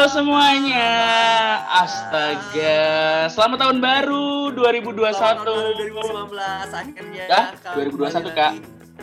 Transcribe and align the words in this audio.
Halo 0.00 0.16
semuanya. 0.16 0.88
Astaga, 1.84 2.80
selamat 3.28 3.58
tahun 3.60 3.78
baru 3.84 4.48
2021. 4.48 5.12
Tahun 5.12 5.44
baru 5.44 5.76
2019 5.76 6.72
akhirnya. 6.72 7.24
Kalian 7.28 7.92
2021 8.00 8.08
kembali 8.08 8.32
Kak. 8.32 8.52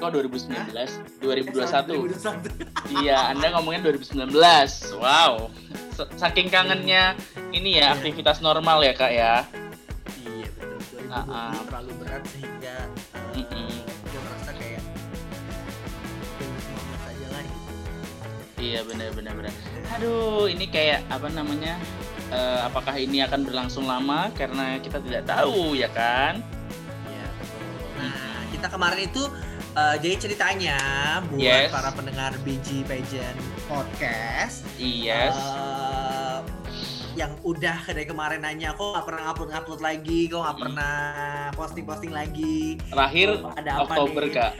Kok 0.01 0.09
2019? 0.09 1.21
2021. 1.21 2.17
2021. 2.97 3.05
Iya, 3.05 3.29
Anda 3.29 3.45
ngomongin 3.53 3.85
2019. 3.85 4.97
Wow. 4.97 5.53
Saking 6.17 6.49
kangennya 6.49 7.13
ini 7.53 7.77
ya 7.77 7.93
aktivitas 7.93 8.41
normal 8.41 8.81
ya, 8.81 8.97
Kak 8.97 9.13
ya. 9.13 9.45
Iya 10.25 10.49
betul. 10.49 10.97
2020 10.97 11.13
Ah, 11.13 11.53
ah. 11.53 11.53
terlalu 11.69 11.93
berat 12.01 12.25
sehingga 12.25 12.75
uh, 13.37 13.66
Iya, 18.67 18.81
benar 18.83 19.09
benar 19.11 19.33
benar. 19.33 19.53
Aduh, 19.93 20.45
ini 20.45 20.67
kayak 20.67 21.07
apa 21.07 21.27
namanya? 21.29 21.79
eh, 22.27 22.59
apakah 22.59 22.91
ini 22.93 23.23
akan 23.23 23.39
berlangsung 23.41 23.87
lama 23.87 24.27
karena 24.35 24.75
kita 24.77 24.99
tidak 24.99 25.23
tahu 25.25 25.71
ya 25.73 25.87
kan? 25.87 26.43
Iya 27.07 27.25
betul. 27.33 27.63
Nah 27.95 28.19
kita 28.51 28.67
kemarin 28.67 28.99
itu 29.01 29.23
uh, 29.71 29.95
jadi 29.95 30.15
ceritanya 30.19 30.77
buat 31.23 31.39
Yes. 31.39 31.71
para 31.71 31.87
pendengar 31.89 32.35
BG 32.43 32.83
Pageant 32.83 33.39
Podcast 33.65 34.67
Yes. 34.75 35.31
Eh, 35.31 36.39
yang 37.15 37.31
udah 37.41 37.79
dari 37.87 38.03
kemarin 38.03 38.43
nanya 38.43 38.75
kok 38.75 38.91
nggak 38.91 39.07
pernah 39.07 39.23
upload 39.31 39.49
upload 39.49 39.79
lagi 39.79 40.27
kok 40.27 40.37
nggak 40.37 40.53
Mm. 40.53 40.63
pernah 40.67 40.95
posting 41.55 41.81
posting 41.81 42.11
lagi 42.11 42.75
Terakhir 42.91 43.39
ada 43.55 43.71
apa 43.81 43.93
Oktober, 43.95 44.21
nih? 44.21 44.33
Kak. 44.35 44.51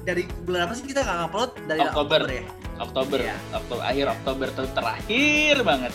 dari 0.00 0.22
bulan 0.40 0.64
apa 0.64 0.72
sih 0.72 0.86
kita 0.86 1.02
nggak 1.02 1.18
upload 1.26 1.50
dari 1.66 1.80
Oktober. 1.82 2.20
ya 2.24 2.46
Oktober, 2.80 3.18
Iya. 3.20 3.36
Oktober 3.52 3.82
akhir 3.82 4.06
Oktober 4.10 4.46
tuh 4.50 4.66
terakhir 4.70 5.54
banget. 5.62 5.92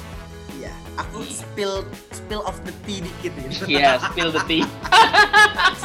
iya 0.54 0.72
aku 0.96 1.20
Hmm. 1.20 1.34
spill 1.34 1.76
spill 2.10 2.42
of 2.42 2.56
the 2.62 2.74
tea 2.84 3.02
dikit 3.02 3.34
gitu 3.36 3.66
Iya, 3.68 3.98
spill 4.00 4.30
the 4.30 4.42
tea. 4.46 4.64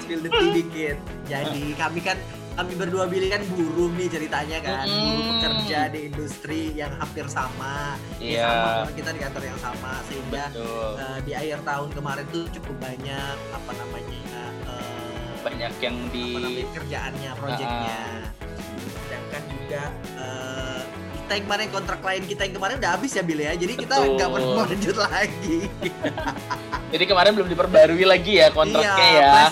spill 0.00 0.20
the 0.20 0.30
tea 0.30 0.50
dikit 0.54 0.96
jadi 1.26 1.62
kami 1.74 2.00
kan 2.00 2.16
kami 2.56 2.72
berdua 2.72 3.04
Billy 3.04 3.28
kan 3.28 3.44
buruh 3.46 3.92
nih 3.92 4.08
ceritanya 4.08 4.58
kan 4.60 4.86
buruh 4.86 5.12
Mm-mm. 5.12 5.30
pekerja 5.36 5.92
di 5.92 6.08
industri 6.08 6.72
yang 6.72 6.88
hampir 6.96 7.28
sama 7.28 8.00
Iya, 8.16 8.40
Ya, 8.40 8.48
sama 8.72 8.92
kita 8.92 9.10
di 9.12 9.20
kantor 9.20 9.42
yang 9.44 9.60
sama 9.60 9.92
sehingga 10.06 10.44
betul. 10.48 10.90
eh, 10.96 11.18
di 11.20 11.32
akhir 11.34 11.58
tahun 11.62 11.88
kemarin 11.92 12.24
tuh 12.30 12.44
cukup 12.50 12.76
banyak 12.80 13.36
apa 13.52 13.70
namanya 13.74 14.22
eh, 14.64 15.34
Banyak 15.44 15.72
yang 15.78 15.96
di 16.10 16.26
namanya 16.34 16.66
kerjaannya, 16.72 17.30
proyeknya. 17.36 17.98
Sedangkan 18.00 18.25
kita 21.26 21.42
yang 21.42 21.46
kemarin 21.50 21.68
kontrak 21.74 21.98
klien 21.98 22.22
kita 22.22 22.40
yang 22.46 22.54
kemarin 22.54 22.74
udah 22.78 22.90
habis 22.94 23.10
ya 23.10 23.22
Bil 23.26 23.42
ya. 23.42 23.52
Jadi 23.58 23.74
kita 23.74 23.94
nggak 23.98 24.30
perlu 24.30 24.50
lanjut 24.62 24.94
lagi. 24.94 25.58
Jadi 26.94 27.04
kemarin 27.10 27.30
belum 27.34 27.48
diperbarui 27.50 28.06
lagi 28.06 28.38
ya 28.38 28.54
kontraknya 28.54 29.06
iya, 29.10 29.26
ya. 29.26 29.50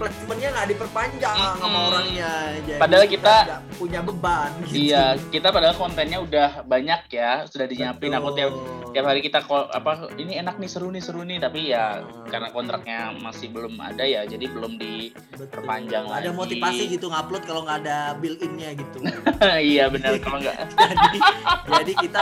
Placementnya 0.00 0.48
nggak 0.56 0.68
diperpanjang 0.72 1.36
sama 1.36 1.60
Mm-mm. 1.68 1.88
orangnya. 1.92 2.32
Jadi 2.64 2.80
Padahal 2.80 3.04
kita- 3.04 3.40
nggak 3.44 3.62
punya 3.76 4.00
beban. 4.00 4.50
Gitu. 4.64 4.76
Iya, 4.88 5.04
kita 5.28 5.48
padahal 5.52 5.76
kontennya 5.76 6.18
udah 6.24 6.64
banyak 6.64 7.00
ya, 7.12 7.44
sudah 7.44 7.68
dinyiapin. 7.68 8.16
Aku 8.16 8.32
tiap. 8.32 8.56
Tiap 8.90 9.04
hari 9.04 9.20
kita 9.20 9.40
call 9.40 9.66
apa 9.68 9.92
ini 10.14 10.34
enak 10.36 10.56
nih 10.56 10.66
seru 10.66 10.88
nih 10.88 10.98
seru 10.98 11.22
nih 11.22 11.38
tapi 11.38 11.70
ya 11.70 12.00
Hmm. 12.00 12.26
karena 12.28 12.48
kontraknya 12.48 12.98
masih 13.16 13.48
belum 13.48 13.74
ada 13.76 14.02
ya 14.02 14.22
jadi 14.22 14.46
belum 14.46 14.76
di 14.76 15.10
Betul. 15.30 15.46
perpanjang 15.52 16.06
Ada 16.06 16.26
lagi. 16.26 16.36
motivasi 16.36 16.82
gitu 16.88 17.06
ngupload 17.06 17.42
kalau 17.42 17.62
nggak 17.62 17.78
ada 17.80 17.98
built-innya 18.14 18.70
gitu. 18.72 18.98
iya 19.64 19.86
benar 19.86 20.14
kalau 20.18 20.38
enggak 20.38 20.56
jadi 21.04 21.18
jadi 21.66 21.92
kita 21.98 22.20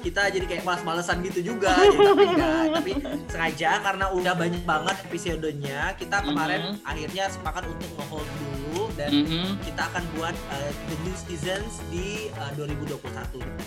kita 0.00 0.22
jadi 0.30 0.44
kayak 0.46 0.62
malas-malesan 0.64 1.18
gitu 1.22 1.40
juga 1.48 1.70
ya, 1.72 1.90
tapi 1.90 2.24
enggak 2.24 2.62
tapi 2.72 2.90
sengaja 3.26 3.70
karena 3.80 4.06
udah 4.10 4.32
banyak 4.34 4.62
banget 4.64 4.96
episodenya 5.04 5.78
kita 5.94 6.16
kemarin 6.20 6.60
Mhm. 6.68 6.74
akhirnya 6.84 7.24
sepakat 7.28 7.64
untuk 7.64 7.88
nge-hold 7.96 8.26
dulu 8.28 8.57
dan 8.94 9.10
Mhm. 9.10 9.58
kita 9.60 9.82
akan 9.84 10.04
buat 10.12 10.36
uh, 10.48 10.70
the 10.86 10.96
new 11.02 11.16
seasons 11.16 11.72
di 11.88 12.06
uh, 12.34 12.50
2021 12.54 12.98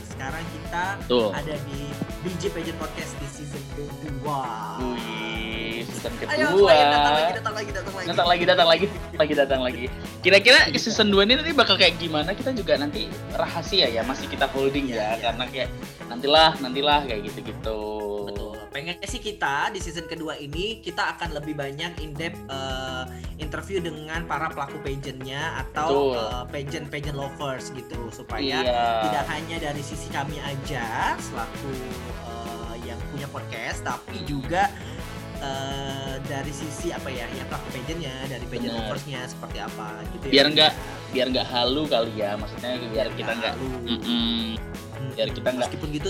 sekarang 0.10 0.44
kita 0.52 0.84
Tuh. 1.06 1.30
ada 1.32 1.56
di 1.66 1.80
BJ 2.22 2.50
Pageant 2.50 2.78
Podcast 2.78 3.12
di 3.18 3.28
season 3.28 3.64
kedua 3.72 4.42
Wih, 4.82 5.84
season 5.84 6.12
ayo 6.26 6.46
kedua. 6.50 6.72
datang 6.72 7.14
lagi 7.14 7.32
datang 7.34 7.54
lagi 7.54 7.72
datang 7.72 7.94
lagi 7.94 8.06
datang 8.06 8.28
lagi 8.28 8.44
datang 8.46 8.68
lagi 8.68 8.86
lagi 9.14 9.34
datang 9.36 9.62
lagi 9.62 9.84
kira-kira 10.20 10.60
season 10.74 11.08
2 11.08 11.26
ini 11.26 11.34
nanti 11.36 11.52
bakal 11.52 11.76
kayak 11.76 11.98
gimana 11.98 12.32
kita 12.32 12.52
juga 12.52 12.76
nanti 12.76 13.06
rahasia 13.34 13.88
ya 13.88 14.02
masih 14.02 14.28
kita 14.28 14.46
holding 14.48 14.88
ya 14.88 14.94
Iya, 14.94 15.08
iya. 15.10 15.16
karena 15.20 15.44
kayak 15.48 15.70
nantilah 16.06 16.52
nantilah 16.60 17.00
kayak 17.04 17.22
gitu-gitu 17.26 17.80
Betul. 18.28 18.51
Pengennya 18.72 19.04
sih 19.04 19.20
kita 19.20 19.68
di 19.70 19.84
season 19.84 20.08
kedua 20.08 20.40
ini 20.40 20.80
kita 20.80 21.14
akan 21.14 21.36
lebih 21.36 21.60
banyak 21.60 21.92
in 22.00 22.16
depth 22.16 22.40
uh, 22.48 23.04
interview 23.36 23.84
dengan 23.84 24.24
para 24.24 24.48
pelaku 24.48 24.80
pageantnya 24.80 25.60
atau 25.60 26.16
Betul. 26.16 26.16
uh, 26.16 26.44
pageant 26.48 26.88
pageant 26.88 27.20
lovers 27.20 27.68
gitu 27.76 28.08
supaya 28.16 28.40
iya 28.64 29.04
tidak 29.04 29.28
hanya 29.28 29.58
dari 29.60 29.84
sisi 29.84 30.08
kami 30.08 30.40
aja 30.40 31.20
selaku 31.20 31.68
uh, 32.24 32.76
yang 32.88 32.96
punya 33.12 33.28
podcast 33.28 33.84
tapi 33.84 34.24
juga 34.24 34.72
uh, 35.44 36.16
dari 36.24 36.54
sisi 36.56 36.96
apa 36.96 37.12
ya 37.12 37.28
ya 37.28 37.44
pelaku 37.52 37.68
pageantnya 37.76 38.16
dari 38.32 38.46
pageant 38.48 38.72
loversnya 38.72 39.20
seperti 39.28 39.58
apa 39.60 39.88
gitu 40.16 40.26
ya. 40.28 40.32
Biar 40.32 40.48
nggak- 40.48 40.76
biar 41.12 41.28
nggak 41.28 41.48
halu 41.52 41.84
kali 41.92 42.14
ya 42.16 42.40
maksudnya 42.40 42.80
biar 42.88 43.08
kita 43.20 43.32
nggak 43.36 43.52
halu. 43.52 43.68
Mm-mm. 43.84 44.00
Hmm. 44.00 45.12
biar 45.12 45.28
kita 45.28 45.50
nggak- 45.52 45.60
meskipun 45.68 45.90
gitu 45.92 46.10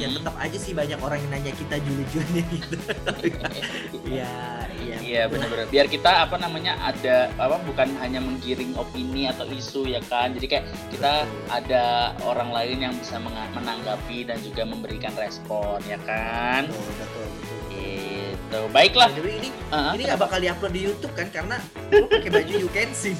ya 0.00 0.08
tetap 0.08 0.34
aja 0.40 0.58
sih 0.58 0.72
banyak 0.72 0.98
orang 0.98 1.18
yang 1.20 1.30
nanya 1.36 1.52
kita 1.52 1.76
juli-julinya 1.84 2.44
gitu. 2.48 2.74
Iya, 4.10 4.66
iya. 4.82 4.96
Iya 4.98 5.22
betul. 5.28 5.46
benar-benar. 5.46 5.66
Biar 5.70 5.86
kita 5.86 6.10
apa 6.26 6.36
namanya 6.40 6.74
ada 6.82 7.30
apa 7.38 7.62
bukan 7.62 7.94
hanya 8.02 8.18
menggiring 8.18 8.74
opini 8.74 9.30
atau 9.30 9.46
isu 9.46 9.86
ya 9.86 10.02
kan. 10.08 10.34
Jadi 10.34 10.46
kayak 10.50 10.64
kita 10.90 11.28
ada 11.46 12.16
orang 12.26 12.50
lain 12.50 12.90
yang 12.90 12.94
bisa 12.98 13.20
menanggapi 13.54 14.26
dan 14.26 14.40
juga 14.42 14.66
memberikan 14.66 15.14
respon 15.14 15.78
ya 15.86 16.00
kan. 16.02 16.66
Betul, 16.66 16.82
betul, 16.96 17.26
betul. 17.28 17.58
Gitu. 17.70 18.60
Baiklah. 18.74 19.10
Jadi 19.14 19.30
ini 19.46 19.48
Ah, 19.70 19.94
ini 19.94 20.02
nggak 20.10 20.18
bakal 20.18 20.42
diupload 20.42 20.72
di 20.74 20.82
YouTube 20.82 21.14
kan 21.14 21.30
karena 21.30 21.62
gue 21.94 22.10
pakai 22.10 22.30
baju 22.34 22.54
you 22.58 22.70
can 22.74 22.90
see 22.90 23.14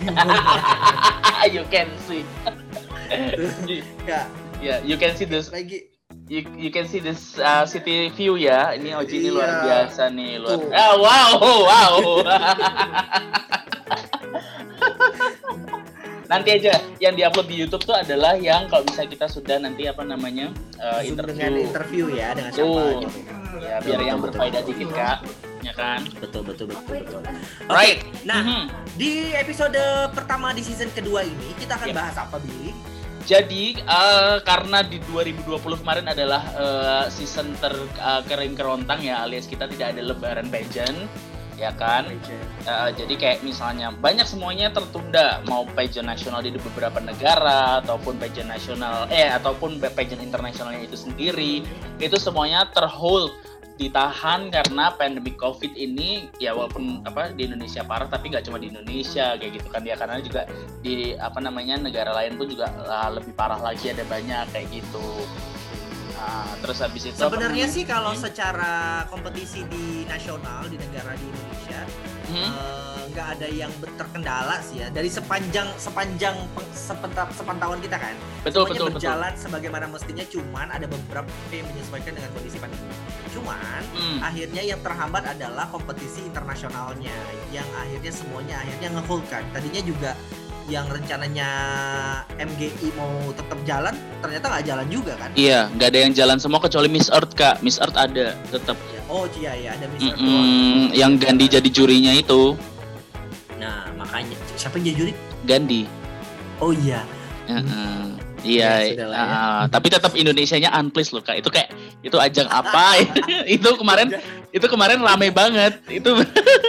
you 1.54 1.62
can 1.70 1.86
see. 2.10 2.26
Ya, 4.60 4.82
you 4.82 4.98
can 4.98 5.14
see 5.14 5.30
this 5.30 5.54
lagi 5.54 5.89
you, 6.30 6.40
you 6.56 6.70
can 6.70 6.86
see 6.86 7.02
this 7.02 7.34
uh, 7.36 7.66
city 7.66 8.08
view 8.08 8.38
ya. 8.38 8.70
Ini 8.72 8.94
Oji 8.94 9.16
ini 9.18 9.28
luar 9.28 9.50
Iya. 9.50 9.60
biasa 9.90 10.02
nih, 10.08 10.38
luar. 10.38 10.54
Tuh. 10.56 10.70
Ah, 10.70 10.94
wow, 10.94 11.30
wow. 11.66 11.94
nanti 16.30 16.54
aja 16.54 16.70
yang 17.02 17.18
diupload 17.18 17.50
di 17.50 17.58
YouTube 17.58 17.82
tuh 17.82 17.90
adalah 17.92 18.38
yang 18.38 18.70
kalau 18.70 18.86
bisa 18.86 19.02
kita 19.02 19.26
sudah 19.26 19.58
nanti 19.58 19.90
apa 19.90 20.06
namanya 20.06 20.54
uh, 20.78 21.02
Zoom 21.02 21.18
interview. 21.18 21.34
dengan 21.34 21.52
interview 21.58 22.04
ya 22.08 22.28
dengan 22.38 22.50
siapa 22.54 22.70
Tuh. 22.70 22.90
gitu. 23.02 23.18
Ya, 23.60 23.76
biar 23.82 23.98
Betul, 23.98 24.06
yang 24.06 24.18
berfaedah 24.22 24.60
betul. 24.62 24.70
dikit 24.72 24.88
kak, 24.94 25.18
ya 25.60 25.72
kan? 25.74 26.00
Betul 26.16 26.42
betul 26.46 26.66
betul 26.70 27.02
betul. 27.02 27.20
Right. 27.66 28.06
Nah, 28.22 28.40
Mhm. 28.40 28.62
di 28.94 29.10
episode 29.34 29.76
pertama 30.14 30.54
di 30.54 30.62
season 30.62 30.86
kedua 30.88 31.26
ini 31.26 31.50
kita 31.58 31.74
akan 31.76 31.90
Yep. 31.90 31.98
bahas 31.98 32.14
apa 32.16 32.38
Billy? 32.38 32.70
Jadi 33.28 33.76
eh, 33.76 34.38
karena 34.42 34.80
di 34.80 34.98
2020 35.04 35.82
kemarin 35.84 36.06
adalah 36.08 36.42
eh, 36.56 37.04
season 37.12 37.52
terkering 37.60 38.56
kerontang 38.56 39.04
ya, 39.04 39.24
alias 39.24 39.44
kita 39.44 39.68
tidak 39.68 39.96
ada 39.96 40.02
Lebaran 40.02 40.48
pageant, 40.48 41.06
ya 41.60 41.70
kan? 41.76 42.08
Eh, 42.08 42.90
jadi 42.96 43.14
kayak 43.20 43.38
misalnya 43.44 43.92
banyak 43.92 44.24
semuanya 44.24 44.72
tertunda 44.72 45.44
mau 45.44 45.68
pageant 45.76 46.08
nasional 46.08 46.40
di 46.40 46.56
beberapa 46.56 46.96
negara 46.98 47.84
ataupun 47.84 48.16
pageant 48.16 48.48
nasional 48.48 49.04
eh 49.12 49.28
ataupun 49.28 49.76
pageant 49.92 50.24
internasionalnya 50.24 50.88
itu 50.88 50.96
sendiri 50.96 51.60
itu 52.00 52.16
semuanya 52.16 52.64
terhold 52.72 53.36
ditahan 53.80 54.52
karena 54.52 54.92
pandemi 54.92 55.32
covid 55.32 55.72
ini 55.72 56.28
ya 56.36 56.52
walaupun 56.52 57.00
apa 57.08 57.32
di 57.32 57.48
Indonesia 57.48 57.80
parah 57.80 58.04
tapi 58.04 58.28
nggak 58.28 58.44
cuma 58.44 58.60
di 58.60 58.68
Indonesia 58.68 59.40
kayak 59.40 59.52
gitu 59.56 59.68
kan 59.72 59.80
ya 59.80 59.96
karena 59.96 60.20
juga 60.20 60.44
di 60.84 61.16
apa 61.16 61.40
namanya 61.40 61.80
negara 61.80 62.12
lain 62.12 62.36
pun 62.36 62.44
juga 62.44 62.68
ah, 62.84 63.08
lebih 63.08 63.32
parah 63.32 63.56
lagi 63.56 63.88
ada 63.88 64.04
banyak 64.04 64.44
kayak 64.52 64.68
gitu 64.68 65.24
Ah, 66.20 66.52
terus 66.60 66.84
habis 66.84 67.08
itu 67.08 67.16
Sebenarnya 67.16 67.64
sih 67.64 67.88
kalau 67.88 68.12
Hmm. 68.12 68.20
secara 68.20 69.08
kompetisi 69.08 69.64
di 69.72 70.04
nasional 70.04 70.68
di 70.68 70.76
negara 70.76 71.16
di 71.16 71.24
Indonesia 71.24 71.80
Hmm? 72.28 72.50
eh, 72.52 72.89
nggak 73.10 73.28
ada 73.34 73.46
yang 73.46 73.68
terkendala 73.92 74.56
sih 74.60 74.80
ya. 74.80 74.88
Dari 74.88 75.06
sepanjang 75.06 75.68
sepanjang 75.76 76.34
peng- 76.50 76.70
sepenta- 76.70 77.30
sepantauan 77.30 77.78
kita 77.78 77.96
kan 77.96 78.14
betul 78.40 78.64
semuanya 78.64 78.70
betul 78.70 78.86
betul. 78.86 78.96
berjalan 78.96 79.32
sebagaimana 79.34 79.84
mestinya 79.86 80.24
cuman 80.24 80.66
ada 80.68 80.86
beberapa 80.86 81.28
yang 81.50 81.66
menyesuaikan 81.66 82.12
dengan 82.12 82.30
kondisi 82.30 82.56
pandemi. 82.56 82.94
Cuman 83.30 83.82
Hmm. 83.90 84.18
akhirnya 84.20 84.62
yang 84.64 84.80
terhambat 84.80 85.24
adalah 85.28 85.66
kompetisi 85.66 86.22
internasionalnya 86.22 87.14
yang 87.50 87.66
akhirnya 87.76 88.10
semuanya 88.10 88.56
akhirnya 88.58 88.88
ngehold 88.92 89.22
kan. 89.26 89.42
Tadinya 89.50 89.82
juga 89.82 90.12
yang 90.66 90.86
rencananya 90.86 91.50
MGI 92.32 92.94
mau 92.94 93.10
tetap 93.32 93.58
jalan 93.64 93.90
ternyata 94.20 94.46
nggak 94.48 94.64
jalan 94.64 94.86
juga 94.86 95.12
kan? 95.16 95.30
Iya, 95.34 95.66
nggak 95.68 95.88
ada 95.88 95.98
yang 96.00 96.12
jalan 96.12 96.38
semua 96.38 96.58
kecuali 96.58 96.86
Miss 96.86 97.10
Earth 97.10 97.34
kak. 97.34 97.58
Miss 97.60 97.76
Earth 97.76 97.94
ada 97.94 98.38
tetap. 98.46 98.78
Ya, 98.88 99.02
oh 99.06 99.26
iya 99.34 99.52
ya 99.56 99.70
ada 99.74 99.86
Mister 99.88 100.14
Mm-mm, 100.14 100.90
yang 100.92 101.18
Gandhi 101.18 101.50
jadi 101.50 101.66
jurinya 101.66 102.14
itu 102.14 102.54
nah 103.60 103.84
makanya 103.94 104.34
siapa 104.56 104.80
yang 104.80 104.84
jadi 104.90 104.96
juri 104.96 105.12
Gandhi. 105.44 105.82
oh 106.58 106.72
iya 106.72 107.04
Heeh. 107.44 108.16
Ya, 108.40 108.80
Iya, 108.80 108.96
sudahlah 108.96 109.16
ya. 109.20 109.36
ah, 109.36 109.62
tapi 109.68 109.92
tetap 109.92 110.16
Indonesianya 110.16 110.72
unpleased 110.72 111.12
loh 111.12 111.20
kak. 111.20 111.44
Itu 111.44 111.52
kayak 111.52 111.76
itu 112.00 112.16
ajang 112.16 112.48
apa? 112.48 112.96
itu 113.58 113.68
kemarin 113.76 114.16
itu 114.48 114.64
kemarin 114.64 114.96
rame 115.04 115.28
banget. 115.28 115.76
Itu 115.84 116.16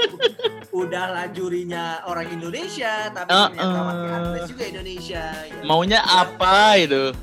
udahlah 0.82 1.32
jurinya 1.32 2.04
orang 2.04 2.28
Indonesia 2.28 3.08
tapi 3.12 3.30
Uh, 3.32 3.48
uh. 3.56 4.44
juga 4.44 4.64
Indonesia 4.68 5.24
ya. 5.32 5.64
maunya 5.64 6.00
apa 6.04 6.76
itu? 6.76 7.16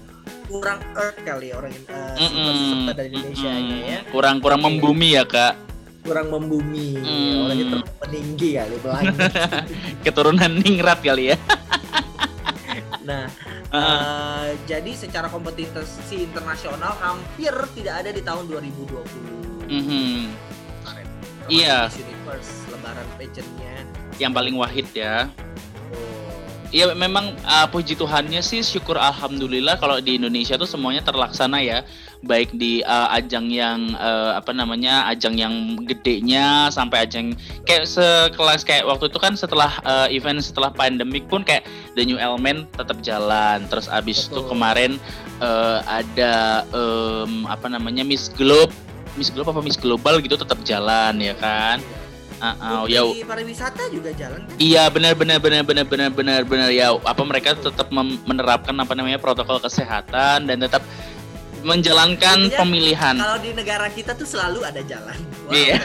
kurang 0.48 0.80
earth 0.96 1.20
kali 1.28 1.52
orang 1.52 1.68
uh, 1.92 2.16
si 2.16 2.24
Mm-mm, 2.24 2.48
peserta 2.48 2.92
dari 2.96 3.08
Indonesia 3.12 3.50
mm-mm. 3.52 3.80
ya 3.84 4.00
Kurang 4.08 4.36
kurang 4.40 4.60
membumi 4.64 5.12
ya 5.12 5.28
kak. 5.28 5.52
Kurang 6.00 6.28
membumi 6.28 6.94
Hmm. 6.94 7.44
orangnya 7.44 7.64
terlalu 7.68 7.92
meninggi 8.02 8.50
kali 8.54 8.76
belanja 8.80 9.28
Keturunan 10.04 10.52
ningrat 10.56 10.98
kali 11.00 11.34
ya. 11.34 11.36
nah 13.02 13.26
Ah, 13.68 14.48
eh, 14.48 14.56
jadi 14.64 14.96
secara 14.96 15.28
kompetisi 15.28 16.24
internasional 16.24 16.96
hampir 16.96 17.52
tidak 17.76 18.00
ada 18.00 18.10
di 18.10 18.24
tahun 18.24 18.48
2020 18.48 19.68
mhm. 19.68 20.32
Termasuk 20.80 21.52
Iya. 21.52 21.92
Universe 21.92 22.52
lebaran 22.68 23.06
pageantnya 23.16 23.76
Yang 24.16 24.32
paling 24.32 24.54
wahid 24.56 24.88
ya. 24.92 25.28
Iya 26.68 26.92
memang 26.92 27.32
uh, 27.48 27.64
puji 27.72 27.96
Tuhannya 27.96 28.44
sih 28.44 28.60
syukur 28.60 29.00
alhamdulillah 29.00 29.80
kalau 29.80 30.04
di 30.04 30.20
Indonesia 30.20 30.52
tuh 30.60 30.68
semuanya 30.68 31.00
terlaksana 31.00 31.64
ya. 31.64 31.80
Baik 32.20 32.52
di 32.60 32.84
uh, 32.84 33.08
ajang 33.16 33.48
yang 33.48 33.96
uh, 33.96 34.36
apa 34.36 34.52
namanya 34.52 35.08
ajang 35.08 35.40
yang 35.40 35.80
gedenya 35.88 36.68
sampai 36.68 37.08
ajang 37.08 37.32
kayak 37.64 37.88
sekelas 37.88 38.68
kayak 38.68 38.84
waktu 38.84 39.08
itu 39.08 39.16
kan 39.16 39.32
setelah 39.32 39.80
uh, 39.88 40.12
event 40.12 40.44
setelah 40.44 40.68
pandemik 40.68 41.24
pun 41.32 41.40
kayak 41.40 41.64
The 41.96 42.04
New 42.04 42.20
Element 42.20 42.68
tetap 42.76 43.00
jalan. 43.00 43.64
Terus 43.72 43.88
abis 43.88 44.28
itu 44.28 44.44
kemarin 44.44 45.00
uh, 45.40 45.80
ada 45.88 46.68
um, 46.76 47.48
apa 47.48 47.72
namanya 47.72 48.04
Miss 48.04 48.28
Globe. 48.28 48.76
Miss 49.16 49.32
Globe 49.32 49.56
apa 49.56 49.64
Miss 49.64 49.80
Global 49.80 50.20
gitu 50.20 50.36
tetap 50.36 50.60
jalan 50.68 51.16
ya 51.16 51.32
kan 51.40 51.80
Uh, 52.38 52.54
uh, 52.62 52.82
ya. 52.86 53.02
pariwisata 53.26 53.90
juga 53.90 54.14
jalan. 54.14 54.46
Kan 54.46 54.54
Iya 54.56 54.86
benar 54.88 55.18
benar 55.18 55.42
benar 55.42 55.62
benar 55.66 55.84
benar 55.84 56.10
benar 56.14 56.40
benar 56.46 56.68
ya. 56.70 56.94
Apa 56.94 57.22
mereka 57.26 57.58
tetap 57.58 57.90
menerapkan 57.90 58.74
apa 58.78 58.94
namanya 58.94 59.18
protokol 59.18 59.58
kesehatan 59.58 60.46
dan 60.46 60.56
tetap 60.62 60.86
menjalankan 61.58 62.46
Intinya, 62.46 62.58
pemilihan. 62.62 63.14
kalau 63.18 63.38
di 63.42 63.50
negara 63.50 63.90
kita 63.90 64.14
tuh 64.14 64.22
selalu 64.22 64.62
ada 64.62 64.78
jalan. 64.86 65.18
Wah, 65.44 65.52
Iya. 65.52 65.76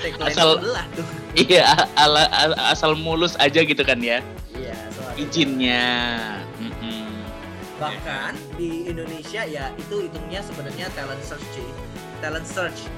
tagline- 0.00 0.32
Asal- 0.32 0.60
tuh. 0.96 1.04
Iya 1.36 1.64
ala- 1.94 2.32
ala- 2.32 2.60
asal 2.72 2.96
mulus 2.96 3.36
aja 3.36 3.60
gitu 3.60 3.84
kan 3.84 4.00
ya. 4.00 4.24
Iya 4.56 4.76
izinnya. 5.20 5.86
Bahkan 7.78 8.34
di 8.58 8.90
Indonesia 8.90 9.46
ya 9.46 9.70
itu 9.78 10.02
hitungnya 10.02 10.42
sebenarnya 10.42 10.90
talent 10.98 11.22
search 11.22 11.46
talent 12.18 12.42
search 12.42 12.90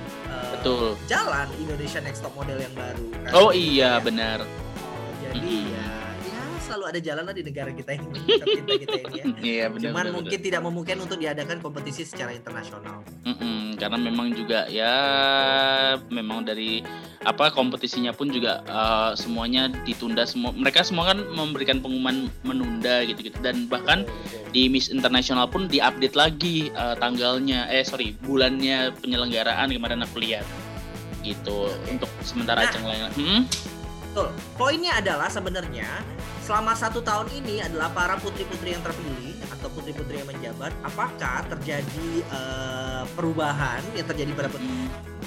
Betul. 0.52 0.92
jalan 1.06 1.48
Indonesia 1.56 2.00
Next 2.00 2.20
Top 2.20 2.34
Model 2.34 2.58
yang 2.58 2.74
baru 2.74 3.04
kan. 3.24 3.30
Oh 3.32 3.50
iya 3.50 3.96
Ya. 3.96 4.02
benar. 4.02 4.38
Oh, 4.42 5.10
jadi 5.22 5.40
Mm-mm. 5.40 5.72
ya 5.72 5.84
ya 5.84 5.99
selalu 6.70 6.84
ada 6.86 7.00
jalan 7.02 7.24
lah 7.26 7.34
di 7.34 7.42
negara 7.42 7.70
kita 7.74 7.90
ini 7.98 8.06
tercinta 8.38 8.74
kita 8.78 8.96
ini 9.02 9.14
ya 9.18 9.24
Iya 9.50 9.64
benar. 9.68 9.90
cuman 9.90 10.04
benar, 10.06 10.14
mungkin 10.14 10.38
tidak 10.38 10.60
memungkinkan 10.62 11.00
untuk 11.02 11.18
diadakan 11.18 11.58
kompetisi 11.58 12.06
secara 12.06 12.30
internasional 12.30 13.02
benar. 13.02 13.26
Mm-mm, 13.26 13.74
karena 13.74 13.98
memang 13.98 14.26
juga 14.30 14.70
ya 14.70 14.94
memang 16.08 16.46
dari 16.46 16.86
apa 17.20 17.52
kompetisinya 17.52 18.14
pun 18.16 18.32
juga 18.32 18.64
uh, 18.64 19.12
semuanya 19.12 19.68
ditunda 19.84 20.24
semua. 20.24 20.56
Mereka 20.56 20.86
semua 20.86 21.12
kan 21.12 21.20
memberikan 21.28 21.82
pengumuman 21.82 22.32
menunda 22.46 23.04
gitu-gitu 23.04 23.36
dan 23.44 23.68
bahkan 23.68 24.08
di 24.54 24.70
Miss 24.72 24.88
Internasional 24.88 25.44
pun 25.44 25.68
diupdate 25.68 26.16
lagi 26.16 26.72
uh, 26.72 26.96
tanggalnya 26.96 27.68
eh 27.68 27.84
sorry 27.84 28.16
bulannya 28.24 28.94
penyelenggaraan 29.04 29.68
kemarin 29.68 30.00
aku 30.00 30.22
lihat 30.22 30.46
gitu 31.20 31.68
untuk 31.92 32.08
sementara 32.24 32.64
Nah. 32.64 32.72
ajang 32.72 32.84
lain 32.88 33.02
hmm? 33.20 33.40
Betul. 34.10 34.28
Poinnya 34.58 34.98
adalah 34.98 35.28
sebenarnya 35.30 35.86
selama 36.50 36.74
satu 36.74 36.98
tahun 36.98 37.30
ini 37.30 37.62
adalah 37.62 37.94
para 37.94 38.18
putri-putri 38.18 38.74
yang 38.74 38.82
terpilih 38.82 39.38
atau 39.54 39.70
putri-putri 39.70 40.18
yang 40.18 40.26
menjabat, 40.26 40.74
apakah 40.82 41.46
terjadi 41.46 42.10
eh, 42.26 43.02
perubahan 43.14 43.78
yang 43.94 44.02
terjadi 44.10 44.34
pada 44.34 44.50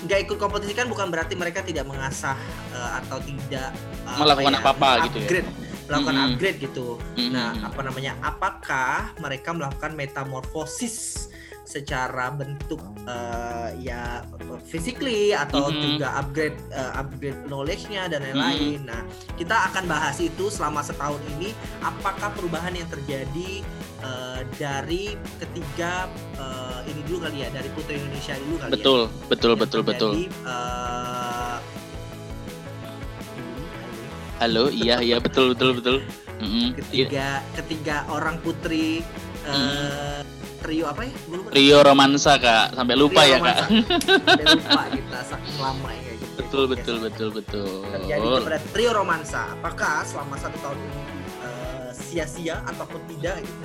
nggak 0.04 0.20
ikut 0.28 0.36
kompetisi 0.36 0.76
kan 0.76 0.92
bukan 0.92 1.08
berarti 1.08 1.40
mereka 1.40 1.64
tidak 1.64 1.88
mengasah 1.88 2.36
eh, 2.76 2.92
atau 3.00 3.24
tidak 3.24 3.72
eh, 4.04 4.20
Melakukan 4.20 4.52
ya, 4.52 4.60
apa-apa 4.60 4.90
gitu 5.08 5.18
ya. 5.24 5.24
upgrade, 5.24 5.50
melakukan 5.88 6.16
Mm-mm. 6.20 6.28
upgrade 6.36 6.58
gitu. 6.60 6.88
hmm, 7.00 7.32
Nah, 7.32 7.50
apa 7.72 7.82
namanya? 7.88 8.12
Apakah 8.20 9.16
mereka 9.24 9.50
melakukan 9.56 9.96
metamorfosis 9.96 11.32
secara 11.64 12.28
bentuk 12.30 12.80
eh, 13.04 13.70
ya 13.82 14.24
physically 14.62 15.32
atau 15.32 15.68
Mhm. 15.68 15.80
juga 15.82 16.08
upgrade 16.16 16.56
eh, 16.70 16.92
upgrade 16.94 17.40
knowledge-nya 17.46 18.08
dan 18.08 18.24
lain-lain. 18.24 18.84
Nah, 18.84 19.02
kita 19.34 19.72
akan 19.72 19.84
bahas 19.86 20.20
itu 20.20 20.48
selama 20.48 20.80
setahun 20.80 21.20
ini 21.34 21.52
apakah 21.80 22.32
perubahan 22.32 22.72
yang 22.72 22.88
terjadi 22.88 23.64
eh, 24.00 24.40
dari 24.56 25.16
ketiga 25.38 26.08
eh, 26.36 26.80
ini 26.88 27.02
dulu 27.04 27.24
kali 27.24 27.42
ya, 27.42 27.50
dari 27.50 27.72
Putri 27.72 27.96
Indonesia 27.98 28.36
dulu 28.38 28.56
kali 28.58 28.70
ya. 28.70 28.76
betul 28.76 29.00
betul 29.28 29.52
Yang 29.52 29.62
betul 29.64 29.82
betul 29.82 30.12
terjadi, 30.14 30.24
eh, 30.46 31.58
halo 34.40 34.64
iya 34.84 34.96
iya 35.00 35.18
betul 35.18 35.52
betul 35.52 35.72
betul 35.76 35.98
Mm-mm. 36.44 36.76
Iya, 36.92 37.08
ketiga 37.08 37.28
ketiga 37.56 37.96
orang 38.10 38.36
putri 38.40 39.00
eh, 39.48 40.20
trio 40.64 40.86
apa 40.88 41.02
ya? 41.04 41.12
Lupa. 41.28 41.48
Rio 41.52 41.78
romansa 41.84 42.32
kak 42.40 42.66
sampai 42.74 42.96
lupa 42.96 43.22
Trio 43.22 43.30
ya 43.30 43.38
kak 43.38 43.44
romansa. 43.44 43.66
Sampai 43.68 44.46
lupa 44.56 44.82
kita 44.90 45.20
saking 45.28 45.58
lama 45.60 45.90
ya 45.92 46.12
gitu. 46.16 46.26
betul 46.34 46.64
Podcast. 46.64 46.72
betul 46.72 46.98
betul 47.04 47.30
betul 47.36 47.70
Terjadi 47.92 48.28
kepada 48.40 48.60
trio 48.72 48.92
romansa. 48.96 49.42
Apakah 49.54 49.96
selama 50.04 50.36
satu 50.40 50.58
tahun 50.64 50.78
ini 50.80 51.02
eh, 51.44 51.90
sia-sia 51.92 52.56
ataupun 52.66 53.02
tidak 53.12 53.44
gitu? 53.44 53.64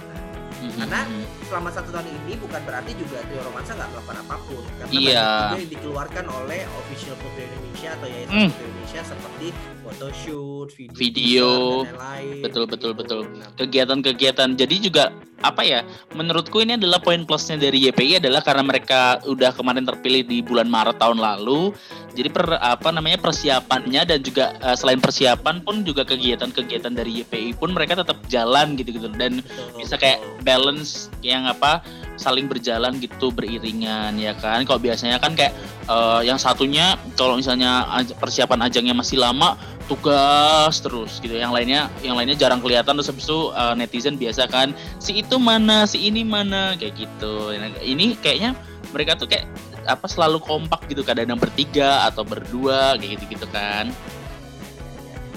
Mm-mm. 0.61 0.79
karena- 0.81 1.07
Selama 1.49 1.73
satu 1.73 1.89
tahun 1.89 2.05
ini 2.13 2.37
bukan 2.37 2.61
berarti 2.61 2.93
juga 2.93 3.25
trio 3.25 3.41
romansa 3.41 3.73
nggak 3.73 3.89
melakukan 3.89 4.17
apa 4.21 4.37
pun. 4.45 4.63
Karena 4.69 4.93
Iya. 4.93 5.25
banyak 5.25 5.49
juga 5.49 5.57
yang 5.57 5.73
dikeluarkan 5.73 6.25
oleh 6.29 6.61
official 6.77 7.17
Putri 7.17 7.43
Indonesia 7.43 7.89
atau 7.91 8.07
Yayasan 8.07 8.29
Hmm. 8.31 8.49
Putri 8.49 8.65
Indonesia 8.69 9.01
seperti 9.03 9.47
photoshoot, 9.83 10.69
video, 10.71 10.93
Video. 10.95 11.49
dan 11.83 11.97
lain-lain. 11.97 12.43
Betul, 12.45 12.65
betul, 12.67 12.91
Gitu. 12.93 13.01
betul. 13.01 13.21
Kegiatan-kegiatan. 13.57 14.49
Jadi 14.55 14.75
juga 14.79 15.05
apa 15.39 15.63
ya? 15.63 15.81
Menurutku 16.13 16.59
ini 16.59 16.75
adalah 16.75 16.99
poin 16.99 17.23
plusnya 17.23 17.57
dari 17.57 17.79
YPI 17.81 18.19
adalah 18.19 18.41
karena 18.41 18.61
mereka 18.63 19.01
udah 19.25 19.51
kemarin 19.51 19.85
terpilih 19.85 20.23
di 20.23 20.39
bulan 20.41 20.67
Maret 20.67 20.99
tahun 20.99 21.17
lalu. 21.17 21.73
Jadi 22.17 22.29
per, 22.33 22.57
apa 22.59 22.89
namanya 22.89 23.21
persiapannya 23.21 24.03
dan 24.09 24.19
juga 24.25 24.57
eh, 24.59 24.77
selain 24.77 24.99
persiapan 24.99 25.61
pun 25.63 25.85
juga 25.85 26.03
kegiatan-kegiatan 26.09 26.93
dari 26.93 27.23
YPI 27.23 27.59
pun 27.61 27.71
mereka 27.73 28.01
tetap 28.01 28.19
jalan 28.27 28.75
gitu-gitu. 28.75 29.13
Dan 29.13 29.45
betul, 29.45 29.67
bisa 29.79 29.95
kayak 30.01 30.23
balance 30.43 31.13
yang 31.21 31.45
apa 31.45 31.85
saling 32.19 32.51
berjalan 32.51 32.99
gitu 32.99 33.31
beriringan 33.31 34.19
ya 34.19 34.35
kan. 34.35 34.67
Kalau 34.67 34.81
biasanya 34.83 35.23
kan 35.23 35.39
kayak 35.39 35.55
eh, 35.87 36.21
yang 36.27 36.41
satunya 36.41 36.99
kalau 37.15 37.39
misalnya 37.39 37.87
persiapan 38.19 38.67
ajangnya 38.67 38.95
masih 38.97 39.21
lama 39.21 39.55
tugas 39.87 40.83
terus 40.83 41.23
gitu. 41.23 41.39
Yang 41.39 41.53
lainnya 41.55 41.81
yang 42.03 42.19
lainnya 42.19 42.37
jarang 42.37 42.59
kelihatan 42.59 42.99
terus 42.99 43.09
habis 43.09 43.25
itu 43.25 43.53
eh, 43.55 43.75
netizen 43.79 44.17
biasa 44.19 44.51
kan 44.51 44.75
si 44.99 45.21
itu 45.23 45.39
mana 45.39 45.87
si 45.87 46.09
ini 46.11 46.27
mana 46.27 46.75
kayak 46.75 46.99
gitu. 46.99 47.55
Nah, 47.55 47.71
ini 47.85 48.19
kayaknya 48.19 48.59
mereka 48.93 49.17
tuh 49.21 49.29
kayak 49.29 49.45
apa 49.89 50.05
selalu 50.05 50.39
kompak 50.39 50.85
gitu 50.87 51.01
kadang-kadang 51.01 51.41
bertiga 51.41 52.05
atau 52.05 52.21
berdua 52.23 52.95
kayak 53.01 53.17
gitu 53.17 53.25
gitu 53.41 53.47
kan 53.49 53.89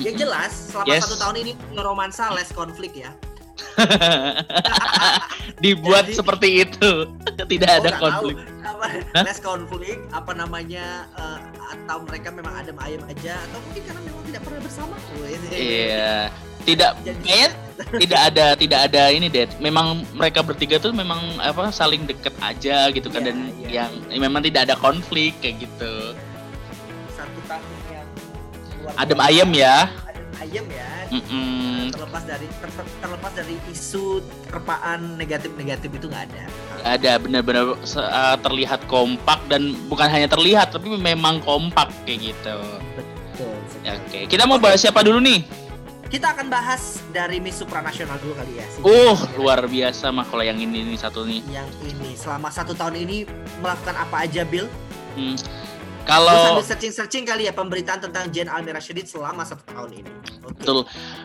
Yang 0.01 0.25
jelas 0.27 0.51
selama 0.73 0.89
Yes. 0.89 1.01
satu 1.05 1.15
tahun 1.15 1.35
ini 1.45 1.51
romansa 1.77 2.33
less 2.33 2.49
konflik 2.51 2.97
ya. 2.97 3.13
dibuat 5.63 6.05
Jadi- 6.09 6.17
seperti 6.17 6.47
itu. 6.63 6.91
Tidak 7.51 7.71
ada 7.81 7.89
konflik. 7.97 8.35
tahu. 8.37 8.49
Apa, 8.61 8.85
less 9.25 9.41
konflik 9.41 9.97
apa 10.09 10.31
namanya 10.33 11.05
eh, 11.17 11.39
atau 11.73 12.01
mereka 12.05 12.29
memang 12.29 12.53
adem 12.55 12.77
ayem 12.81 13.01
aja 13.05 13.37
atau 13.49 13.57
mungkin 13.61 13.81
karena 13.85 14.01
memang 14.05 14.21
tidak 14.25 14.41
pernah 14.45 14.61
bersama. 14.61 14.95
Iya. 15.51 16.15
Tidak 16.67 16.91
Jadi- 17.01 17.21
kayaknya 17.25 17.49
tidak 17.97 18.21
ada 18.29 18.45
tidak 18.53 18.79
ada 18.93 19.09
ini 19.09 19.25
deh 19.25 19.49
memang 19.57 20.05
mereka 20.13 20.45
bertiga 20.45 20.77
tuh 20.77 20.93
memang 20.93 21.17
apa 21.41 21.73
saling 21.73 22.05
deket 22.05 22.29
aja 22.37 22.93
gitu 22.93 23.09
kan 23.09 23.25
Iya, 23.25 23.33
dan 23.33 23.37
iya. 23.57 23.69
yang 23.81 24.21
memang 24.21 24.45
tidak 24.45 24.69
ada 24.69 24.77
konflik 24.77 25.33
kayak 25.41 25.65
gitu. 25.65 26.13
Satu 27.17 27.39
tahun 27.49 27.65
yang 27.89 28.05
adem 28.93 29.19
ayem 29.25 29.49
ya. 29.57 29.89
Adem 30.05 30.29
ayem 30.45 30.65
ya 30.69 30.89
Mm-mm. 31.11 31.91
terlepas 31.91 32.23
dari 32.23 32.47
ter- 32.47 32.95
terlepas 33.03 33.31
dari 33.35 33.55
isu 33.67 34.23
terpaan 34.47 35.19
negatif-negatif 35.19 35.91
itu 35.91 36.05
nggak 36.07 36.23
ada. 36.31 36.43
ada 36.87 37.11
benar-benar 37.19 37.65
uh, 37.75 38.37
terlihat 38.39 38.87
kompak 38.87 39.43
dan 39.51 39.75
bukan 39.91 40.07
hanya 40.07 40.31
terlihat 40.31 40.71
tapi 40.71 40.87
memang 40.95 41.43
kompak 41.43 41.91
kayak 42.07 42.31
gitu. 42.31 42.57
Betul. 42.95 43.55
Oke, 43.83 44.19
kita 44.31 44.47
mau 44.47 44.55
bahas 44.55 44.79
siapa 44.79 45.03
dulu 45.03 45.19
nih? 45.19 45.43
Kita 46.11 46.35
akan 46.35 46.51
bahas 46.51 46.99
dari 47.15 47.39
Miss 47.39 47.55
Supranasional 47.55 48.19
dulu 48.19 48.35
kali 48.35 48.59
ya. 48.59 48.67
si 48.67 48.83
Uh, 48.83 49.15
luar 49.39 49.63
biasa 49.63 50.11
mah 50.11 50.27
kalau 50.27 50.43
yang 50.43 50.59
ini 50.59 50.83
nih 50.83 50.99
satu 50.99 51.23
nih. 51.23 51.39
Yang 51.47 51.71
ini 51.87 52.09
selama 52.19 52.51
satu 52.51 52.75
tahun 52.75 52.99
ini 53.07 53.23
melakukan 53.63 53.95
apa 53.95 54.27
aja, 54.27 54.43
Bill? 54.43 54.67
Hmm. 55.15 55.39
Kalau 56.05 56.57
sambil 56.57 56.65
searching-searching 56.65 57.23
kali 57.23 57.45
ya 57.47 57.53
pemberitaan 57.53 58.01
tentang 58.01 58.27
Jen 58.33 58.49
Almira 58.49 58.81
Shadid 58.81 59.05
selama 59.05 59.45
satu 59.45 59.61
tahun 59.69 60.01
ini. 60.01 60.09
Oke. 60.41 60.59
Betul. 60.59 60.79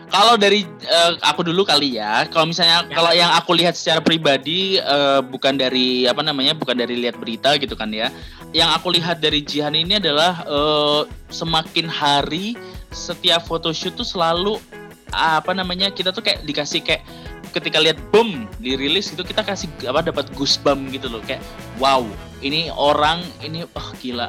Kalau 0.07 0.33
dari 0.37 0.63
eh, 0.63 1.11
aku 1.25 1.41
dulu 1.43 1.65
kali 1.65 1.97
ya. 1.97 2.29
Kalau 2.29 2.45
misalnya 2.47 2.85
Ya. 2.87 2.93
kalau 2.93 3.11
yang 3.11 3.31
aku 3.33 3.57
lihat 3.57 3.73
secara 3.73 3.99
pribadi 3.99 4.77
eh, 4.77 5.19
bukan 5.25 5.57
dari 5.57 6.05
apa 6.05 6.21
namanya, 6.21 6.53
bukan 6.53 6.77
dari 6.77 6.93
lihat 6.95 7.17
berita 7.17 7.57
gitu 7.57 7.73
kan 7.73 7.89
ya. 7.89 8.13
Yang 8.53 8.69
aku 8.77 8.87
lihat 8.93 9.17
dari 9.19 9.41
Jihan 9.41 9.73
ini 9.73 9.97
adalah 9.97 10.45
eh, 10.45 11.01
semakin 11.33 11.89
hari 11.89 12.53
setiap 12.93 13.43
photoshoot 13.49 13.97
tuh 13.97 14.07
selalu 14.07 14.61
apa 15.11 15.55
namanya 15.55 15.87
kita 15.91 16.11
tuh 16.11 16.19
kayak 16.23 16.43
dikasih 16.43 16.83
kayak 16.83 17.03
ketika 17.55 17.79
lihat 17.79 17.95
boom 18.11 18.43
dirilis 18.59 19.11
itu 19.11 19.23
kita 19.23 19.39
kasih 19.39 19.71
apa 19.87 20.03
dapat 20.11 20.27
goosebump 20.35 20.91
gitu 20.91 21.07
loh 21.07 21.23
kayak 21.23 21.39
wow 21.79 22.03
ini 22.43 22.67
orang 22.75 23.23
ini 23.39 23.63
oh 23.63 23.87
gila 24.03 24.27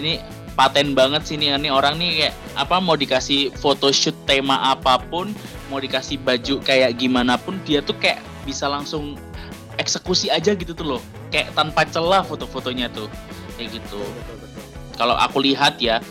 ini 0.00 0.18
paten 0.58 0.92
banget 0.96 1.22
sih 1.28 1.36
nih 1.38 1.56
ini 1.56 1.70
orang 1.70 1.96
nih 1.96 2.26
kayak 2.26 2.34
apa 2.58 2.76
mau 2.82 2.98
dikasih 2.98 3.54
photoshoot 3.60 4.16
tema 4.26 4.58
apa 4.72 4.98
pun 4.98 5.30
mau 5.70 5.78
dikasih 5.78 6.18
baju 6.20 6.58
kayak 6.60 6.98
gimana 6.98 7.38
pun 7.38 7.56
dia 7.62 7.80
tuh 7.80 7.94
kayak 7.96 8.18
bisa 8.42 8.66
langsung 8.66 9.14
eksekusi 9.80 10.28
aja 10.28 10.52
gitu 10.52 10.76
tuh 10.76 10.98
loh. 10.98 11.02
Kayak 11.32 11.56
tanpa 11.56 11.88
celah 11.88 12.20
foto-fotonya 12.20 12.92
tuh. 12.92 13.08
Kayak 13.56 13.80
gitu. 13.80 14.02
Kalau 15.00 15.16
aku 15.16 15.40
lihat 15.40 15.80
ya 15.80 16.04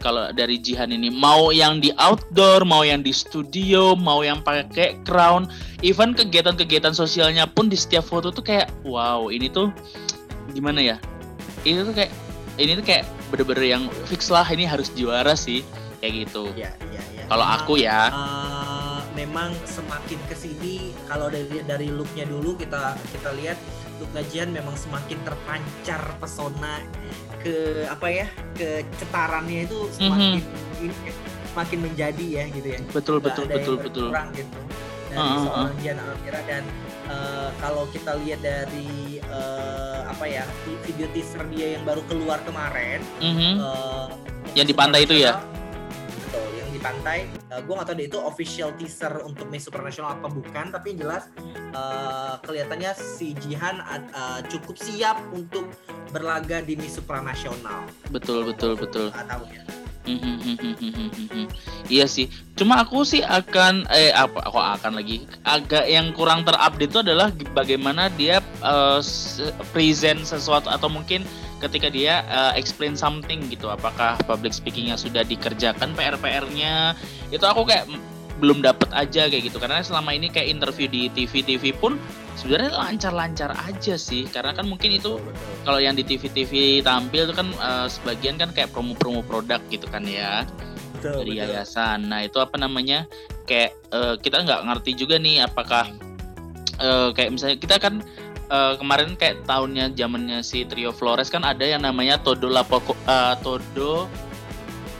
kalau 0.00 0.32
dari 0.32 0.56
Jihan 0.56 0.88
ini 0.94 1.12
mau 1.12 1.52
yang 1.52 1.82
di 1.82 1.92
outdoor 2.00 2.64
mau 2.64 2.80
yang 2.80 3.04
di 3.04 3.12
studio 3.12 3.92
mau 3.92 4.24
yang 4.24 4.40
pakai 4.40 4.96
crown 5.04 5.44
even 5.84 6.16
kegiatan-kegiatan 6.16 6.96
sosialnya 6.96 7.44
pun 7.44 7.68
di 7.68 7.76
setiap 7.76 8.08
foto 8.08 8.32
tuh 8.32 8.40
kayak 8.40 8.72
wow 8.80 9.28
ini 9.28 9.52
tuh 9.52 9.68
gimana 10.56 10.80
ya? 10.80 10.96
Ini 11.68 11.84
tuh 11.84 11.92
kayak 11.92 12.08
ini 12.60 12.76
tuh 12.76 12.84
kayak 12.84 13.08
bener-bener 13.32 13.64
yang 13.66 13.82
fix 14.04 14.28
lah 14.28 14.44
ini 14.44 14.68
harus 14.68 14.92
juara 14.92 15.32
sih 15.32 15.64
kayak 16.04 16.28
gitu. 16.28 16.52
Iya, 16.52 16.72
iya, 16.92 17.02
iya. 17.16 17.24
kalau 17.28 17.46
aku 17.46 17.80
ya. 17.80 18.12
eh, 18.12 19.00
memang 19.16 19.52
semakin 19.66 20.20
ke 20.28 20.36
sini 20.38 20.94
kalau 21.08 21.28
dari 21.28 21.60
dari 21.66 21.88
looknya 21.90 22.24
dulu 22.28 22.54
kita 22.56 22.94
kita 23.16 23.32
lihat 23.36 23.58
look 24.00 24.12
Jihan 24.32 24.48
memang 24.48 24.72
semakin 24.80 25.18
terpancar 25.24 26.00
pesona 26.16 26.80
ke 27.40 27.84
apa 27.84 28.06
ya 28.08 28.26
ke 28.56 28.84
cetarannya 28.96 29.68
itu 29.68 29.88
semakin 29.92 30.40
ini 30.80 30.88
ya, 31.04 31.12
semakin 31.52 31.78
menjadi 31.84 32.26
ya 32.40 32.44
gitu 32.48 32.68
ya. 32.76 32.78
Betul 32.92 33.16
Nggak 33.20 33.26
betul 33.28 33.44
betul 33.48 33.74
betul. 33.80 34.06
berkurang 34.08 34.28
gitu 34.36 34.58
dari 35.10 35.18
Ah, 35.18 35.26
ah, 35.26 35.42
seorang 35.42 35.76
Jihan 35.82 35.98
Almira. 36.00 36.40
Dan 36.46 36.64
eh, 37.10 37.48
kalau 37.58 37.84
kita 37.90 38.12
lihat 38.22 38.40
dari 38.40 39.18
eh, 39.20 39.89
apa 40.20 40.28
ya 40.28 40.44
vi- 40.68 40.76
video 40.84 41.08
teaser 41.16 41.40
dia 41.48 41.80
yang 41.80 41.84
baru 41.88 42.04
keluar 42.04 42.44
kemarin 42.44 43.00
Mhm. 43.16 43.56
eh, 43.56 44.06
Yang 44.52 44.66
di 44.68 44.76
pantai 44.76 45.00
itu 45.02 45.16
ya? 45.16 45.40
Betul, 46.20 46.48
yang 46.54 46.68
di 46.68 46.76
pantai. 46.78 47.18
gue 47.50 47.72
gak 47.72 47.88
tahu 47.88 47.96
deh 47.96 48.06
itu 48.06 48.18
official 48.20 48.70
teaser 48.74 49.20
untuk 49.20 49.48
Miss 49.48 49.64
Supranational 49.64 50.14
apa 50.14 50.28
bukan, 50.28 50.68
tapi 50.68 50.92
yang 50.92 51.08
jelas 51.08 51.24
eh, 51.72 52.34
kelihatannya 52.38 52.92
si 52.92 53.32
Jihan 53.34 53.80
eh, 53.80 54.40
cukup 54.46 54.76
siap 54.76 55.24
untuk 55.30 55.72
berlaga 56.10 56.60
di 56.60 56.76
Miss 56.76 57.00
Supranational. 57.00 57.88
betul 58.12 58.44
betul 58.44 58.76
betul 58.76 59.08
Nggak 59.08 59.24
tahu 59.26 59.44
ya. 59.48 59.62
Mhm. 60.04 61.46
Iya 61.86 62.04
sih. 62.04 62.26
Cuma 62.54 62.80
aku 62.80 63.04
sih 63.04 63.20
akan 63.20 63.86
eh 63.88 64.10
apa 64.10 64.42
aku 64.42 64.58
akan 64.58 64.92
lagi 64.94 65.24
agak 65.42 65.86
yang 65.86 66.10
kurang 66.10 66.42
terupdate 66.42 66.86
itu 66.86 66.98
adalah 67.00 67.28
bagaimana 67.52 68.08
dia 68.10 68.42
se- 69.00 69.54
present 69.72 70.22
sesuatu 70.24 70.68
atau 70.68 70.88
mungkin 70.92 71.24
ketika 71.60 71.92
dia 71.92 72.24
eh, 72.28 72.52
explain 72.60 72.96
something 72.96 73.44
gitu. 73.52 73.68
Apakah 73.68 74.16
public 74.24 74.52
speakingnya 74.56 74.96
sudah 74.96 75.24
dikerjakan 75.24 75.92
PR-PR-nya? 75.96 76.96
Itu 77.32 77.44
aku 77.44 77.68
kayak 77.68 77.88
belum 78.40 78.64
dapet 78.64 78.88
aja 78.96 79.28
kayak 79.28 79.52
gitu 79.52 79.60
karena 79.60 79.84
selama 79.84 80.16
ini 80.16 80.32
kayak 80.32 80.48
interview 80.48 80.88
di 80.88 81.12
TV-TV 81.12 81.76
pun 81.76 82.00
sebenarnya 82.40 82.72
lancar-lancar 82.72 83.52
aja 83.68 84.00
sih 84.00 84.24
karena 84.32 84.56
kan 84.56 84.64
mungkin 84.64 84.96
itu 84.96 85.20
kalau 85.68 85.76
yang 85.76 85.92
di 85.92 86.00
TV-TV 86.00 86.80
tampil 86.80 87.28
itu 87.28 87.36
kan 87.36 87.52
eh, 87.52 87.86
sebagian 87.92 88.40
kan 88.40 88.48
kayak 88.56 88.72
promo-promo 88.72 89.20
produk 89.20 89.60
gitu 89.68 89.84
kan 89.92 90.08
ya 90.08 90.48
Betul, 90.96 91.24
dari 91.24 91.32
betul. 91.36 91.48
yayasan. 91.52 91.98
Nah 92.08 92.24
itu 92.24 92.40
apa 92.40 92.56
namanya 92.56 93.04
kayak 93.44 93.76
eh, 93.92 94.14
kita 94.24 94.40
nggak 94.40 94.60
ngerti 94.72 94.90
juga 94.96 95.20
nih 95.20 95.44
apakah 95.44 95.92
eh, 96.80 97.08
kayak 97.12 97.30
misalnya 97.36 97.56
kita 97.60 97.76
kan 97.76 98.00
eh, 98.50 98.74
kemarin 98.76 99.14
kayak 99.14 99.46
tahunnya 99.46 99.94
zamannya 99.94 100.42
si 100.42 100.66
Trio 100.66 100.90
Flores 100.90 101.30
kan 101.30 101.46
ada 101.46 101.62
yang 101.62 101.86
namanya 101.86 102.18
Todo 102.18 102.50
la 102.50 102.66
Poco- 102.66 102.98
eh, 103.06 103.34
Todo 103.40 104.10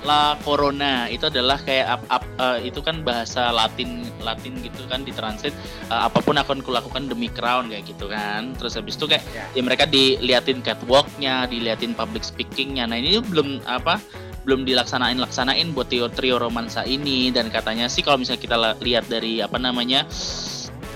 La 0.00 0.32
Corona. 0.40 1.12
Itu 1.12 1.28
adalah 1.28 1.60
kayak 1.60 1.86
up, 2.00 2.02
up, 2.08 2.24
eh, 2.40 2.72
itu 2.72 2.80
kan 2.80 3.04
bahasa 3.04 3.52
Latin 3.52 4.08
Latin 4.20 4.56
gitu 4.60 4.84
kan 4.88 5.04
ditranslate 5.04 5.52
eh, 5.92 6.00
apa 6.08 6.24
pun 6.24 6.36
akan 6.40 6.64
kulakukan 6.64 7.08
demi 7.08 7.28
crown 7.28 7.68
kayak 7.68 7.84
gitu 7.84 8.08
kan. 8.08 8.56
Terus 8.56 8.80
habis 8.80 8.96
itu 8.96 9.04
kayak 9.04 9.24
Ya. 9.36 9.44
ya 9.52 9.62
mereka 9.62 9.84
diliatin 9.84 10.64
catwalknya 10.64 11.44
diliatin 11.50 11.92
public 11.92 12.24
speakingnya. 12.24 12.88
Nah 12.88 12.96
ini 12.96 13.20
belum 13.20 13.60
apa 13.68 14.00
belum 14.48 14.64
dilaksanain 14.64 15.20
laksanain 15.20 15.76
buat 15.76 15.92
trio 15.92 16.08
trio 16.08 16.40
romansa 16.40 16.88
ini. 16.88 17.28
Dan 17.28 17.52
katanya 17.52 17.84
sih 17.92 18.00
kalau 18.00 18.16
misalnya 18.16 18.40
kita 18.40 18.56
lihat 18.80 19.04
dari 19.12 19.44
apa 19.44 19.60
namanya 19.60 20.08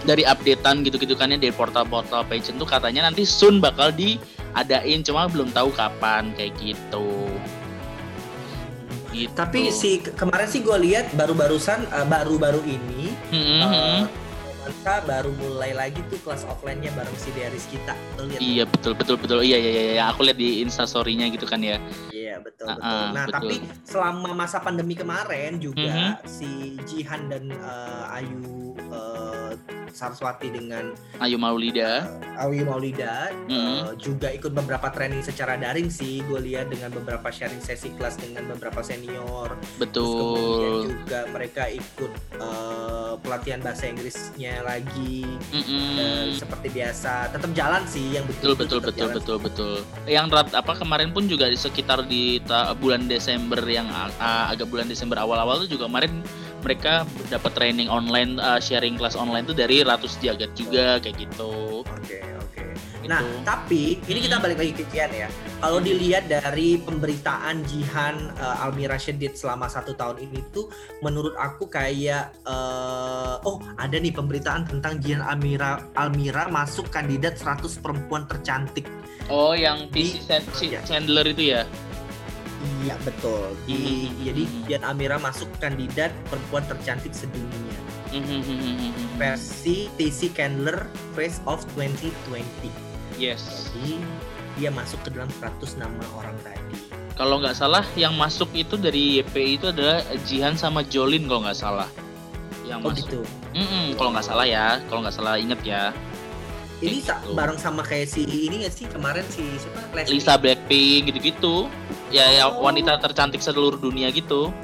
dari 0.04 0.22
updatean 0.22 0.80
gitu-gitu 0.80 1.12
kan 1.12 1.28
ya 1.28 1.36
dari 1.36 1.50
portal-portal 1.50 2.24
pageant 2.24 2.56
tuh 2.56 2.64
katanya 2.64 3.04
nanti 3.04 3.24
soon 3.24 3.58
bakal 3.58 3.88
diadain 3.90 5.00
cuma 5.00 5.26
belum 5.26 5.48
tahu 5.50 5.72
kapan 5.72 6.30
kayak 6.32 6.52
gitu 6.56 7.28
gitu 9.10 9.30
Tapi 9.32 9.70
si 9.70 9.98
ke- 9.98 10.12
kemarin 10.12 10.44
sih 10.44 10.60
gue 10.60 10.74
lihat 10.76 11.08
baru-barusan 11.12 11.86
eh, 11.86 12.06
baru-baru 12.06 12.60
ini 12.64 13.14
Hmm, 13.28 13.40
eh, 13.56 13.64
hmm. 13.64 14.02
Romansa 14.64 15.04
baru 15.04 15.28
mulai 15.34 15.72
lagi 15.72 16.00
tuh 16.08 16.16
kelas 16.18 16.42
offline-nya 16.42 16.88
bareng 16.90 17.12
si 17.14 17.28
Deris 17.30 17.68
kita. 17.68 17.92
Lo 18.16 18.24
lihat 18.24 18.40
iya 18.40 18.64
betul 18.64 18.92
betul 18.92 19.14
betul 19.14 19.38
iya 19.40 19.54
iya 19.54 19.70
iya 19.70 19.82
iya. 19.92 20.04
aku 20.08 20.24
lihat 20.24 20.34
di 20.34 20.60
instastory-nya 20.60 21.28
gitu 21.28 21.44
kan 21.44 21.60
ya 21.60 21.76
Iya 22.08 22.40
betul 22.40 22.66
Ah, 22.66 22.74
betul. 22.74 22.88
ah, 22.98 23.08
Nah 23.12 23.24
betul. 23.24 23.36
tapi 23.44 23.54
selama 23.84 24.28
masa 24.34 24.58
pandemi 24.58 24.94
kemarin 24.94 25.60
juga 25.60 26.16
Mhm. 26.16 26.26
si 26.26 26.50
Jihan 26.82 27.28
dan 27.28 27.52
eh, 27.52 28.16
Ayu 28.16 28.40
eh, 28.88 29.43
Saraswati 29.88 30.50
dengan 30.50 30.90
Ayu 31.18 31.38
Maulida 31.38 32.02
eh, 32.02 32.42
Ayu 32.42 32.66
Maulida 32.66 33.30
eh, 33.30 33.46
Mhm. 33.46 33.94
juga 33.96 34.26
ikut 34.28 34.50
beberapa 34.50 34.88
training 34.88 35.22
secara 35.22 35.54
daring 35.54 35.86
sih. 35.86 36.18
Gue 36.24 36.42
lihat 36.42 36.66
dengan 36.66 36.90
beberapa 36.90 37.28
sharing 37.28 37.60
sesi 37.60 37.94
kelas 37.94 38.18
dengan 38.18 38.42
beberapa 38.48 38.80
senior. 38.80 39.54
Terus 39.54 39.62
kemudian 39.78 39.78
betul 39.78 40.78
juga 40.90 41.20
mereka 41.30 41.62
ikut 41.68 42.10
eh, 42.34 43.12
pelatihan 43.16 43.60
bahasa 43.60 43.86
Inggrisnya 43.86 44.54
lagi 44.60 45.22
Mm-mm. 45.48 45.94
eh, 45.94 46.26
seperti 46.34 46.68
biasa. 46.70 47.30
Tetap 47.30 47.50
jalan 47.52 47.82
sih 47.84 48.06
yang 48.12 48.26
betul 48.26 48.52
betul 48.52 48.78
betul 48.80 49.06
betul 49.06 49.08
betul 49.14 49.38
betul 49.38 49.74
yang 50.04 50.26
rat 50.26 50.50
apa 50.50 50.74
kemarin 50.74 51.10
pun 51.10 51.24
juga 51.24 51.46
di 51.46 51.54
sekitar 51.54 52.02
di 52.04 52.42
ta- 52.42 52.74
bulan 52.74 53.06
Desember 53.06 53.62
yang 53.62 53.86
a- 53.86 54.10
agak 54.48 54.66
bulan 54.66 54.84
Desember 54.84 55.16
awal-awal 55.16 55.62
tuh 55.62 55.70
juga 55.70 55.86
kemarin 55.86 56.18
mereka 56.64 57.04
dapat 57.28 57.52
training 57.52 57.92
online 57.92 58.40
uh, 58.40 58.56
sharing 58.56 58.96
kelas 58.96 59.14
online 59.14 59.44
tuh 59.44 59.52
dari 59.52 59.84
ratus 59.84 60.16
jagat 60.18 60.50
juga 60.56 60.96
kayak 60.98 61.28
gitu 61.28 61.84
Oke 61.84 62.18
oke. 62.40 62.64
Gitu. 63.04 63.12
Nah, 63.12 63.20
tapi 63.44 64.00
ini 64.08 64.16
kita 64.24 64.40
balik 64.40 64.56
lagi 64.56 64.72
ke 64.72 64.88
Jihan 64.88 65.12
ya. 65.12 65.28
Kalau 65.60 65.76
dilihat 65.76 66.24
dari 66.24 66.80
pemberitaan 66.80 67.60
Jihan 67.68 68.32
uh, 68.40 68.64
Almira 68.64 68.96
Shedid 68.96 69.36
selama 69.36 69.68
satu 69.68 69.92
tahun 69.92 70.24
ini 70.24 70.40
tuh, 70.56 70.72
menurut 71.04 71.36
aku 71.36 71.68
kayak 71.68 72.32
uh, 72.48 73.36
oh 73.44 73.60
ada 73.76 74.00
nih 74.00 74.08
pemberitaan 74.08 74.64
tentang 74.64 75.04
Jihan 75.04 75.20
Almira 75.20 75.84
Almira 75.92 76.48
masuk 76.48 76.88
kandidat 76.88 77.36
100 77.36 77.76
perempuan 77.84 78.24
tercantik. 78.24 78.88
oh 79.28 79.52
yang 79.52 79.92
Di- 79.92 80.08
PC 80.08 80.24
Chan- 80.24 80.48
si 80.56 80.66
ya. 80.72 80.80
Chandler 80.88 81.28
itu 81.28 81.52
ya 81.52 81.68
Iya 82.80 82.96
betul. 83.00 83.52
Di, 83.64 83.74
Mhm. 83.74 84.24
Jadi 84.24 84.42
Jihan 84.64 84.84
Almira 84.84 85.16
masuk 85.16 85.48
kandidat 85.58 86.10
perempuan 86.26 86.64
tercantik 86.64 87.12
sedunia. 87.12 87.76
Versi 89.14 89.90
TC 89.92 90.30
Candler 90.30 90.86
Face 91.12 91.42
of 91.44 91.62
2020. 91.72 92.70
yes 93.14 93.70
Jadi 93.70 93.98
dia 94.54 94.70
masuk 94.70 95.02
ke 95.02 95.10
dalam 95.10 95.26
100 95.32 95.50
nama 95.74 95.98
orang 96.14 96.34
tadi. 96.40 96.78
kalau 97.12 97.38
nggak 97.38 97.54
salah 97.54 97.82
yang 97.94 98.10
masuk 98.12 98.50
itu 98.52 98.74
dari 98.74 99.18
YPI 99.20 99.50
itu 99.56 99.66
adalah 99.68 99.98
Jihan 100.24 100.54
sama 100.54 100.82
Jolin 100.84 101.26
kalau 101.26 101.42
nggak 101.42 101.54
salah 101.56 101.86
yang 102.64 102.78
Oh 102.80 102.90
masuk 102.90 103.06
gitu. 103.08 103.20
Mm-mm, 103.52 103.94
kalau 103.94 104.10
nggak 104.10 104.24
salah 104.24 104.42
ya 104.44 104.66
kalau 104.84 105.00
nggak 105.00 105.14
salah 105.14 105.34
inget 105.34 105.60
ya 105.62 105.90
Ini 106.76 107.00
Gitu. 107.00 107.32
bareng 107.32 107.54
sama 107.56 107.80
kayak 107.80 108.06
si 108.08 108.22
ini 108.26 108.60
nggak 108.60 108.74
sih 108.74 108.86
kemarin 108.86 109.22
si 109.28 109.46
siapa? 109.56 109.78
Leslie. 109.92 110.18
Lisa 110.18 110.34
Blackpink 110.34 111.02
gitu-gitu 111.08 111.70
ya 112.14 112.30
ya 112.30 112.44
wanita 112.46 113.02
tercantik 113.02 113.42
seluruh 113.42 113.74
dunia 113.74 114.14
gitu 114.14 114.54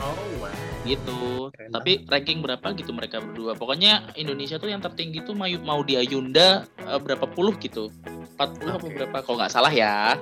Oh 0.00 0.16
wah. 0.40 0.52
gitu 0.88 1.52
Keren 1.52 1.68
tapi 1.72 1.92
ranking 2.08 2.40
berapa 2.40 2.72
gitu 2.72 2.96
mereka 2.96 3.20
berdua 3.20 3.52
pokoknya 3.52 4.16
Indonesia 4.16 4.56
tuh 4.56 4.72
yang 4.72 4.80
tertinggi 4.80 5.20
tuh 5.20 5.36
mau 5.36 5.48
mau 5.60 5.84
di 5.84 6.00
Ayunda 6.00 6.64
eh, 6.80 6.96
berapa 6.96 7.28
puluh 7.28 7.52
gitu 7.60 7.92
40 8.36 8.40
apa 8.64 8.80
Oke. 8.80 8.94
berapa 8.96 9.16
kalau 9.20 9.36
nggak 9.40 9.52
salah 9.52 9.72
ya 9.72 10.16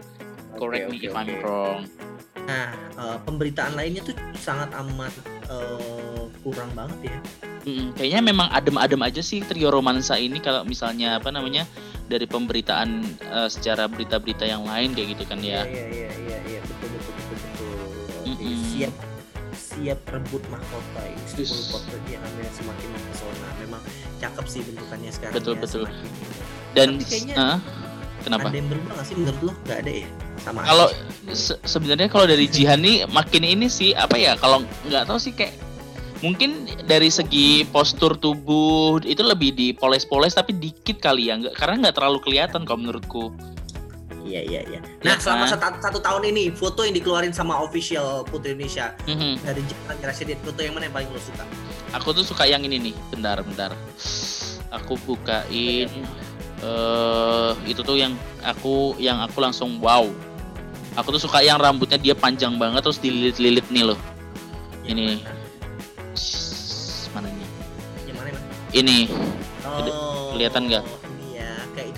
correct 0.56 0.90
Oke, 0.90 0.98
me 0.98 1.06
if 1.06 1.14
I'm 1.14 1.30
oke. 1.30 1.38
wrong 1.40 1.86
Nah 2.44 2.68
eh, 2.76 3.18
pemberitaan 3.24 3.72
lainnya 3.72 4.02
tuh 4.02 4.12
sangat 4.36 4.68
amat 4.76 5.14
eh, 5.48 6.22
kurang 6.44 6.68
banget 6.76 7.08
ya. 7.08 7.18
Mm, 7.64 7.96
kayaknya 7.96 8.20
memang 8.20 8.48
adem-adem 8.52 9.00
aja 9.00 9.24
sih 9.24 9.40
trio 9.40 9.72
romansa 9.72 10.20
ini 10.20 10.36
kalau 10.36 10.60
misalnya 10.68 11.16
apa 11.16 11.32
namanya 11.32 11.64
dari 12.04 12.28
pemberitaan 12.28 13.00
eh, 13.24 13.48
secara 13.48 13.88
berita-berita 13.88 14.44
yang 14.44 14.68
lain 14.68 14.92
kayak 14.92 15.16
gitu 15.16 15.24
kan 15.24 15.40
ya. 15.40 15.64
Iya 15.64 15.72
iya 15.72 15.88
iya 15.88 16.10
iya 16.20 16.33
Oke, 18.44 18.52
Mm-mm. 18.52 18.68
siap 18.76 18.94
siap 19.54 20.00
rebut 20.06 20.44
mahkota 20.50 21.00
ini 21.06 21.24
10 21.24 21.40
Yes. 21.40 21.72
foto 21.72 21.96
dia 22.04 22.20
ambil 22.20 22.44
semakin 22.52 22.88
mempesona. 22.92 23.48
Memang 23.56 23.80
cakep 24.18 24.44
sih 24.44 24.60
bentukannya 24.60 25.10
sekarang. 25.10 25.34
Betul, 25.34 25.54
ya, 25.54 25.60
betul. 25.62 25.82
semakin. 25.86 26.10
Dan 26.74 26.88
Tapi 26.92 27.04
kayaknya 27.08 27.34
ah, 27.38 27.58
kenapa? 28.20 28.46
Ada 28.50 28.56
yang 28.58 28.68
berubah 28.68 28.92
nggak 28.92 29.06
sih 29.06 29.16
menurut 29.16 29.40
lo? 29.40 29.52
Gak 29.64 29.78
ada 29.80 29.92
ya? 29.96 30.08
Sama 30.36 30.58
Kalau 30.60 30.86
se- 31.32 31.60
sebenarnya 31.64 32.08
kalau 32.10 32.26
dari 32.26 32.44
Jihan 32.44 32.84
nih 32.84 33.08
makin 33.08 33.42
ini 33.42 33.66
sih 33.66 33.96
apa 33.96 34.14
ya 34.14 34.36
kalau 34.36 34.60
nggak 34.84 35.08
tahu 35.08 35.16
sih 35.16 35.32
kayak 35.32 35.54
mungkin 36.20 36.50
dari 36.84 37.08
segi 37.08 37.64
postur 37.64 38.12
tubuh 38.14 39.00
itu 39.00 39.20
lebih 39.20 39.52
dipoles-poles 39.52 40.32
tapi 40.32 40.52
dikit 40.52 40.98
kali 40.98 41.32
ya 41.32 41.38
nggak 41.38 41.54
karena 41.54 41.88
nggak 41.88 41.96
terlalu 41.96 42.18
kelihatan 42.20 42.68
kalau 42.68 42.82
menurutku. 42.82 43.32
Iya 44.24 44.40
iya 44.40 44.60
iya. 44.64 44.80
Ya 44.80 45.04
Nah 45.04 45.16
selama 45.20 45.44
kan? 45.44 45.60
satu, 45.60 45.76
satu 45.84 45.98
tahun 46.00 46.32
ini 46.32 46.48
foto 46.50 46.80
yang 46.80 46.96
dikeluarin 46.96 47.30
sama 47.30 47.60
official 47.60 48.24
Putri 48.24 48.56
Indonesia 48.56 48.96
Mhm. 49.04 49.44
dari 49.44 49.60
Jalan 49.62 49.96
Resident 50.00 50.40
foto 50.40 50.60
yang 50.64 50.72
mana 50.72 50.88
yang 50.88 50.94
paling 50.96 51.08
lo 51.12 51.20
suka? 51.20 51.44
Aku 51.92 52.08
tuh 52.10 52.24
suka 52.24 52.48
yang 52.48 52.64
ini 52.64 52.80
nih. 52.80 52.94
Bentar, 53.12 53.44
bentar. 53.44 53.70
Aku 54.72 54.96
bukain 55.04 55.86
eh 56.64 57.52
itu 57.68 57.84
tuh 57.84 58.00
yang 58.00 58.16
aku 58.40 58.96
yang 58.96 59.20
aku 59.20 59.38
langsung 59.38 59.76
wow. 59.78 60.08
Aku 60.96 61.12
tuh 61.12 61.20
suka 61.20 61.44
yang 61.44 61.60
rambutnya 61.60 61.98
dia 61.98 62.14
panjang 62.16 62.56
banget 62.56 62.80
terus 62.80 62.96
dililit-lilit 62.96 63.66
nih 63.68 63.84
loh. 63.84 63.98
Yang 64.86 64.96
Ini. 64.96 65.06
mana? 65.20 65.32
Shhh, 66.14 67.10
nih? 67.12 67.46
Yang 68.08 68.16
mana? 68.16 68.28
Yang 68.30 68.32
mana? 68.32 68.40
Ini. 68.72 68.98
Oh, 69.64 70.30
kelihatan 70.32 70.62
nggak? 70.70 70.84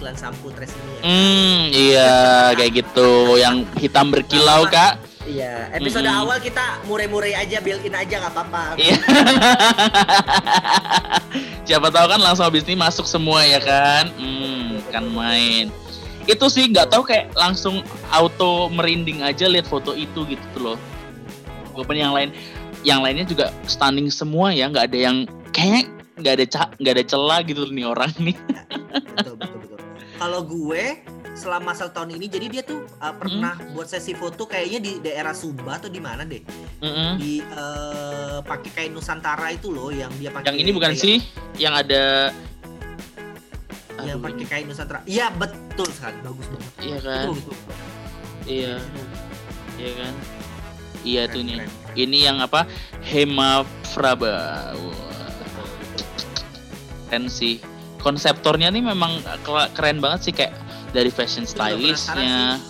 Iklan 0.06 0.22
sampo 0.22 0.54
tres 0.54 0.70
ini 0.70 0.86
ya. 0.86 1.02
Hmm, 1.02 1.62
iya 1.74 2.14
kayak 2.54 2.72
gitu. 2.78 3.42
Yang 3.42 3.66
hitam 3.74 4.14
berkilau, 4.14 4.62
Kak. 4.70 5.02
Iya. 5.26 5.74
Episode 5.74 6.06
Mm-mm. 6.06 6.22
awal 6.22 6.38
kita 6.38 6.78
mure-mure 6.86 7.34
aja, 7.34 7.58
built-in 7.58 7.90
aja 7.90 8.22
nggak 8.22 8.30
apa-apa. 8.30 8.78
Iya. 8.78 8.94
Siapa 11.66 11.90
tahu 11.90 12.06
kan 12.06 12.22
langsung 12.22 12.46
habis 12.46 12.62
ini 12.70 12.78
masuk 12.78 13.02
semua 13.02 13.42
ya 13.42 13.58
kan? 13.58 14.14
Hmm, 14.14 14.78
kan 14.94 15.10
main. 15.10 15.74
Itu 16.30 16.46
sih 16.46 16.70
nggak 16.70 16.94
tahu 16.94 17.02
kayak 17.02 17.34
langsung 17.34 17.82
auto 18.14 18.70
merinding 18.70 19.26
aja 19.26 19.50
lihat 19.50 19.66
foto 19.66 19.90
itu 19.90 20.22
gitu 20.30 20.44
tuh 20.54 20.62
loh. 20.62 20.78
Walaupun 21.74 21.98
yang 21.98 22.14
lain, 22.14 22.30
yang 22.86 23.02
lainnya 23.02 23.26
juga 23.26 23.50
stunning 23.66 24.06
semua 24.06 24.54
ya, 24.54 24.70
nggak 24.70 24.86
ada 24.86 24.98
yang 25.10 25.26
kayak 25.50 25.90
nggak 26.14 26.38
ada 26.38 26.46
nggak 26.78 26.94
ada 26.94 27.04
celah 27.10 27.42
gitu 27.42 27.66
nih 27.74 27.90
orang 27.90 28.14
nih. 28.22 28.38
betul. 29.26 29.55
Kalau 30.16 30.40
gue 30.42 31.04
selama 31.36 31.70
satu 31.70 31.92
tahun 31.92 32.16
ini 32.16 32.26
jadi 32.26 32.46
dia 32.48 32.62
tuh 32.62 32.88
uh, 32.96 33.12
pernah 33.12 33.60
buat 33.70 33.84
sesi 33.84 34.16
foto 34.16 34.48
kayaknya 34.48 34.80
di 34.80 34.92
daerah 34.98 35.36
Sumba 35.36 35.76
atau 35.76 35.86
di 35.86 36.00
mana 36.00 36.24
deh 36.24 36.40
Mm-mm. 36.80 37.20
di 37.20 37.44
uh, 37.46 38.40
pakai 38.40 38.70
kain 38.72 38.90
Nusantara 38.90 39.52
itu 39.52 39.68
loh 39.68 39.92
yang 39.92 40.08
dia 40.16 40.32
pakai 40.32 40.48
Yang 40.48 40.56
ini 40.58 40.70
bukan 40.72 40.90
kayak- 40.90 41.02
sih? 41.02 41.16
Yang 41.56 41.74
ada 41.78 42.04
yang 43.98 44.18
pakai 44.18 44.44
kain 44.46 44.64
Nusantara 44.64 45.04
iya 45.04 45.28
betul 45.30 45.88
sekali 45.90 46.16
bagus 46.22 46.46
banget 46.48 46.72
Iya 46.80 46.96
itu 46.96 47.04
kan? 47.04 47.26
bagus 47.28 47.44
banget. 47.44 47.84
Iya, 48.46 48.74
iya 49.76 49.90
kan? 49.92 50.14
Iya 51.02 51.22
tuh 51.28 51.40
nih. 51.40 51.58
keren. 51.60 51.70
Ini 51.96 52.18
yang 52.24 52.38
apa? 52.38 52.60
Hema 53.00 53.62
Fraba. 53.84 54.34
Wah, 54.72 55.30
keren 57.06 57.26
sih. 57.26 57.58
Konseptornya 58.06 58.70
nih 58.70 58.86
memang 58.86 59.18
keren 59.74 59.98
banget 59.98 60.20
sih 60.22 60.32
kayak 60.32 60.54
dari 60.94 61.10
fashion 61.10 61.42
stylistnya. 61.42 62.62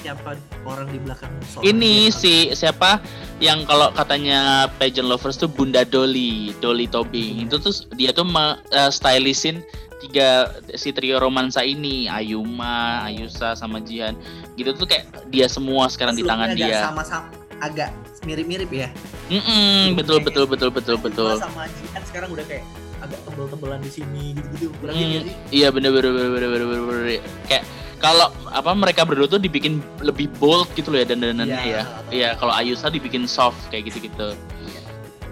siapa 0.00 0.32
orang 0.64 0.88
di 0.88 0.96
belakang 0.96 1.28
Ini 1.60 2.08
si 2.08 2.48
siapa 2.50 3.04
yang 3.36 3.68
kalau 3.68 3.92
katanya 3.92 4.64
pageant 4.80 5.04
lovers 5.04 5.36
tuh 5.36 5.44
Bunda 5.44 5.84
Dolly, 5.84 6.56
Dolly 6.56 6.88
Tobing. 6.88 7.44
Itu 7.44 7.60
tuh 7.60 7.76
dia 7.92 8.08
tuh 8.08 8.24
me- 8.24 8.56
eh, 8.72 8.88
stylistin 8.88 9.60
tiga 10.00 10.48
si 10.72 10.88
trio 10.88 11.20
romansa 11.20 11.60
ini, 11.60 12.08
Ayuma, 12.08 13.04
Ayusa 13.04 13.52
sama 13.52 13.76
Jihan. 13.78 14.16
Gitu 14.56 14.72
tuh 14.72 14.88
kayak 14.88 15.04
dia 15.28 15.44
semua 15.44 15.84
sekarang 15.92 16.16
di 16.16 16.24
tangan 16.24 16.48
agak 16.48 16.64
dia. 16.64 16.80
sama-sama 16.80 17.28
agak 17.60 17.92
mirip-mirip 18.24 18.72
ya 18.72 18.88
Mm-mm, 19.28 19.92
betul 19.92 20.16
betul 20.20 20.48
betul 20.48 20.72
betul 20.72 20.96
Ayuma 20.96 21.04
betul. 21.04 21.32
sama 21.38 21.68
Jihan 21.68 22.02
sekarang 22.08 22.28
udah 22.32 22.44
kayak 22.48 22.64
agak 23.00 23.20
tebel-tebelan 23.24 23.80
di 23.80 23.90
sini 23.90 24.22
gitu-gitu 24.32 24.72
kurang 24.78 24.94
Hmm, 24.94 25.24
sih 25.24 25.32
Iya 25.50 25.68
bener 25.70 25.90
bener 25.90 26.10
bener 26.10 26.30
bener 26.30 26.48
bener 26.48 26.66
bener, 26.66 26.82
bener. 26.84 27.04
Kayak 27.44 27.64
kalau 27.96 28.28
apa 28.48 28.70
mereka 28.72 29.04
berdua 29.04 29.28
tuh 29.28 29.36
dibikin 29.36 29.80
lebih 30.00 30.32
bold 30.36 30.68
gitu 30.72 30.88
loh 30.88 31.00
ya 31.00 31.06
dandanannya 31.06 31.52
Iya. 31.58 31.80
ya. 31.80 31.82
Iya 32.08 32.28
kalau 32.34 32.52
Ayusa 32.52 32.88
dibikin 32.88 33.24
soft 33.24 33.60
kayak 33.68 33.88
gitu 33.88 34.08
gitu. 34.08 34.28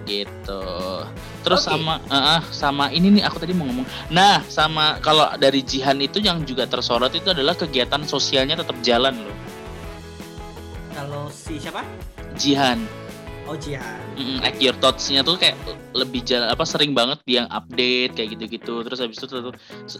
Gitu. 0.05 0.63
Terus 1.45 1.61
Oke. 1.63 1.69
sama 1.69 2.01
eh, 2.03 2.41
sama 2.49 2.85
ini 2.89 3.13
nih 3.13 3.25
aku 3.25 3.37
tadi 3.39 3.53
mau 3.53 3.65
ngomong. 3.65 3.85
Nah 4.09 4.41
sama 4.45 4.97
kalau 4.99 5.29
dari 5.37 5.61
Jihan 5.61 5.97
itu 5.99 6.17
yang 6.19 6.41
juga 6.43 6.65
tersorot 6.65 7.13
itu 7.13 7.29
adalah 7.29 7.53
kegiatan 7.53 8.01
sosialnya 8.03 8.57
tetap 8.57 8.77
jalan 8.81 9.17
loh. 9.17 9.37
kalau 10.91 11.31
si 11.31 11.57
siapa 11.57 11.87
Jihan. 12.35 12.83
Oh 13.49 13.57
Jihan. 13.57 13.99
Mm, 14.19 14.39
Act 14.45 14.59
Your 14.61 14.77
Thoughts-nya 14.77 15.25
tuh 15.25 15.41
kayak 15.41 15.57
lebih 15.97 16.21
jalan 16.23 16.53
apa 16.53 16.65
sering 16.69 16.93
banget 16.93 17.19
dia 17.25 17.49
update 17.49 18.13
kayak 18.13 18.37
gitu-gitu. 18.37 18.85
Terus 18.85 18.99
habis 19.01 19.17
itu 19.19 19.27
tuh 19.27 19.55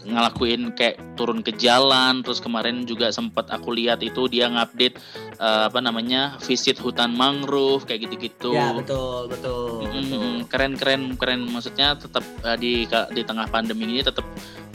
ngelakuin 0.05 0.75
kayak 0.77 1.01
turun 1.17 1.41
ke 1.41 1.55
jalan. 1.57 2.21
Terus 2.21 2.39
kemarin 2.39 2.85
juga 2.85 3.09
sempat 3.09 3.49
aku 3.49 3.73
lihat 3.73 4.05
itu 4.05 4.29
dia 4.29 4.47
ngupdate 4.51 5.01
eh, 5.41 5.63
apa 5.65 5.79
namanya 5.81 6.37
visit 6.45 6.77
hutan 6.77 7.15
mangrove 7.17 7.89
kayak 7.89 8.05
gitu-gitu. 8.05 8.53
Ya 8.53 8.75
betul 8.75 9.27
betul, 9.31 9.89
Mm, 9.89 9.89
betul. 9.89 10.31
keren 10.51 10.73
keren 10.77 11.03
keren. 11.17 11.41
Maksudnya 11.49 11.97
tetap 11.97 12.23
eh, 12.45 12.57
di 12.59 12.85
di 13.15 13.21
tengah 13.25 13.49
pandemi 13.49 13.89
ini 13.89 14.05
tetap 14.05 14.23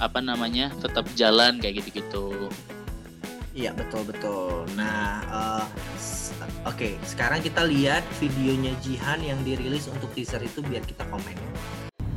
apa 0.02 0.18
namanya 0.18 0.74
tetap 0.82 1.06
jalan 1.14 1.62
kayak 1.62 1.78
gitu-gitu 1.84 2.50
Iya 3.54 3.70
betul 3.70 4.02
betul. 4.02 4.66
Nah, 4.74 5.62
s- 5.94 6.34
oke 6.66 6.98
sekarang 7.06 7.38
kita 7.38 7.62
lihat 7.62 8.02
videonya 8.18 8.74
Jihan 8.82 9.22
yang 9.22 9.38
dirilis 9.46 9.86
untuk 9.86 10.10
teaser 10.10 10.42
itu 10.42 10.58
biar 10.58 10.82
kita 10.82 11.06
komen. 11.06 11.38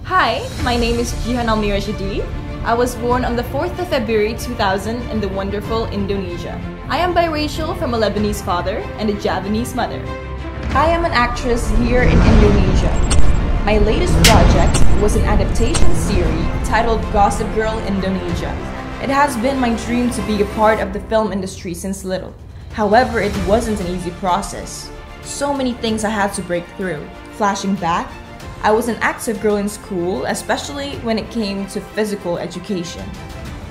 Hi, 0.10 0.41
my 0.65 0.73
name 0.73 0.97
is 0.97 1.13
Jihan 1.21 1.45
Almira 1.45 1.78
Shadi. 1.78 2.26
I 2.65 2.73
was 2.73 2.97
born 2.97 3.21
on 3.21 3.38
the 3.38 3.45
4th 3.54 3.78
of 3.78 3.86
February 3.86 4.34
2000 4.34 4.97
in 5.13 5.21
the 5.21 5.30
wonderful 5.30 5.86
Indonesia. 5.93 6.58
I 6.89 6.97
am 6.97 7.13
biracial 7.13 7.78
from 7.78 7.93
a 7.93 8.00
Lebanese 8.02 8.41
father 8.41 8.82
and 8.97 9.06
a 9.08 9.15
Javanese 9.21 9.78
mother. 9.78 10.02
I 10.73 10.89
am 10.89 11.06
an 11.06 11.13
actress 11.13 11.69
here 11.86 12.02
in 12.02 12.17
Indonesia. 12.17 12.89
My 13.62 13.78
latest 13.78 14.17
project 14.26 14.73
was 15.06 15.13
an 15.13 15.28
adaptation 15.30 15.91
series 15.93 16.47
titled 16.65 17.04
Gossip 17.13 17.45
Girl 17.54 17.78
Indonesia. 17.86 18.50
It 19.00 19.10
has 19.10 19.38
been 19.38 19.60
my 19.60 19.76
dream 19.86 20.10
to 20.10 20.22
be 20.24 20.42
a 20.42 20.46
part 20.56 20.80
of 20.80 20.92
the 20.92 21.00
film 21.02 21.32
industry 21.32 21.76
since 21.76 22.04
little. 22.04 22.34
However, 22.74 23.20
it 23.20 23.32
wasn't 23.46 23.80
an 23.80 23.96
easy 23.96 24.10
process. 24.10 24.90
So 25.22 25.54
many 25.54 25.74
things 25.74 26.04
I 26.04 26.10
had 26.10 26.34
to 26.34 26.42
break 26.42 26.66
through. 26.78 27.08
Flashing 27.34 27.76
back, 27.76 28.12
I 28.64 28.72
was 28.72 28.88
an 28.88 28.96
active 29.02 29.40
girl 29.40 29.58
in 29.58 29.70
school, 29.70 30.26
especially 30.26 30.96
when 31.06 31.20
it 31.20 31.30
came 31.30 31.68
to 31.68 31.80
physical 31.80 32.40
education. 32.40 33.08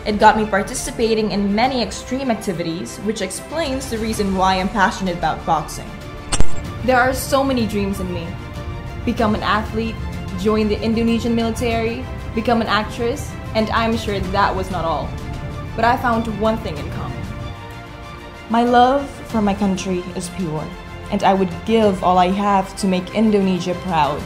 It 0.06 0.20
got 0.20 0.36
me 0.36 0.46
participating 0.46 1.32
in 1.32 1.52
many 1.52 1.82
extreme 1.82 2.30
activities, 2.30 2.98
which 2.98 3.20
explains 3.20 3.90
the 3.90 3.98
reason 3.98 4.36
why 4.36 4.60
I'm 4.60 4.68
passionate 4.68 5.18
about 5.18 5.44
boxing. 5.44 5.90
There 6.84 7.00
are 7.00 7.12
so 7.12 7.42
many 7.42 7.66
dreams 7.66 7.98
in 7.98 8.14
me 8.14 8.28
become 9.04 9.34
an 9.34 9.42
athlete, 9.42 9.96
join 10.38 10.68
the 10.68 10.80
Indonesian 10.80 11.34
military, 11.34 12.06
become 12.36 12.60
an 12.60 12.68
actress, 12.68 13.32
and 13.56 13.72
I'm 13.72 13.96
sure 13.96 14.20
that 14.36 14.52
was 14.52 14.68
not 14.68 14.84
all. 14.84 15.08
But 15.74 15.88
I 15.88 15.96
found 15.96 16.28
one 16.38 16.60
thing 16.60 16.76
in 16.76 16.84
common 16.92 17.24
My 18.46 18.62
love 18.62 19.02
for 19.32 19.42
my 19.42 19.52
country 19.52 20.04
is 20.14 20.30
pure, 20.36 20.62
and 21.10 21.24
I 21.24 21.34
would 21.34 21.50
give 21.66 22.04
all 22.04 22.14
I 22.16 22.30
have 22.30 22.70
to 22.78 22.86
make 22.86 23.10
Indonesia 23.10 23.74
proud. 23.82 24.22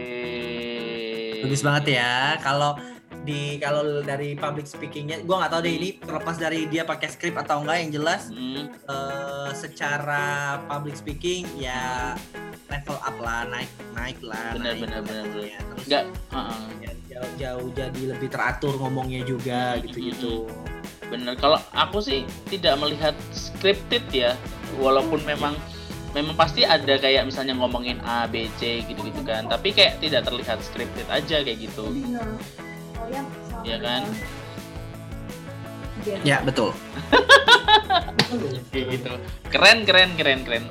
Wih. 0.00 1.44
Bagus 1.44 1.60
banget 1.60 2.00
ya. 2.00 2.36
Kalau 2.38 2.76
di 3.20 3.60
kalau 3.60 4.00
dari 4.00 4.32
public 4.32 4.64
speakingnya, 4.64 5.20
gue 5.20 5.36
nggak 5.36 5.52
tahu 5.52 5.60
deh 5.60 5.74
ini 5.76 6.00
terlepas 6.00 6.36
dari 6.36 6.64
dia 6.66 6.88
pakai 6.88 7.08
skrip 7.12 7.36
atau 7.36 7.60
enggak 7.60 7.76
yang 7.84 7.90
jelas 7.92 8.32
Hmm, 8.32 8.72
eh, 8.72 9.50
secara 9.52 10.24
public 10.64 10.96
speaking 10.96 11.44
ya 11.54 12.16
level 12.72 12.96
up 12.96 13.16
lah 13.20 13.44
naik 13.44 13.68
naik 13.92 14.16
lah 14.24 14.56
Benar, 14.56 14.72
naik 14.72 14.80
benar, 14.80 15.00
benar, 15.04 15.24
levelnya. 15.28 15.58
terus 15.68 15.84
Enggak. 15.84 16.04
heeh. 16.32 16.64
ya, 16.80 16.90
jauh-jauh 17.20 17.68
jadi 17.76 18.02
lebih 18.16 18.28
teratur 18.32 18.74
ngomongnya 18.80 19.22
juga 19.24 19.76
Hmm, 19.76 19.84
gitu-gitu 19.86 20.48
Bener. 21.10 21.34
Kalau 21.42 21.58
aku 21.74 21.98
sih 21.98 22.22
tidak 22.46 22.78
melihat 22.78 23.18
scripted 23.34 24.06
ya, 24.14 24.38
walaupun 24.78 25.18
memang 25.26 25.58
memang 26.14 26.38
pasti 26.38 26.62
ada 26.62 26.98
kayak 26.98 27.26
misalnya 27.26 27.54
ngomongin 27.58 27.98
A, 28.06 28.30
B, 28.30 28.46
C 28.62 28.86
gitu-gitu 28.86 29.26
kan. 29.26 29.50
Tapi 29.50 29.74
kayak 29.74 29.98
tidak 29.98 30.30
terlihat 30.30 30.62
scripted 30.62 31.06
aja 31.10 31.42
kayak 31.42 31.58
gitu. 31.58 31.90
Iya 33.66 33.76
kan? 33.82 34.02
ya 36.24 36.40
betul 36.40 36.72
Kayak 38.72 38.86
gitu. 38.96 39.12
Keren, 39.52 39.84
keren, 39.84 40.10
keren, 40.16 40.40
keren. 40.46 40.64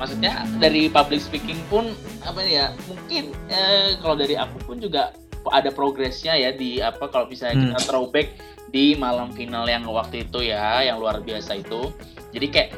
Maksudnya 0.00 0.42
dari 0.58 0.90
public 0.90 1.22
speaking 1.22 1.60
pun 1.70 1.92
apa 2.24 2.42
ya? 2.42 2.74
Mungkin 2.90 3.30
eh, 3.46 3.94
kalau 4.02 4.18
dari 4.18 4.34
aku 4.34 4.58
pun 4.64 4.82
juga 4.82 5.14
ada 5.50 5.72
progresnya 5.74 6.38
ya 6.38 6.54
di 6.54 6.78
apa 6.78 7.08
kalau 7.10 7.26
misalnya 7.26 7.74
kita 7.74 7.80
throwback 7.90 8.36
di 8.72 8.96
malam 8.96 9.28
final 9.34 9.68
yang 9.68 9.84
waktu 9.84 10.24
itu 10.24 10.48
ya, 10.48 10.80
yang 10.80 11.00
luar 11.02 11.20
biasa 11.20 11.60
itu. 11.60 11.92
Jadi 12.32 12.46
kayak 12.48 12.70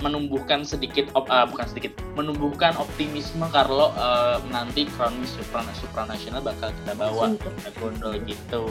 menumbuhkan 0.00 0.62
sedikit 0.64 1.10
op, 1.12 1.28
ah, 1.28 1.44
bukan 1.44 1.66
sedikit 1.68 1.92
menumbuhkan 2.14 2.72
optimisme 2.78 3.44
kalau 3.50 3.92
eh, 3.92 4.38
nanti 4.48 4.86
Crown 4.94 5.18
Miss 5.18 5.34
Supra, 5.34 5.66
supranasional 5.76 6.40
bakal 6.40 6.70
kita 6.72 6.94
bawa 6.96 7.34
taekwondo 7.60 8.14
gitu. 8.24 8.64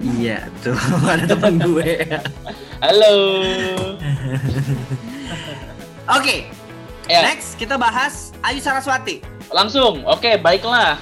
iya 0.00 0.48
tuh 0.64 0.72
ada 1.12 1.36
teman 1.36 1.60
gue 1.60 2.00
Halo. 2.80 3.16
oke 6.16 6.48
Ya, 7.10 7.26
next 7.26 7.58
kita 7.58 7.74
bahas 7.74 8.30
Ayu 8.46 8.62
Saraswati 8.62 9.18
langsung. 9.50 10.06
Oke, 10.06 10.38
baiklah. 10.38 10.94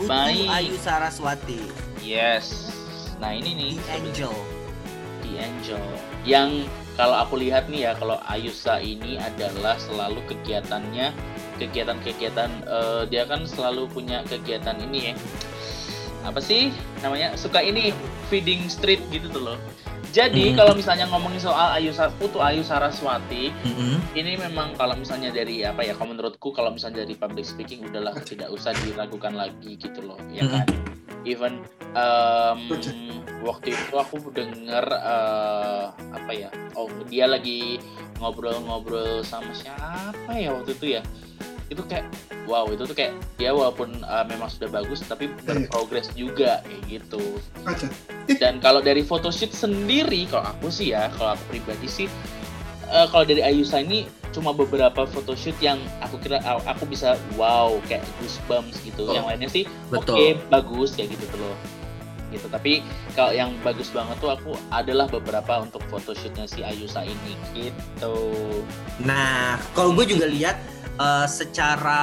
Putu 0.00 0.08
Baik. 0.08 0.48
Ayu 0.48 0.74
Saraswati 0.80 1.60
Yes. 2.00 2.72
Nah 3.20 3.36
ini 3.36 3.52
nih 3.52 3.72
The 3.76 3.90
Angel 4.00 4.34
The 5.20 5.32
Angel. 5.44 5.84
Yang 6.24 6.72
kalau 6.96 7.16
aku 7.16 7.40
lihat 7.40 7.68
nih 7.72 7.88
ya, 7.88 7.92
kalau 7.96 8.20
Ayusa 8.28 8.76
ini 8.80 9.16
adalah 9.16 9.76
selalu 9.80 10.20
kegiatannya, 10.28 11.12
kegiatan-kegiatan 11.56 12.50
eh, 12.64 13.02
dia 13.08 13.24
kan 13.24 13.44
selalu 13.48 13.88
punya 13.88 14.20
kegiatan 14.28 14.76
ini 14.80 15.12
ya. 15.12 15.14
Apa 16.28 16.40
sih 16.44 16.72
namanya? 17.00 17.36
Suka 17.40 17.64
ini 17.64 17.96
feeding 18.28 18.68
street 18.68 19.00
gitu 19.08 19.32
tuh 19.32 19.52
loh. 19.52 19.58
Jadi 20.10 20.50
Mhm. 20.50 20.56
kalau 20.58 20.74
misalnya 20.74 21.06
ngomongin 21.06 21.38
soal 21.38 21.78
Ayu 21.78 21.94
Putu 22.18 22.42
Ayu 22.42 22.66
Saraswati, 22.66 23.54
Mm-mm. 23.62 24.02
ini 24.18 24.34
memang 24.34 24.74
kalau 24.74 24.98
misalnya 24.98 25.30
dari 25.30 25.62
apa 25.62 25.86
ya 25.86 25.94
kalau 25.94 26.10
menurutku 26.10 26.50
kalau 26.50 26.74
misalnya 26.74 27.06
dari 27.06 27.14
public 27.14 27.46
speaking 27.46 27.86
udahlah 27.86 28.18
tidak 28.26 28.50
usah 28.50 28.74
diragukan 28.82 29.38
lagi 29.38 29.78
gitu 29.78 30.02
loh 30.02 30.18
ya 30.26 30.42
kan 30.50 30.66
even 31.22 31.62
em, 31.94 32.58
waktu 33.40 33.70
itu 33.70 33.94
aku 33.94 34.18
denger 34.34 34.82
eh, 34.82 35.84
apa 35.94 36.30
ya 36.34 36.50
oh 36.74 36.90
dia 37.06 37.30
lagi 37.30 37.78
ngobrol-ngobrol 38.18 39.22
sama 39.22 39.54
siapa 39.54 40.32
ya 40.34 40.50
waktu 40.50 40.74
itu 40.74 40.86
ya 40.98 41.02
itu 41.70 41.82
kayak 41.86 42.04
wow 42.50 42.66
itu 42.66 42.82
tuh 42.82 42.96
kayak 42.98 43.14
dia 43.38 43.54
walaupun 43.54 44.02
eh, 44.02 44.24
memang 44.26 44.50
sudah 44.50 44.68
bagus 44.68 45.06
tapi 45.06 45.30
berprogres 45.46 46.10
juga 46.18 46.60
kayak 46.66 46.82
gitu. 46.90 47.22
Dan 48.36 48.58
kalau 48.58 48.82
dari 48.82 49.06
photoshoot 49.06 49.54
sendiri 49.54 50.26
kalau 50.26 50.50
aku 50.50 50.68
sih 50.68 50.90
ya 50.92 51.08
kalau 51.14 51.38
aku 51.38 51.56
pribadi 51.56 51.86
sih 51.86 52.08
eh, 52.90 53.06
kalau 53.08 53.22
dari 53.22 53.40
Ayusa 53.46 53.80
ini 53.80 54.10
cuma 54.30 54.54
beberapa 54.54 55.06
photoshoot 55.06 55.58
yang 55.62 55.78
aku 56.02 56.18
kira 56.22 56.42
aku 56.42 56.86
bisa 56.86 57.18
wow 57.38 57.78
kayak 57.86 58.02
goosebumps 58.18 58.82
gitu. 58.82 59.06
Oh. 59.06 59.14
yang 59.14 59.26
lainnya 59.26 59.50
sih 59.50 59.66
oke 59.90 60.38
bagus 60.50 60.94
ya 60.98 61.06
gitu 61.06 61.22
tuh 61.30 61.38
loh 61.38 61.79
gitu 62.30 62.46
tapi 62.46 62.80
kalau 63.12 63.30
yang 63.30 63.50
bagus 63.60 63.90
banget 63.90 64.16
tuh 64.18 64.30
aku 64.30 64.50
adalah 64.70 65.06
beberapa 65.06 65.60
untuk 65.60 65.82
photoshootnya 65.86 66.46
si 66.46 66.62
Ayusa 66.62 67.02
ini 67.02 67.34
gitu 67.52 68.16
Nah, 69.00 69.56
kalau 69.72 69.92
gue 69.92 70.04
juga 70.06 70.24
lihat 70.24 70.56
eh, 70.94 71.26
secara 71.26 72.00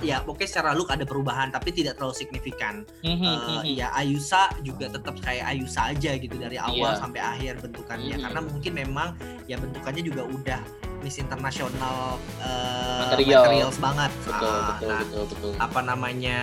ya 0.00 0.24
oke 0.24 0.40
secara 0.42 0.72
look 0.72 0.88
ada 0.88 1.04
perubahan 1.04 1.48
tapi 1.48 1.68
tidak 1.70 1.94
terlalu 1.94 2.16
signifikan. 2.16 2.88
Mhm, 3.00 3.60
Eh, 3.60 3.76
ya 3.76 3.92
Ayusa 3.92 4.48
juga 4.60 4.88
tetap 4.88 5.20
kayak 5.20 5.44
Ayusa 5.46 5.92
aja 5.92 6.16
gitu 6.16 6.32
dari 6.34 6.56
awal 6.56 6.96
Iya. 6.96 6.98
sampai 6.98 7.20
akhir 7.20 7.60
bentukannya 7.60 8.16
Mhm. 8.16 8.22
karena 8.22 8.40
mungkin 8.42 8.72
memang 8.74 9.08
ya 9.44 9.56
bentukannya 9.56 10.02
juga 10.02 10.24
udah 10.24 10.60
Miss 11.02 11.18
Internasional 11.18 12.16
eh, 12.40 13.00
Material. 13.04 13.42
materials 13.44 13.76
banget. 13.76 14.10
betul 14.22 14.48
Ah, 14.48 14.64
betul 14.70 14.88
nah, 14.88 15.00
betul 15.02 15.22
betul 15.28 15.50
apa 15.60 15.80
namanya 15.82 16.40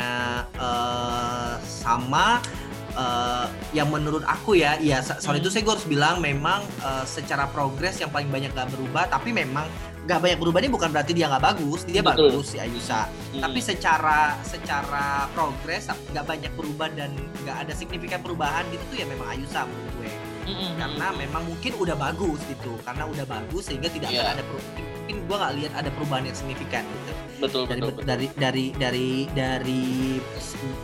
eh, 0.54 1.54
sama 1.64 2.38
eh, 2.92 3.46
yang 3.72 3.88
menurut 3.88 4.24
aku 4.24 4.54
ya 4.54 4.78
ya 4.78 5.00
soal 5.00 5.36
Hmm. 5.36 5.42
itu 5.42 5.50
saya 5.50 5.62
gue 5.62 5.74
harus 5.74 5.86
bilang 5.86 6.20
memang 6.20 6.62
eh, 6.80 7.06
secara 7.06 7.46
progres 7.48 7.98
yang 7.98 8.10
paling 8.10 8.28
banyak 8.28 8.50
gak 8.52 8.70
berubah 8.70 9.08
tapi 9.08 9.30
memang 9.30 9.70
gak 10.04 10.20
banyak 10.20 10.38
berubah 10.38 10.60
ini 10.60 10.70
bukan 10.70 10.90
berarti 10.90 11.14
dia 11.14 11.30
nggak 11.30 11.44
bagus 11.44 11.86
dia 11.86 12.02
Betul. 12.02 12.34
bagus 12.34 12.46
si 12.48 12.58
Ayusa 12.58 13.06
Mhm. 13.30 13.42
tapi 13.42 13.60
secara 13.60 14.20
secara 14.42 15.06
progres 15.30 15.86
nggak 15.86 16.26
banyak 16.26 16.52
berubah 16.54 16.90
dan 16.90 17.14
nggak 17.46 17.58
ada 17.62 17.74
signifikan 17.74 18.18
perubahan 18.20 18.66
gitu 18.70 18.82
tuh 18.90 18.98
ya 18.98 19.06
memang 19.06 19.28
Ayusa 19.30 19.64
menurut 19.64 19.94
gue 19.96 20.10
Mhm, 20.50 20.72
karena 20.78 21.08
mhm. 21.08 21.18
memang 21.20 21.44
mungkin 21.46 21.72
udah 21.78 21.94
bagus 21.96 22.42
gitu 22.44 22.74
karena 22.82 23.06
udah 23.06 23.22
bagus 23.24 23.70
sehingga 23.70 23.86
tidak 23.88 24.10
Iya. 24.10 24.18
akan 24.20 24.34
ada 24.34 24.44
perubahan 24.44 24.82
mungkin 25.10 25.26
gue 25.26 25.38
nggak 25.42 25.54
lihat 25.58 25.74
ada 25.74 25.90
perubahan 25.98 26.24
yang 26.30 26.38
signifikan 26.38 26.86
gitu. 26.86 27.14
Betul 27.42 27.64
dari 27.66 27.82
betul 27.82 27.94
betul. 27.98 28.06
dari 28.06 28.28
dari 28.38 28.66
dari 28.78 29.10
dari 29.34 29.84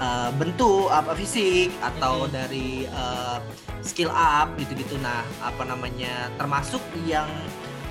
uh, 0.01 0.33
bentuk 0.33 0.89
apa 0.89 1.13
fisik 1.13 1.69
atau 1.85 2.25
Mhm. 2.25 2.31
dari 2.33 2.89
uh, 2.89 3.38
skill 3.85 4.09
up 4.09 4.49
gitu-gitu. 4.57 4.97
Nah 4.97 5.21
apa 5.45 5.61
namanya 5.61 6.33
termasuk 6.41 6.81
yang 7.05 7.29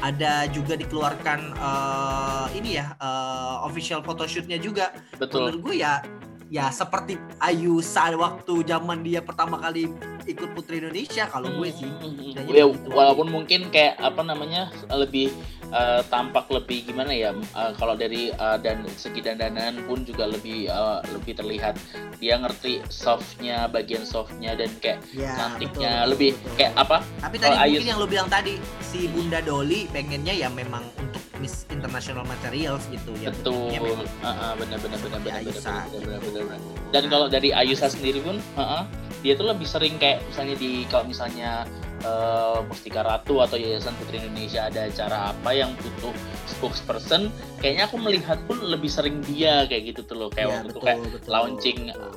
ada 0.02 0.50
juga 0.50 0.74
dikeluarkan 0.74 1.54
uh, 1.54 2.50
ini 2.50 2.82
ya 2.82 2.98
uh, 2.98 3.62
official 3.62 4.02
photoshootnya 4.02 4.58
juga. 4.58 4.90
Betul. 5.14 5.54
Menurut 5.54 5.70
gue 5.70 5.76
ya 5.86 6.02
ya 6.46 6.68
seperti 6.68 7.16
Ayu 7.38 7.80
saat 7.80 8.14
waktu 8.14 8.62
zaman 8.62 9.00
dia 9.00 9.20
pertama 9.20 9.56
kali 9.58 9.88
ikut 10.24 10.52
Putri 10.52 10.78
Indonesia 10.78 11.26
kalau 11.26 11.52
gue 11.52 11.68
sih. 11.68 11.84
Hmm, 11.84 12.32
ya, 12.48 12.64
begitu. 12.64 12.88
walaupun 12.90 13.28
mungkin 13.28 13.68
kayak 13.68 13.96
apa 13.98 14.20
namanya 14.20 14.68
lebih 14.88 15.28
eh, 15.68 16.00
tampak 16.06 16.48
lebih 16.48 16.86
gimana 16.86 17.10
ya 17.10 17.30
eh, 17.32 17.72
kalau 17.74 17.92
dari 17.92 18.28
eh, 18.28 18.56
dan 18.58 18.84
segi 18.90 19.20
dandanan 19.20 19.84
pun 19.84 20.02
juga 20.02 20.24
lebih 20.24 20.66
eh, 20.66 20.98
lebih 21.10 21.32
terlihat. 21.34 21.76
Dia 22.16 22.40
ngerti 22.40 22.80
softnya 22.88 23.68
bagian 23.68 24.02
softnya 24.02 24.54
dan 24.54 24.72
kayak 24.80 25.04
ya 25.12 25.36
cantiknya. 25.36 26.08
lebih 26.08 26.32
kayak 26.56 26.72
apa 26.74 27.04
Tapi 27.20 27.36
tadi 27.36 27.52
Ayu- 27.54 27.76
mungkin 27.76 27.86
yang 27.86 28.00
lo 28.00 28.06
bilang 28.06 28.28
tadi 28.28 28.56
si 28.80 29.04
Bunda 29.08 29.38
Doli 29.38 29.84
pengennya 29.88 30.32
ya 30.32 30.48
memang 30.48 30.88
untuk 30.96 31.20
Miss 31.36 31.68
International 31.68 32.24
Materials 32.24 32.80
gitu 32.88 33.12
ya. 33.20 33.28
betul. 33.28 33.68
Memang 33.68 34.08
Ah, 34.22 34.32
ah, 34.32 34.52
benar 34.56 34.80
benar 34.80 34.96
benar 34.96 35.20
seperti 35.20 35.28
benar 35.28 35.42
benar 35.42 35.52
Ayusa 35.52 35.74
benar, 35.84 36.00
benar, 36.00 36.18
gitu. 36.42 36.70
dan 36.90 37.02
kalau 37.06 37.26
dari 37.30 37.54
Ayusa 37.54 37.86
sendiri 37.86 38.18
pun 38.24 38.42
ah, 38.58 38.88
dia 39.22 39.38
tuh 39.38 39.48
lebih 39.48 39.64
sering 39.64 39.96
kayak 39.96 40.20
misalnya 40.28 40.54
di 40.58 40.84
kalau 40.90 41.04
misalnya 41.08 41.64
eh, 42.04 42.58
Mustika 42.66 43.00
Ratu 43.06 43.40
atau 43.40 43.56
Yayasan 43.56 43.94
Putri 43.96 44.20
Indonesia 44.20 44.68
ada 44.68 44.84
acara 44.90 45.32
apa 45.32 45.50
yang 45.54 45.72
butuh 45.80 46.12
spokesperson 46.50 47.32
kayaknya 47.62 47.88
aku 47.88 47.96
melihat 47.96 48.36
pun 48.44 48.60
lebih 48.60 48.92
sering 48.92 49.24
dia 49.24 49.64
kayak 49.64 49.94
gitu 49.94 50.04
tuh 50.04 50.16
loh 50.18 50.28
kayak 50.28 50.48
Iya, 50.48 50.54
waktu 50.60 50.66
itu 50.68 50.72
betul, 50.76 50.86
kayak 50.86 50.98
betul, 51.08 51.30
launching 51.32 51.78
betul. 51.88 52.10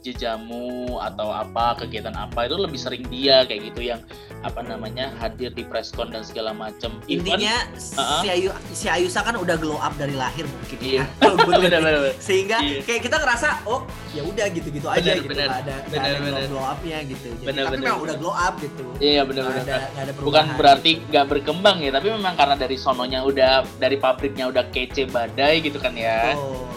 Jejamu 0.00 0.68
atau 0.98 1.28
apa 1.28 1.76
kegiatan 1.76 2.12
apa 2.12 2.44
itu 2.44 2.56
lebih 2.56 2.76
sering 2.76 3.02
dia 3.04 3.42
kayak 3.42 3.70
gitu 3.70 3.80
yang 3.86 4.00
apa 4.40 4.60
namanya 4.60 5.10
hadir 5.16 5.50
di 5.50 5.62
preskon 5.62 6.08
dan 6.08 6.22
segala 6.22 6.50
macam 6.52 6.94
Even- 7.04 7.26
Intinya 7.28 7.56
Ah, 7.94 8.00
ah. 8.00 8.20
si 8.20 8.26
Ayu 8.28 8.48
si 8.70 8.86
Ayusa 8.86 9.20
kan 9.20 9.34
udah 9.34 9.54
glow 9.54 9.76
up 9.76 9.94
dari 9.94 10.14
lahir 10.14 10.46
mungkin 10.46 10.78
Iya. 10.78 11.04
ya. 11.18 11.28
Lihat 11.28 11.46
benar 11.48 11.60
sih. 11.60 11.70
benar 11.72 11.94
Sehingga 12.18 12.56
Iya. 12.60 12.80
kayak 12.82 13.00
kita 13.02 13.16
ngerasa 13.18 13.48
oh 13.64 13.82
ya 14.10 14.22
udah 14.22 14.46
gitu-gitu 14.48 14.86
aja 14.86 15.02
Benar, 15.02 15.16
gitu 15.16 15.28
benar. 15.28 15.46
nggak 15.46 15.58
ada 15.58 15.74
nggak 15.74 15.90
Benar, 15.90 16.08
ada 16.08 16.20
benar. 16.20 16.42
glow, 16.48 16.64
upnya 16.64 16.98
gitu. 17.04 17.26
Jadi, 17.30 17.44
Benar, 17.44 17.62
tapi 17.62 17.72
benar, 17.72 17.84
memang 17.84 17.96
benar. 17.96 18.06
udah 18.06 18.16
glow 18.16 18.34
up 18.36 18.54
gitu. 18.58 18.84
iya 18.98 19.22
benar 19.22 19.42
benar 19.44 19.58
ada, 19.58 19.76
nggak 19.88 20.04
ada 20.04 20.12
bukan 20.18 20.44
berarti 20.54 20.90
nggak 21.04 21.26
berkembang 21.26 21.76
ya 21.78 21.90
tapi 21.90 22.06
memang 22.08 22.34
karena 22.34 22.54
dari 22.54 22.76
sononya 22.76 23.20
udah 23.22 23.52
dari 23.76 23.96
pabriknya 23.96 24.44
udah 24.46 24.64
kece 24.68 25.06
badai 25.06 25.60
gitu 25.60 25.78
kan 25.78 25.92
ya 25.92 26.34
Oh, 26.34 26.67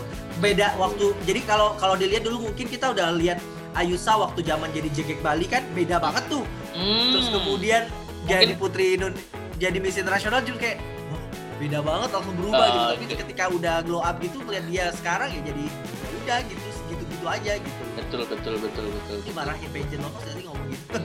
beda 0.41 0.73
waktu. 0.75 1.13
Jadi 1.23 1.39
kalau 1.45 1.77
kalau 1.77 1.93
dilihat 1.95 2.25
dulu 2.25 2.49
mungkin 2.49 2.65
kita 2.65 2.91
udah 2.91 3.13
lihat 3.15 3.37
Ayusa 3.71 4.19
waktu 4.19 4.43
zaman 4.43 4.67
jadi 4.75 4.89
jegek 4.91 5.23
Bali 5.23 5.47
kan 5.47 5.63
beda 5.71 6.01
banget 6.01 6.27
tuh. 6.27 6.43
Hmm. 6.75 7.15
Terus 7.15 7.31
kemudian 7.31 7.87
jadi 8.27 8.51
Mungkin- 8.51 8.59
putri 8.59 8.85
Indon 8.97 9.13
jadi 9.55 9.77
Miss 9.79 9.95
Internasional 9.95 10.43
juga 10.43 10.67
kayak 10.67 10.77
beda 11.61 11.79
banget 11.79 12.09
langsung 12.09 12.35
berubah 12.35 12.65
gitu. 12.67 12.81
Ah, 12.81 12.91
Tapi 12.97 13.05
oke. 13.05 13.15
ketika 13.21 13.43
udah 13.53 13.75
glow 13.85 14.01
up 14.01 14.17
gitu 14.17 14.41
lihat 14.49 14.65
dia 14.65 14.85
sekarang 14.97 15.29
ya 15.29 15.41
jadi 15.45 15.65
ya 15.69 16.09
udah 16.25 16.37
gitu 16.49 16.67
segitu-gitu 17.21 17.27
aja 17.29 17.53
gitu. 17.61 17.81
betul 17.95 18.21
betul 18.25 18.55
betul 18.57 18.85
betul. 18.89 19.17
Ini 19.21 19.31
marahnya 19.37 19.69
pageant 19.69 20.01
lolos 20.01 20.23
jadi 20.25 20.41
ngomong 20.49 20.67
gitu. 20.73 20.97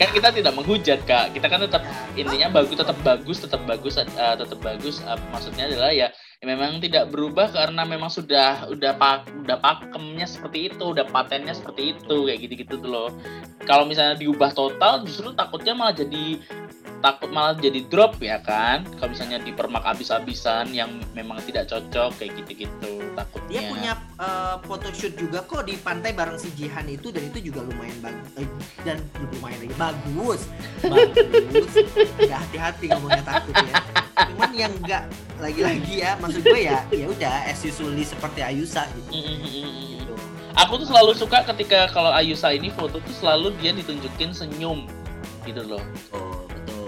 Kan 0.00 0.08
kita 0.14 0.28
tidak 0.32 0.52
menghujat 0.54 1.00
kak, 1.04 1.26
kita 1.34 1.46
kan 1.50 1.60
tetap 1.60 1.82
intinya 2.14 2.48
bagus 2.52 2.76
tetap 2.78 2.96
bagus 3.02 3.36
tetap 3.42 3.60
bagus 3.66 3.94
eh, 3.98 4.34
tetap 4.38 4.58
bagus 4.62 4.96
Eh, 5.00 5.18
maksudnya 5.32 5.64
adalah 5.66 5.90
ya, 5.90 6.08
ya 6.12 6.44
memang 6.46 6.78
tidak 6.78 7.10
berubah 7.10 7.50
karena 7.50 7.82
memang 7.82 8.12
sudah 8.12 8.68
udah 8.70 8.92
pak 8.94 9.26
udah 9.44 9.58
pakemnya 9.58 10.26
seperti 10.28 10.70
itu 10.70 10.84
udah 10.92 11.08
patennya 11.08 11.56
seperti 11.56 11.96
itu 11.96 12.16
kayak 12.28 12.38
gitu 12.46 12.54
gitu 12.62 12.74
tuh 12.84 12.90
loh 12.90 13.08
kalau 13.64 13.88
misalnya 13.88 14.14
diubah 14.20 14.52
total 14.52 15.02
justru 15.08 15.32
takutnya 15.32 15.72
malah 15.72 15.96
jadi 15.96 16.38
takut 17.00 17.32
malah 17.32 17.56
jadi 17.56 17.80
drop 17.88 18.20
ya 18.20 18.38
kan 18.44 18.84
kalau 19.00 19.16
misalnya 19.16 19.40
dipermak 19.40 19.84
habis-habisan 19.84 20.72
yang 20.76 21.00
memang 21.16 21.40
tidak 21.48 21.68
cocok 21.72 22.12
kayak 22.20 22.36
gitu-gitu 22.44 23.00
takutnya 23.16 23.48
Dia 23.50 23.60
punya 23.66 23.92
eh, 24.20 24.56
photoshoot 24.64 25.14
juga 25.16 25.42
kok 25.44 25.66
di 25.66 25.74
pantai 25.80 26.12
bareng 26.12 26.38
si 26.38 26.52
Jihan 26.54 26.86
itu 26.86 27.08
dan 27.10 27.26
itu 27.26 27.50
juga 27.50 27.64
lumayan 27.64 27.98
bagus 28.04 28.54
dan 28.86 28.96
lumayan 29.18 29.58
lagi 29.66 29.76
bagus. 29.76 30.40
Bagus. 30.80 31.72
Udah 32.16 32.38
hati-hati 32.40 32.86
ngomongnya 32.94 33.24
takut 33.26 33.54
ya. 33.56 33.76
Cuman 34.30 34.50
yang 34.54 34.72
enggak 34.78 35.04
lagi-lagi 35.40 35.94
ya 36.04 36.14
maksud 36.20 36.44
gue 36.44 36.60
ya 36.68 36.84
ya 36.92 37.06
udah 37.08 37.34
as 37.48 37.64
usually 37.64 38.04
seperti 38.04 38.44
Ayusa 38.44 38.84
gitu. 38.92 39.08
Gitu. 39.16 40.14
aku 40.52 40.72
tuh 40.84 40.86
selalu 40.92 41.12
suka 41.16 41.40
ketika 41.48 41.88
kalau 41.88 42.12
Ayusa 42.12 42.52
ini 42.52 42.68
foto 42.68 43.00
tuh 43.00 43.14
selalu 43.16 43.56
dia 43.58 43.72
ditunjukin 43.72 44.36
senyum 44.36 44.84
gitu 45.48 45.64
loh 45.64 45.80
Oh. 46.12 46.29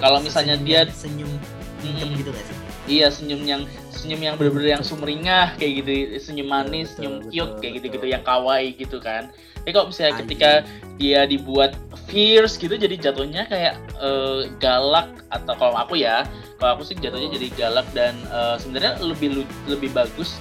Kalau 0.02 0.18
misalnya 0.18 0.58
Senyum- 0.58 0.66
dia- 0.66 0.90
senyum 0.90 1.30
Mm, 1.30 1.86
hitam 1.86 2.08
mm. 2.10 2.16
gitu 2.18 2.30
gak 2.30 2.44
sih? 2.44 2.56
Iya 2.82 3.06
senyum 3.08 3.42
yang 3.46 3.62
senyum 3.88 4.18
yang 4.18 4.34
bener-bener 4.34 4.74
yang 4.74 4.82
sumringah 4.82 5.54
kayak 5.54 5.72
gitu, 5.80 5.90
senyum 6.18 6.50
manis, 6.50 6.90
Betul, 6.90 6.94
senyum 6.98 7.14
betul, 7.16 7.30
cute 7.30 7.54
kayak 7.62 7.72
gitu-gitu 7.78 8.02
betul. 8.02 8.14
yang 8.18 8.22
kawaii 8.22 8.70
gitu 8.74 8.98
kan. 8.98 9.22
Tapi 9.62 9.70
kalau 9.70 9.86
misalnya 9.86 10.12
Ayu. 10.12 10.20
ketika 10.26 10.50
dia 10.98 11.20
dibuat 11.22 11.78
fierce 12.10 12.58
gitu 12.58 12.74
jadi 12.74 12.98
jatuhnya 13.00 13.46
kayak 13.46 13.78
eh, 13.96 14.50
galak 14.58 15.06
atau 15.30 15.54
kalau 15.54 15.78
aku 15.78 15.94
ya, 15.94 16.26
kalau 16.58 16.74
aku 16.74 16.82
sih 16.84 16.98
jatuhnya 16.98 17.30
Oh. 17.30 17.34
jadi 17.34 17.48
galak 17.54 17.86
dan 17.94 18.18
eh, 18.26 18.56
sebenarnya 18.58 18.98
lebih 18.98 19.46
lebih 19.70 19.90
bagus 19.92 20.34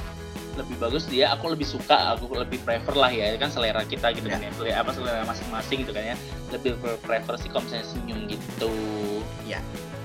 lebih 0.51 0.75
bagus 0.83 1.07
dia 1.07 1.31
aku 1.31 1.47
lebih 1.47 1.63
suka 1.63 2.11
aku 2.11 2.27
lebih 2.35 2.59
prefer 2.61 2.91
lah 2.91 3.07
ya 3.07 3.39
kan 3.39 3.47
selera 3.47 3.87
kita 3.87 4.11
gitu 4.11 4.27
kan 4.27 4.43
ya 4.43 4.51
apa 4.75 4.91
selera 4.91 5.23
masing-masing 5.23 5.87
gitu 5.87 5.95
kan 5.95 6.11
ya 6.11 6.15
lebih 6.51 6.75
prefer 6.99 7.39
sih 7.39 7.47
kalau 7.47 7.63
misalnya 7.63 7.87
senyum 7.87 8.19
gitu 8.27 8.67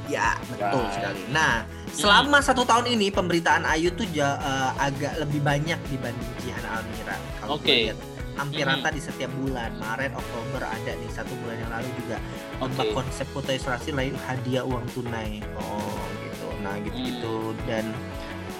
Ya, 0.07 0.39
betul 0.47 0.87
sekali. 0.95 1.23
Nah, 1.35 1.67
selama 1.91 2.39
satu 2.39 2.63
tahun 2.63 2.95
ini 2.95 3.11
pemberitaan 3.11 3.67
Ayu 3.67 3.91
tuh 3.91 4.07
ja- 4.15 4.39
eh, 4.39 4.71
agak 4.87 5.19
lebih 5.19 5.43
banyak 5.43 5.79
dibanding 5.91 6.33
Jihan 6.43 6.63
Almira. 6.63 7.19
Kalau 7.43 7.59
Oke. 7.59 7.91
lihat 7.91 7.99
hampir 8.39 8.63
rata 8.69 8.89
di 8.95 9.03
setiap 9.03 9.33
bulan. 9.35 9.75
Maret, 9.83 10.15
Oktober 10.15 10.63
ada 10.63 10.93
nih 10.95 11.11
satu 11.11 11.33
bulan 11.43 11.57
yang 11.59 11.73
lalu 11.75 11.89
juga. 11.99 12.17
Tentang 12.63 12.87
Oke. 12.87 12.97
konsep 13.03 13.27
foto 13.35 13.51
ilustrasi 13.51 13.91
lain 13.97 14.15
hadiah 14.29 14.63
uang 14.63 14.87
tunai. 14.95 15.43
Oh, 15.59 15.99
gitu. 16.23 16.49
Nah, 16.63 16.75
gitu-gitu 16.87 17.37
Hmm. 17.51 17.59
dan 17.67 17.85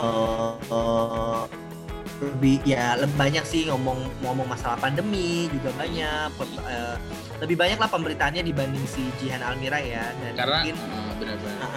eh, 0.03 0.53
eh, 0.73 1.43
lebih 2.17 2.65
ya 2.65 2.97
lebih 2.97 3.17
banyak 3.21 3.45
sih 3.45 3.69
ngomong 3.69 4.09
ngomong 4.25 4.49
masalah 4.49 4.81
pandemi 4.81 5.53
juga 5.53 5.69
banyak 5.77 6.33
eh, 6.65 6.97
lebih 7.41 7.57
banyak 7.57 7.79
lah 7.79 7.91
pemberitaannya 7.91 8.43
dibanding 8.43 8.85
si 8.89 9.05
Jihan 9.21 9.45
Almira 9.45 9.81
ya 9.81 10.13
dan 10.17 10.33
karena 10.37 10.57
mungkin 10.63 10.77
eh, 10.77 11.13
benar-benar. 11.21 11.69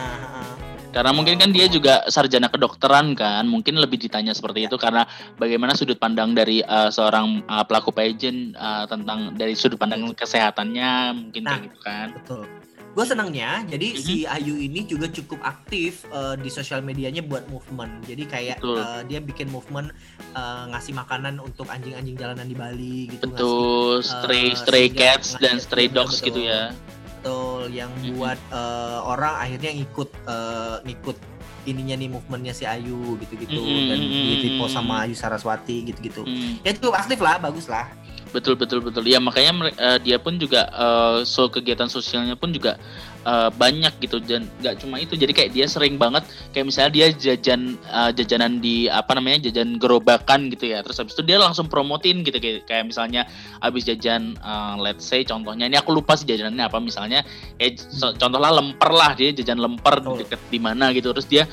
Karena 0.90 1.14
mungkin 1.14 1.38
kan 1.38 1.54
dia 1.54 1.70
juga 1.70 2.02
sarjana 2.10 2.50
kedokteran 2.50 3.14
kan, 3.14 3.46
mungkin 3.46 3.78
lebih 3.78 4.02
ditanya 4.02 4.34
seperti 4.34 4.66
itu 4.66 4.74
karena 4.74 5.06
bagaimana 5.38 5.78
sudut 5.78 6.02
pandang 6.02 6.34
dari 6.34 6.66
uh, 6.66 6.90
seorang 6.90 7.46
uh, 7.46 7.62
pelaku 7.62 7.94
pageant 7.94 8.58
uh, 8.58 8.90
tentang 8.90 9.38
dari 9.38 9.54
sudut 9.54 9.78
pandang 9.78 10.02
kesehatannya 10.18 11.14
mungkin 11.14 11.46
Nah. 11.46 11.62
kayak 11.62 11.64
gitu 11.70 11.80
kan. 11.86 12.08
betul 12.18 12.59
gue 13.00 13.08
senangnya 13.08 13.64
jadi 13.64 13.88
Mhm. 13.90 14.02
si 14.04 14.16
Ayu 14.28 14.60
ini 14.60 14.84
juga 14.84 15.08
cukup 15.08 15.40
aktif 15.42 16.04
eh, 16.06 16.36
di 16.36 16.52
sosial 16.52 16.84
medianya 16.84 17.24
buat 17.24 17.48
movement 17.48 18.04
jadi 18.04 18.24
kayak 18.28 18.58
Betul. 18.60 18.76
eh, 18.76 19.02
dia 19.08 19.20
bikin 19.24 19.48
movement 19.48 19.88
eh, 20.36 20.64
ngasih 20.68 20.92
makanan 20.94 21.40
untuk 21.40 21.72
anjing-anjing 21.72 22.20
jalanan 22.20 22.44
di 22.44 22.54
Bali 22.54 23.08
gitu 23.08 23.24
ngasih 23.24 23.40
Betul, 23.40 23.96
stray 24.04 24.46
eh, 24.46 24.60
stray 24.60 24.86
cats 24.92 25.40
dan 25.40 25.64
stray 25.64 25.88
betul, 25.88 25.96
dogs 26.04 26.20
betul. 26.20 26.28
gitu 26.28 26.40
ya. 26.44 26.64
betul 27.10 27.62
yang 27.72 27.92
Mhm. 27.96 28.16
buat 28.16 28.40
eh, 28.52 29.00
orang 29.02 29.34
akhirnya 29.38 29.72
ngikut 29.76 30.10
eh, 30.28 30.78
ngikut 30.84 31.18
ininya 31.62 31.96
nih 31.96 32.10
movementnya 32.10 32.52
si 32.52 32.64
Ayu 32.64 33.16
gitu-gitu 33.18 33.60
Mhm, 33.60 33.84
dan 33.88 33.98
mhm, 33.98 34.12
di 34.12 34.36
repost 34.42 34.72
mhm. 34.72 34.78
sama 34.78 34.94
Ayu 35.04 35.14
Saraswati 35.14 35.78
gitu-gitu 35.86 36.24
Hmm. 36.24 36.60
ya 36.64 36.72
cukup 36.74 36.96
aktif 36.98 37.20
lah 37.20 37.36
bagus 37.38 37.68
lah 37.68 37.88
Betul 38.30 38.54
betul 38.54 38.80
betul. 38.86 39.10
Ya 39.10 39.18
makanya 39.18 39.74
eh, 39.74 39.98
dia 40.06 40.22
pun 40.22 40.38
juga 40.38 40.70
eh, 40.70 41.18
so 41.26 41.50
kegiatan 41.50 41.90
sosialnya 41.90 42.38
pun 42.38 42.54
juga 42.54 42.78
eh, 43.26 43.50
banyak 43.50 43.98
gitu 44.06 44.22
dan 44.22 44.46
nggak 44.62 44.86
cuma 44.86 45.02
itu. 45.02 45.18
Jadi 45.18 45.34
kayak 45.34 45.52
dia 45.58 45.66
sering 45.66 45.98
banget 45.98 46.22
kayak 46.54 46.70
misalnya 46.70 46.92
dia 46.94 47.08
jajan 47.10 47.74
eh, 47.90 48.12
jajanan 48.14 48.62
di 48.62 48.86
apa 48.86 49.18
namanya 49.18 49.50
jajan 49.50 49.82
gerobakan 49.82 50.54
gitu 50.54 50.70
ya. 50.70 50.86
Terus 50.86 51.02
habis 51.02 51.18
itu 51.18 51.26
dia 51.26 51.42
langsung 51.42 51.66
promotin 51.66 52.22
gitu 52.22 52.38
kayak, 52.38 52.70
kayak 52.70 52.86
misalnya 52.94 53.26
habis 53.66 53.90
jajan 53.90 54.38
eh, 54.38 54.76
let's 54.78 55.10
say 55.10 55.26
contohnya 55.26 55.66
ini 55.66 55.82
aku 55.82 55.90
lupa 55.90 56.14
sih 56.14 56.30
jajanannya 56.30 56.70
apa 56.70 56.78
misalnya 56.78 57.26
kayak 57.58 57.82
so- 57.82 58.14
contohlah 58.14 58.54
lemper 58.54 58.94
lah 58.94 59.18
dia 59.18 59.34
jajan 59.34 59.58
lemper 59.58 60.06
Betul. 60.06 60.22
deket 60.22 60.40
di 60.54 60.60
mana 60.62 60.94
gitu. 60.94 61.10
Terus 61.18 61.26
dia 61.26 61.44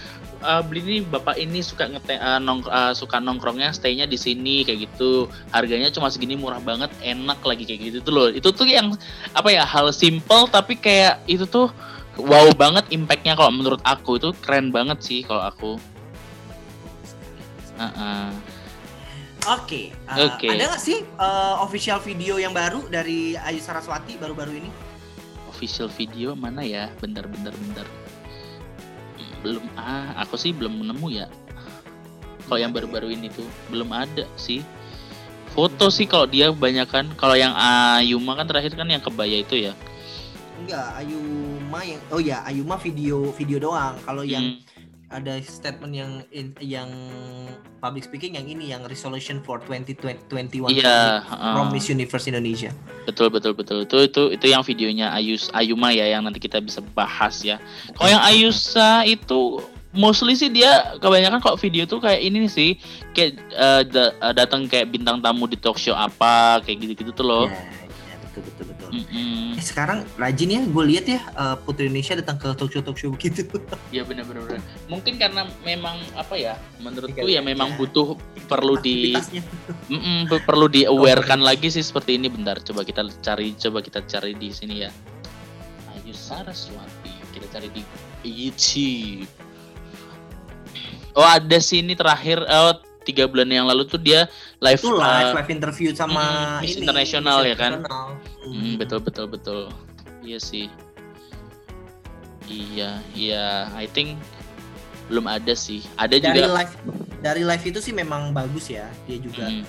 eh, 0.46 0.62
beli 0.62 0.80
ini 0.86 0.98
bapak 1.02 1.34
ini 1.34 1.58
suka 1.60 1.90
ngete 1.90 2.14
eh, 2.14 2.38
nong 2.38 2.62
eh, 2.70 2.92
suka 2.94 3.18
nongkrongnya 3.18 3.74
stay-nya 3.74 4.06
di 4.06 4.14
sini 4.14 4.62
kayak 4.62 4.86
gitu 4.86 5.26
harganya 5.50 5.90
cuma 5.90 6.06
segini 6.06 6.38
murah 6.38 6.62
banget 6.62 6.88
enak 7.02 7.42
lagi 7.42 7.66
kayak 7.66 7.90
gitu 7.90 7.98
tuh 8.06 8.12
loh 8.14 8.28
itu 8.30 8.48
tuh 8.54 8.64
yang 8.64 8.94
apa 9.34 9.48
ya 9.50 9.66
hal 9.66 9.90
simple 9.90 10.46
tapi 10.46 10.78
kayak 10.78 11.18
itu 11.26 11.44
tuh 11.44 11.74
wow 12.16 12.46
banget 12.54 12.86
impactnya 12.94 13.34
kalau 13.34 13.50
menurut 13.50 13.82
aku 13.82 14.22
itu 14.22 14.30
keren 14.40 14.70
banget 14.70 15.02
sih 15.02 15.26
kalau 15.26 15.42
aku 15.42 15.72
Heeh. 17.76 18.32
Oke, 19.46 19.94
uh, 20.08 20.32
Oke. 20.32 20.48
ada 20.48 20.74
nggak 20.74 20.80
sih 20.80 21.04
uh, 21.20 21.60
official 21.60 22.00
video 22.00 22.40
yang 22.40 22.56
baru 22.56 22.88
dari 22.88 23.36
Ayu 23.36 23.60
Saraswati 23.60 24.16
baru-baru 24.16 24.58
ini? 24.58 24.70
official 25.56 25.88
video 25.88 26.36
mana 26.36 26.60
ya 26.60 26.92
bentar 27.00 27.24
bentar 27.24 27.56
bentar 27.56 27.88
belum 29.42 29.64
ah 29.76 30.16
aku 30.22 30.38
sih 30.38 30.52
belum 30.54 30.80
nemu 30.86 31.08
ya 31.12 31.26
kalau 32.46 32.58
yang 32.62 32.70
baru-baru 32.70 33.12
ini 33.12 33.28
tuh 33.32 33.46
belum 33.72 33.90
ada 33.90 34.24
sih 34.38 34.62
foto 35.52 35.88
sih 35.88 36.04
kalau 36.04 36.28
dia 36.28 36.52
kebanyakan 36.52 37.12
kalau 37.16 37.34
yang 37.34 37.52
Ayuma 37.56 38.36
kan 38.36 38.46
terakhir 38.46 38.76
kan 38.76 38.86
yang 38.86 39.02
kebaya 39.02 39.40
itu 39.42 39.70
ya 39.70 39.74
Enggak, 40.56 40.88
Ayuma 41.04 41.80
yang 41.84 42.00
oh 42.08 42.16
ya 42.16 42.40
Ayuma 42.48 42.80
video 42.80 43.28
video 43.36 43.60
doang. 43.60 43.92
Kalau 44.08 44.24
yang 44.24 44.56
Hmm. 44.56 44.64
Ada 45.16 45.40
statement 45.40 45.92
yang 45.92 46.12
in- 46.28 46.52
yang 46.60 46.90
public 47.78 48.04
speaking 48.04 48.36
yang 48.36 48.44
ini 48.44 48.68
yang 48.68 48.84
resolution 48.84 49.40
for 49.40 49.56
2021 49.62 50.68
Iya, 50.68 51.24
from 51.24 51.66
heeh. 51.66 51.72
Miss 51.72 51.88
Universe 51.88 52.28
Indonesia. 52.28 52.68
betul 53.02 53.32
betul 53.32 53.56
betul. 53.56 53.78
Itu 53.82 53.96
itu 54.02 54.22
itu 54.30 54.46
yang 54.46 54.60
videonya 54.60 55.08
Ayus 55.10 55.48
Ayuma 55.50 55.88
ya 55.90 56.04
yang 56.06 56.20
nanti 56.20 56.36
kita 56.36 56.60
bisa 56.60 56.84
bahas 56.92 57.40
ya. 57.40 57.56
Kalau 57.94 58.10
yang 58.10 58.20
Ayusa 58.20 59.02
itu 59.02 59.64
mostly 59.90 60.36
sih 60.36 60.50
dia 60.50 60.68
kebanyakan 60.98 61.40
kok 61.40 61.56
video 61.56 61.88
tuh 61.88 61.96
kayak 61.96 62.20
ini 62.20 62.44
sih. 62.46 62.76
Kayak 63.10 63.40
da- 63.88 64.12
eh, 64.12 64.34
datang 64.34 64.68
kayak 64.68 64.90
bintang 64.90 65.16
tamu 65.18 65.46
di 65.46 65.56
talk 65.56 65.76
show 65.76 65.96
apa 65.96 66.60
kayak 66.60 66.76
gitu-gitu 66.82 67.14
tuh 67.14 67.24
loh. 67.24 67.46
Ya, 67.46 67.56
ya, 68.04 68.16
betul 68.20 68.40
betul 68.44 68.64
betul. 68.88 69.02
Mm-mm. 69.02 69.58
Eh, 69.58 69.64
sekarang 69.64 69.98
rajin 70.14 70.50
ya, 70.54 70.62
gue 70.62 70.84
lihat 70.86 71.06
ya 71.10 71.20
uh, 71.34 71.56
Putri 71.58 71.90
Indonesia 71.90 72.14
datang 72.14 72.38
ke 72.38 72.48
talk 72.54 72.70
show 72.70 72.82
talk 72.82 72.96
show 72.96 73.10
begitu. 73.10 73.44
Iya 73.94 74.02
benar-benar 74.02 74.46
benar. 74.46 74.62
Mungkin 74.90 75.14
karena 75.18 75.42
memang 75.62 75.98
apa 76.14 76.34
ya? 76.38 76.54
Menurutku 76.82 77.26
Iya, 77.26 77.38
ya 77.38 77.40
memang 77.42 77.74
butuh 77.78 78.18
perlu 78.46 78.78
di 78.78 79.14
perlu 80.48 80.66
di 80.70 80.86
awarekan 80.86 81.42
lagi 81.42 81.70
sih 81.70 81.82
seperti 81.82 82.18
ini. 82.18 82.30
Bentar, 82.30 82.62
coba 82.62 82.86
kita 82.86 83.06
cari, 83.22 83.54
coba 83.58 83.78
kita 83.82 84.00
cari 84.06 84.34
di 84.38 84.50
sini 84.54 84.86
ya. 84.86 84.90
Ayu 85.94 86.14
Saraswati. 86.14 87.14
Kita 87.34 87.46
cari 87.52 87.68
di 87.74 87.82
YouTube. 88.24 89.28
Oh 91.16 91.24
ada 91.24 91.58
sini 91.58 91.96
terakhir. 91.96 92.44
Oh 92.44 92.85
tiga 93.06 93.30
bulan 93.30 93.46
yang 93.46 93.70
lalu 93.70 93.86
tuh 93.86 94.02
dia 94.02 94.26
live. 94.58 94.82
itu 94.82 94.90
live 94.90 95.30
uh, 95.30 95.38
live 95.38 95.50
interview 95.54 95.94
sama 95.94 96.58
mm, 96.58 96.66
ini 96.66 96.82
International 96.82 97.38
Miss 97.40 97.50
ya 97.50 97.56
kan? 97.56 97.72
Mm, 97.86 98.14
Hmm. 98.46 98.74
betul 98.78 98.98
betul 99.02 99.26
betul. 99.30 99.60
Iya 100.26 100.38
sih. 100.42 100.66
Iya, 102.46 103.02
iya. 103.14 103.70
I 103.74 103.86
think 103.86 104.18
belum 105.06 105.26
ada 105.26 105.54
sih. 105.54 105.82
Ada 105.98 106.18
dari 106.18 106.42
juga. 106.42 106.50
live 106.62 106.74
dari 107.22 107.42
live 107.42 107.64
itu 107.64 107.78
sih 107.78 107.94
memang 107.94 108.30
bagus 108.34 108.70
ya 108.70 108.86
dia 109.06 109.18
juga 109.18 109.46
Mm. 109.50 109.62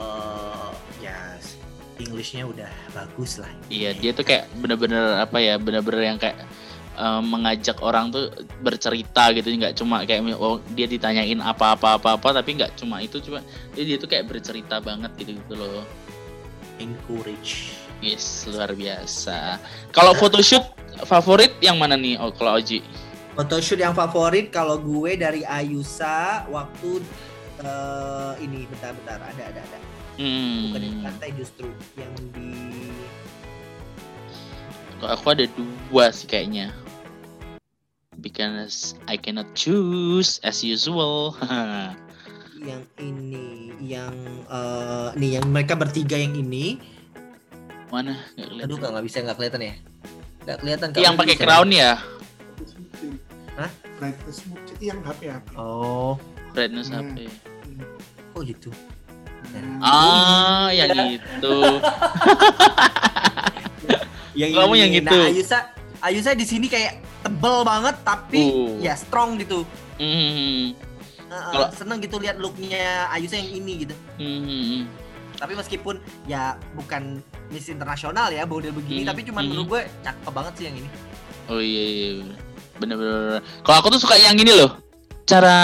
eh, 0.00 0.70
ya 1.00 1.16
Englishnya 1.98 2.46
udah 2.46 2.70
bagus 2.94 3.42
lah. 3.42 3.50
Iya, 3.68 3.90
dia 3.96 4.14
tuh 4.14 4.22
kayak 4.22 4.46
bener-bener 4.62 5.18
apa 5.18 5.42
ya, 5.42 5.58
bener-bener 5.58 6.14
yang 6.14 6.18
kayak 6.20 6.46
um, 6.98 7.22
mengajak 7.38 7.78
orang 7.80 8.10
tuh 8.10 8.28
bercerita 8.60 9.30
gitu, 9.32 9.46
nggak 9.54 9.78
cuma 9.78 10.02
kayak 10.02 10.26
oh 10.34 10.58
dia 10.74 10.90
ditanyain 10.90 11.38
apa-apa 11.38 11.96
apa-apa, 11.96 12.42
tapi 12.42 12.58
nggak 12.58 12.74
cuma 12.74 12.98
itu, 12.98 13.22
cuma 13.22 13.40
dia, 13.72 13.86
dia 13.86 13.96
tuh 13.96 14.10
kayak 14.10 14.26
bercerita 14.26 14.82
banget 14.82 15.14
gitu 15.22 15.38
gitu 15.38 15.54
loh. 15.54 15.86
Encourage. 16.82 17.74
Yes, 17.98 18.46
luar 18.46 18.70
biasa. 18.74 19.58
Kalau 19.90 20.14
photoshoot 20.14 20.62
favorit 21.02 21.54
yang 21.58 21.78
mana 21.78 21.98
nih? 21.98 22.14
Oh, 22.18 22.30
kalau 22.30 22.54
Oji. 22.58 22.82
Photoshoot 23.34 23.82
yang 23.82 23.94
favorit 23.94 24.50
kalau 24.54 24.78
gue 24.78 25.18
dari 25.18 25.42
Ayusa 25.42 26.46
waktu 26.50 27.02
uh, 27.62 28.34
ini 28.38 28.66
bentar-bentar 28.70 29.18
ada 29.18 29.42
ada 29.50 29.60
ada. 29.62 29.78
Hmm. 30.18 30.70
Bukan 30.74 30.82
di 30.82 30.90
pantai 31.02 31.30
justru 31.34 31.70
yang 31.94 32.14
di 32.34 32.50
Kalau 34.98 35.14
aku 35.14 35.26
ada 35.30 35.44
dua 35.54 36.10
sih 36.10 36.26
kayaknya. 36.26 36.74
Because 38.18 38.98
I 39.06 39.14
cannot 39.14 39.46
choose 39.54 40.42
as 40.42 40.66
usual. 40.66 41.38
yang 42.68 42.82
ini, 42.98 43.70
yang 43.78 44.10
uh, 44.50 45.14
nih 45.14 45.38
yang 45.38 45.46
mereka 45.54 45.78
bertiga 45.78 46.18
yang 46.18 46.34
ini. 46.34 46.82
Mana? 47.94 48.18
Nggak 48.34 48.48
kelihatan. 48.50 48.74
Aduh, 48.74 48.76
nggak 48.82 49.04
bisa 49.06 49.16
nggak 49.22 49.36
kelihatan 49.38 49.60
ya? 49.62 49.74
Nggak 50.42 50.58
kelihatan. 50.66 50.88
Yang 50.98 51.14
pakai 51.14 51.36
crown 51.38 51.70
ya? 51.70 51.92
Hah? 53.54 53.70
Brightness 53.98 54.38
yang 54.78 54.98
HP 55.02 55.20
HP. 55.30 55.46
Oh, 55.58 56.14
Brightness 56.54 56.90
Hmm. 56.90 57.14
HP. 57.14 57.26
oh 58.34 58.42
gitu. 58.42 58.70
Ah, 59.78 60.70
yang 60.74 61.18
itu. 61.18 61.56
Yang 64.38 64.50
Kamu 64.54 64.70
ini. 64.70 64.78
yang 64.78 64.90
gitu. 64.94 65.16
Nah, 65.18 65.26
Ayusa, 65.26 65.58
Ayusa 65.98 66.30
di 66.32 66.46
sini 66.46 66.70
kayak 66.70 66.92
tebel 67.20 67.66
banget 67.66 67.98
tapi 68.06 68.42
Uh. 68.46 68.78
ya 68.78 68.94
strong 68.94 69.34
gitu. 69.36 69.66
Hmm. 69.98 70.78
Uh, 71.28 71.50
Kalau- 71.52 71.72
seneng 71.74 71.98
gitu 71.98 72.16
lihat 72.16 72.38
looknya 72.38 73.10
Ayusa 73.10 73.34
yang 73.34 73.50
ini 73.52 73.82
gitu. 73.82 73.94
Hmm. 74.16 74.86
Tapi 75.34 75.52
meskipun 75.54 75.98
ya 76.24 76.54
bukan 76.72 77.18
Miss 77.50 77.66
Internasional 77.66 78.30
ya 78.30 78.42
model 78.42 78.70
begini, 78.70 79.02
Hmm, 79.02 79.10
tapi 79.10 79.22
cuman 79.22 79.42
hmm. 79.42 79.50
menurut 79.50 79.66
gue 79.68 79.82
cakep 80.02 80.32
banget 80.32 80.52
sih 80.54 80.64
yang 80.66 80.76
ini. 80.78 80.88
Oh 81.48 81.58
iya, 81.58 81.84
iya. 81.84 82.08
bener-bener. 82.76 83.42
Kalau 83.62 83.76
aku 83.76 83.90
tuh 83.90 83.98
suka 83.98 84.14
yang 84.14 84.34
ini 84.34 84.54
loh. 84.54 84.70
Cara 85.24 85.58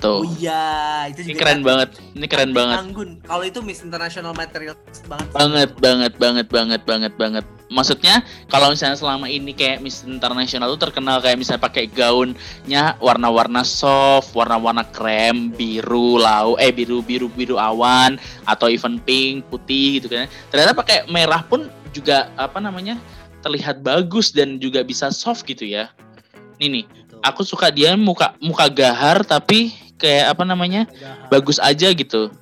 Oh, 0.00 0.24
tuh. 0.24 0.32
iya, 0.40 1.06
itu 1.12 1.20
Ini 1.22 1.36
juga 1.36 1.40
keren 1.44 1.60
banget. 1.60 1.88
Ini 2.16 2.26
keren 2.26 2.52
banget. 2.56 2.76
Anggun. 2.80 3.10
Kalau 3.20 3.44
itu 3.44 3.60
Miss 3.60 3.84
International 3.84 4.32
Material 4.32 4.74
banget. 5.04 5.28
Banget, 5.36 5.70
banget, 5.76 6.12
banget, 6.16 6.46
banget, 6.48 6.80
banget, 6.88 7.12
banget. 7.20 7.44
Maksudnya 7.70 8.26
kalau 8.50 8.74
misalnya 8.74 8.98
selama 8.98 9.30
ini 9.30 9.54
kayak 9.54 9.78
Miss 9.78 10.02
International 10.02 10.74
tuh 10.74 10.90
terkenal 10.90 11.22
kayak 11.22 11.38
misalnya 11.38 11.62
pakai 11.62 11.86
gaunnya 11.86 12.98
warna-warna 12.98 13.62
soft, 13.62 14.34
warna-warna 14.34 14.82
krem, 14.90 15.54
biru 15.54 16.18
lau, 16.18 16.58
eh 16.58 16.74
biru 16.74 16.98
biru 17.04 17.30
biru 17.30 17.60
awan 17.60 18.18
atau 18.48 18.66
even 18.66 18.98
pink, 19.06 19.46
putih 19.52 20.02
gitu 20.02 20.10
kan. 20.10 20.26
Ternyata 20.50 20.74
pakai 20.74 21.06
merah 21.12 21.46
pun 21.46 21.70
juga 21.94 22.26
apa 22.34 22.58
namanya 22.58 22.98
terlihat 23.46 23.86
bagus 23.86 24.34
dan 24.34 24.58
juga 24.58 24.82
bisa 24.82 25.14
soft 25.14 25.46
gitu 25.46 25.62
ya. 25.62 25.92
Nih 26.58 26.68
nih, 26.68 26.84
Gitu. 26.90 27.16
aku 27.22 27.42
suka 27.46 27.70
dia 27.70 27.94
muka 27.94 28.34
muka 28.42 28.66
gahar 28.66 29.22
tapi 29.22 29.72
kayak 30.00 30.32
apa 30.32 30.42
namanya 30.48 30.88
bagus 31.28 31.60
aja 31.60 31.92
gitu. 31.92 32.32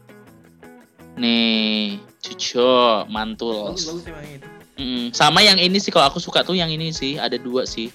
Nih, 1.18 1.98
cuco 2.22 3.04
mantul. 3.10 3.74
Bagus 3.74 3.90
bagus 3.90 4.04
emang 4.06 4.26
itu. 4.30 4.48
Mm, 4.78 5.10
sama 5.10 5.42
yang 5.42 5.58
ini 5.58 5.82
sih 5.82 5.90
kalau 5.90 6.06
aku 6.06 6.22
suka 6.22 6.46
tuh 6.46 6.54
yang 6.54 6.70
ini 6.70 6.94
sih 6.94 7.18
ada 7.18 7.34
dua 7.34 7.66
sih. 7.66 7.90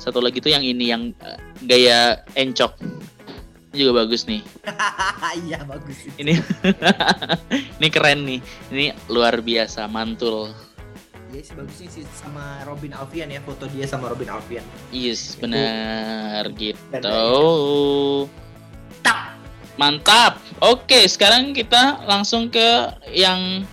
Satu 0.00 0.24
lagi 0.24 0.40
tuh 0.40 0.48
yang 0.48 0.64
ini 0.64 0.88
yang 0.88 1.12
eh, 1.20 1.38
gaya 1.68 2.24
encok. 2.32 2.72
Juga 3.76 4.04
bagus 4.04 4.24
nih. 4.24 4.40
iya 5.44 5.60
bagus. 5.68 6.08
itu. 6.08 6.16
Ini 6.24 6.32
ini 7.78 7.88
keren 7.92 8.24
nih. 8.24 8.40
Ini 8.72 8.86
luar 9.12 9.44
biasa 9.44 9.84
mantul. 9.92 10.56
Iya 11.32 11.48
sih 11.48 11.54
bagusnya 11.56 11.88
sih 11.88 12.04
sama 12.12 12.60
Robin 12.68 12.92
Alfian 12.92 13.32
ya 13.32 13.40
foto 13.40 13.64
dia 13.72 13.88
sama 13.88 14.12
Robin 14.12 14.28
Alfian. 14.28 14.60
Yes, 14.92 15.32
benar 15.40 16.44
gitu. 16.60 17.24
Mantap. 19.80 20.36
Oke, 20.60 21.08
sekarang 21.08 21.56
kita 21.56 22.04
langsung 22.04 22.52
ke 22.52 22.92
yang 23.08 23.64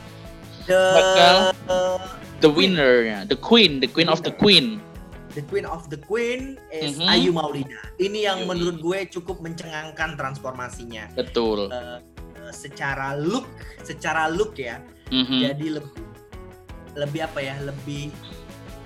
The 0.63 0.79
Bakal- 0.95 1.53
the 2.39 2.49
winner, 2.49 3.25
the 3.25 3.35
queen, 3.35 3.81
the 3.83 3.89
queen 3.89 4.07
of 4.07 4.21
the 4.21 4.31
queen. 4.31 4.79
The 5.37 5.45
Queen 5.45 5.65
of 5.69 5.85
the 5.93 6.01
Queen 6.01 6.57
is 6.73 6.97
Mhm. 6.97 7.05
Ayu 7.05 7.29
Maulida. 7.29 7.77
Ini 8.01 8.25
yang 8.25 8.49
menurut 8.49 8.81
gue 8.81 8.99
cukup 9.13 9.45
mencengangkan 9.45 10.17
transformasinya. 10.17 11.05
Betul. 11.13 11.69
Eh, 11.69 12.01
secara 12.49 13.13
look, 13.13 13.45
secara 13.85 14.25
look 14.25 14.57
ya, 14.57 14.81
Mhm. 15.13 15.37
jadi 15.45 15.65
lebih 15.79 16.01
lebih 16.97 17.21
apa 17.29 17.39
ya, 17.45 17.55
lebih 17.61 18.09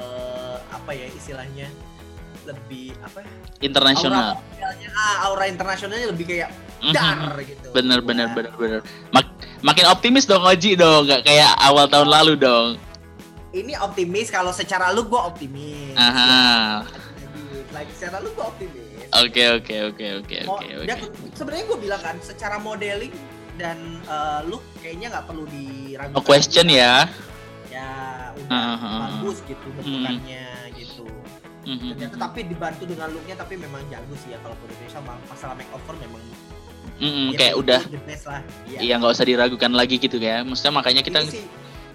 eh, 0.04 0.58
apa 0.68 0.92
ya 0.92 1.08
istilahnya, 1.16 1.72
lebih 2.46 2.94
apa? 3.00 3.20
ya, 3.20 3.32
Internasional. 3.62 4.38
Aura, 4.38 4.70
ah, 4.94 5.16
aura 5.26 5.46
internasionalnya 5.46 6.08
lebih 6.10 6.26
kayak 6.26 6.50
Mhm. 6.80 6.92
dar 6.92 7.34
gitu. 7.40 7.68
Bener 7.72 8.00
bener 8.00 8.28
Nah, 8.28 8.36
bener 8.36 8.54
bener. 8.54 8.80
Mak- 9.10 9.34
makin 9.62 9.86
optimis 9.88 10.24
dong 10.24 10.44
Oji 10.44 10.76
dong, 10.76 11.08
nggak 11.08 11.24
kayak 11.24 11.52
awal 11.58 11.88
tahun 11.88 12.08
lalu 12.08 12.34
dong. 12.36 12.76
Ini 13.50 13.78
optimis 13.80 14.28
kalau 14.28 14.50
secara 14.50 14.90
look 14.90 15.08
gue 15.08 15.22
optimis. 15.22 15.94
Aha. 15.94 16.84
Jadi, 16.84 17.42
like 17.72 17.92
secara 17.94 18.18
look 18.20 18.34
gue 18.34 18.46
optimis. 18.46 18.82
Oke 19.14 19.44
oke 19.54 19.76
oke 19.88 20.06
oke 20.20 20.38
oke 20.50 20.66
sebenarnya 21.32 21.66
gue 21.68 21.80
bilang 21.80 22.02
kan 22.02 22.18
secara 22.20 22.58
modeling 22.58 23.14
dan 23.54 23.78
eh, 24.04 24.42
look 24.44 24.66
kayaknya 24.82 25.14
nggak 25.14 25.26
perlu 25.26 25.46
diragukan 25.48 26.18
No 26.18 26.26
question 26.26 26.66
ya. 26.66 27.06
ya 27.70 27.90
udah 28.36 28.50
Ah, 28.50 28.74
ah, 28.74 28.78
ah. 28.82 28.98
bagus 29.14 29.42
gitu 29.46 29.66
bentukannya 29.72 30.46
gitu 30.74 31.06
Mhm. 31.64 31.88
ternyata 31.92 32.16
tapi 32.20 32.40
dibantu 32.44 32.84
dengan 32.84 33.08
looknya 33.08 33.36
tapi 33.36 33.54
memang 33.56 33.82
jago 33.88 34.14
sih 34.16 34.32
ya 34.32 34.40
kalau 34.40 34.56
Putri 34.58 34.76
Indonesia 34.76 35.00
ma- 35.02 35.24
masalah 35.26 35.56
makeover 35.56 35.96
memang 35.98 36.22
Mm-mm, 36.94 37.28
ya, 37.32 37.38
kayak 37.40 37.56
udah 37.58 37.82
lah 37.82 38.42
Iya. 38.66 38.80
iya 38.80 38.94
nggak 38.98 39.12
usah 39.12 39.26
diragukan 39.26 39.72
lagi 39.72 39.98
gitu 39.98 40.16
ya. 40.16 40.40
Maksudnya 40.42 40.74
makanya 40.74 41.02
kita 41.02 41.20
ini 41.20 41.32
sih 41.32 41.44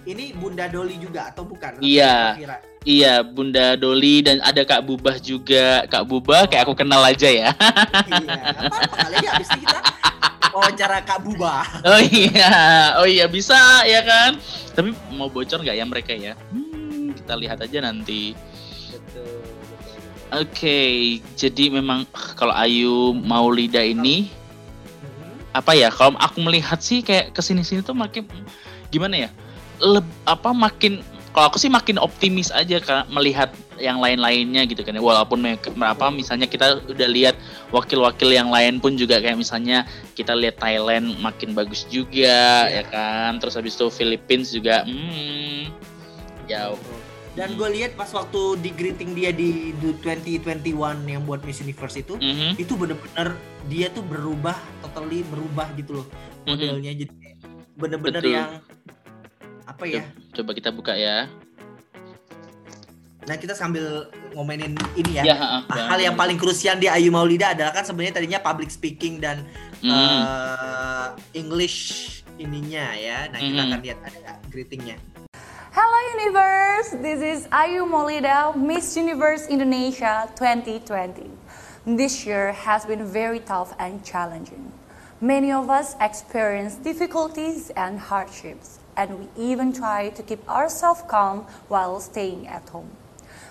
ini 0.04 0.24
Bunda 0.32 0.64
Doli 0.66 0.96
juga 0.96 1.28
atau 1.28 1.44
bukan 1.44 1.78
Iya. 1.78 2.34
Iya 2.82 3.20
Bunda 3.22 3.74
Doli 3.74 4.20
dan 4.20 4.40
ada 4.40 4.64
Kak 4.64 4.82
Bubah 4.82 5.16
juga. 5.18 5.84
Kak 5.86 6.02
Bubah 6.02 6.48
kayak 6.48 6.64
aku 6.64 6.74
kenal 6.74 7.04
aja 7.04 7.28
ya. 7.28 7.52
iya 8.08 8.42
apa 8.58 8.80
kali 8.88 9.14
ini 9.14 9.28
abis 9.28 9.48
ini 9.52 9.60
kita 9.62 9.80
wawancara 10.50 10.98
Kak 11.04 11.20
Buba 11.20 11.62
Oh 11.84 12.00
iya, 12.02 12.52
oh 12.96 13.06
iya 13.06 13.26
bisa 13.28 13.54
ya 13.84 14.00
kan. 14.00 14.40
Tapi 14.72 14.88
mau 15.10 15.28
bocor 15.28 15.60
nggak 15.60 15.76
ya 15.76 15.84
mereka 15.84 16.12
ya? 16.12 16.32
Hmm, 16.48 17.12
kita 17.12 17.36
lihat 17.36 17.60
aja 17.60 17.78
nanti. 17.80 18.32
Oke, 20.28 21.18
jadi 21.40 21.72
memang 21.72 22.04
kalau 22.36 22.52
Ayu 22.52 23.16
Maulida 23.16 23.80
ini 23.80 24.28
apa 25.56 25.72
ya? 25.72 25.88
Kalau 25.88 26.12
aku 26.20 26.44
melihat 26.44 26.84
sih 26.84 27.00
kayak 27.00 27.32
ke 27.32 27.40
sini-sini 27.40 27.80
tuh 27.80 27.96
makin 27.96 28.28
gimana 28.92 29.28
ya? 29.28 29.30
Leb, 29.80 30.04
apa 30.28 30.52
makin 30.52 31.00
kalau 31.32 31.48
aku 31.48 31.56
sih 31.56 31.72
makin 31.72 31.96
optimis 31.96 32.52
aja 32.52 32.76
kan 32.82 33.06
melihat 33.08 33.48
yang 33.80 34.02
lain-lainnya 34.02 34.68
gitu 34.68 34.84
kan 34.84 34.92
ya. 34.92 35.00
Walaupun 35.00 35.38
me- 35.40 35.56
apa 35.86 36.12
misalnya 36.12 36.44
kita 36.44 36.82
udah 36.84 37.08
lihat 37.08 37.38
wakil-wakil 37.72 38.28
yang 38.28 38.52
lain 38.52 38.82
pun 38.84 39.00
juga 39.00 39.22
kayak 39.24 39.38
misalnya 39.38 39.88
kita 40.12 40.36
lihat 40.36 40.60
Thailand 40.60 41.16
makin 41.24 41.56
bagus 41.56 41.88
juga 41.88 42.68
Iya. 42.68 42.82
ya 42.82 42.84
kan. 42.84 43.40
Terus 43.40 43.54
habis 43.56 43.80
itu 43.80 43.86
Philippines 43.88 44.52
juga 44.52 44.84
hmm 44.84 45.72
jauh. 46.48 46.80
Dan 47.38 47.54
gue 47.54 47.68
lihat 47.70 47.94
pas 47.94 48.10
waktu 48.10 48.40
di 48.58 48.70
greeting 48.70 49.14
dia 49.14 49.30
di 49.30 49.70
du- 49.72 49.94
2021 49.94 50.66
yang 51.06 51.22
buat 51.22 51.38
Miss 51.40 51.62
Universe 51.62 51.94
itu, 51.96 52.18
Mhm, 52.18 52.58
itu 52.58 52.74
bener-bener 52.74 53.38
dia 53.64 53.86
tuh 53.88 54.02
berubah, 54.02 54.58
totally 54.82 55.22
berubah 55.22 55.70
gitu 55.78 56.02
loh 56.02 56.06
mhm. 56.42 56.50
modelnya. 56.50 56.92
Jadi 56.98 57.14
bener-bener 57.78 58.18
Betul. 58.20 58.34
yang 58.34 58.50
apa 59.62 59.84
ya? 59.86 60.02
Coba 60.34 60.50
kita 60.50 60.74
buka 60.74 60.98
ya. 60.98 61.30
Nah 63.22 63.36
kita 63.36 63.52
sambil 63.52 64.08
ngomenin 64.32 64.74
ini 64.96 65.20
ya. 65.20 65.22
Ya, 65.22 65.36
ha, 65.36 65.46
ha, 65.62 65.74
Hal 65.86 66.00
yang 66.00 66.16
paling 66.16 66.40
krusial 66.40 66.74
di 66.74 66.88
Ayu 66.88 67.12
Maulida 67.12 67.52
adalah 67.52 67.70
kan 67.70 67.84
sebenarnya 67.84 68.18
tadinya 68.18 68.40
public 68.40 68.66
speaking 68.66 69.20
dan 69.20 69.44
Mhm. 69.78 69.92
eh, 69.92 71.06
English 71.36 71.78
ininya 72.34 72.96
ya. 72.96 73.28
Nah 73.28 73.38
kita 73.38 73.60
Mhm. 73.60 73.68
akan 73.68 73.78
lihat 73.84 73.98
ada 74.00 74.16
nggak 74.18 74.38
greetingnya. 74.48 74.96
Universe, 76.18 76.90
this 77.00 77.22
is 77.22 77.46
Ayu 77.48 77.86
Molida, 77.86 78.56
Miss 78.56 78.96
Universe 78.96 79.46
Indonesia 79.46 80.28
2020. 80.34 81.30
This 81.86 82.26
year 82.26 82.52
has 82.52 82.84
been 82.84 83.04
very 83.06 83.38
tough 83.38 83.72
and 83.78 84.04
challenging. 84.04 84.72
Many 85.20 85.52
of 85.52 85.70
us 85.70 85.94
experienced 86.00 86.82
difficulties 86.82 87.70
and 87.76 88.00
hardships. 88.00 88.80
and 88.98 89.14
we 89.20 89.28
even 89.38 89.72
try 89.72 90.10
to 90.10 90.22
keep 90.24 90.42
ourselves 90.50 91.02
calm 91.06 91.46
while 91.68 92.00
staying 92.00 92.48
at 92.48 92.68
home. 92.68 92.90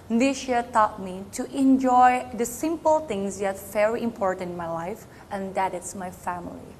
This 0.09 0.45
year 0.45 0.67
taught 0.73 0.99
me 0.99 1.23
to 1.39 1.47
enjoy 1.55 2.27
the 2.33 2.45
simple 2.45 2.99
things 2.99 3.39
yet 3.39 3.57
very 3.71 4.03
important 4.03 4.51
in 4.51 4.57
my 4.57 4.67
life, 4.67 5.07
and 5.31 5.55
that 5.55 5.73
is 5.73 5.95
my 5.95 6.11
family. 6.11 6.75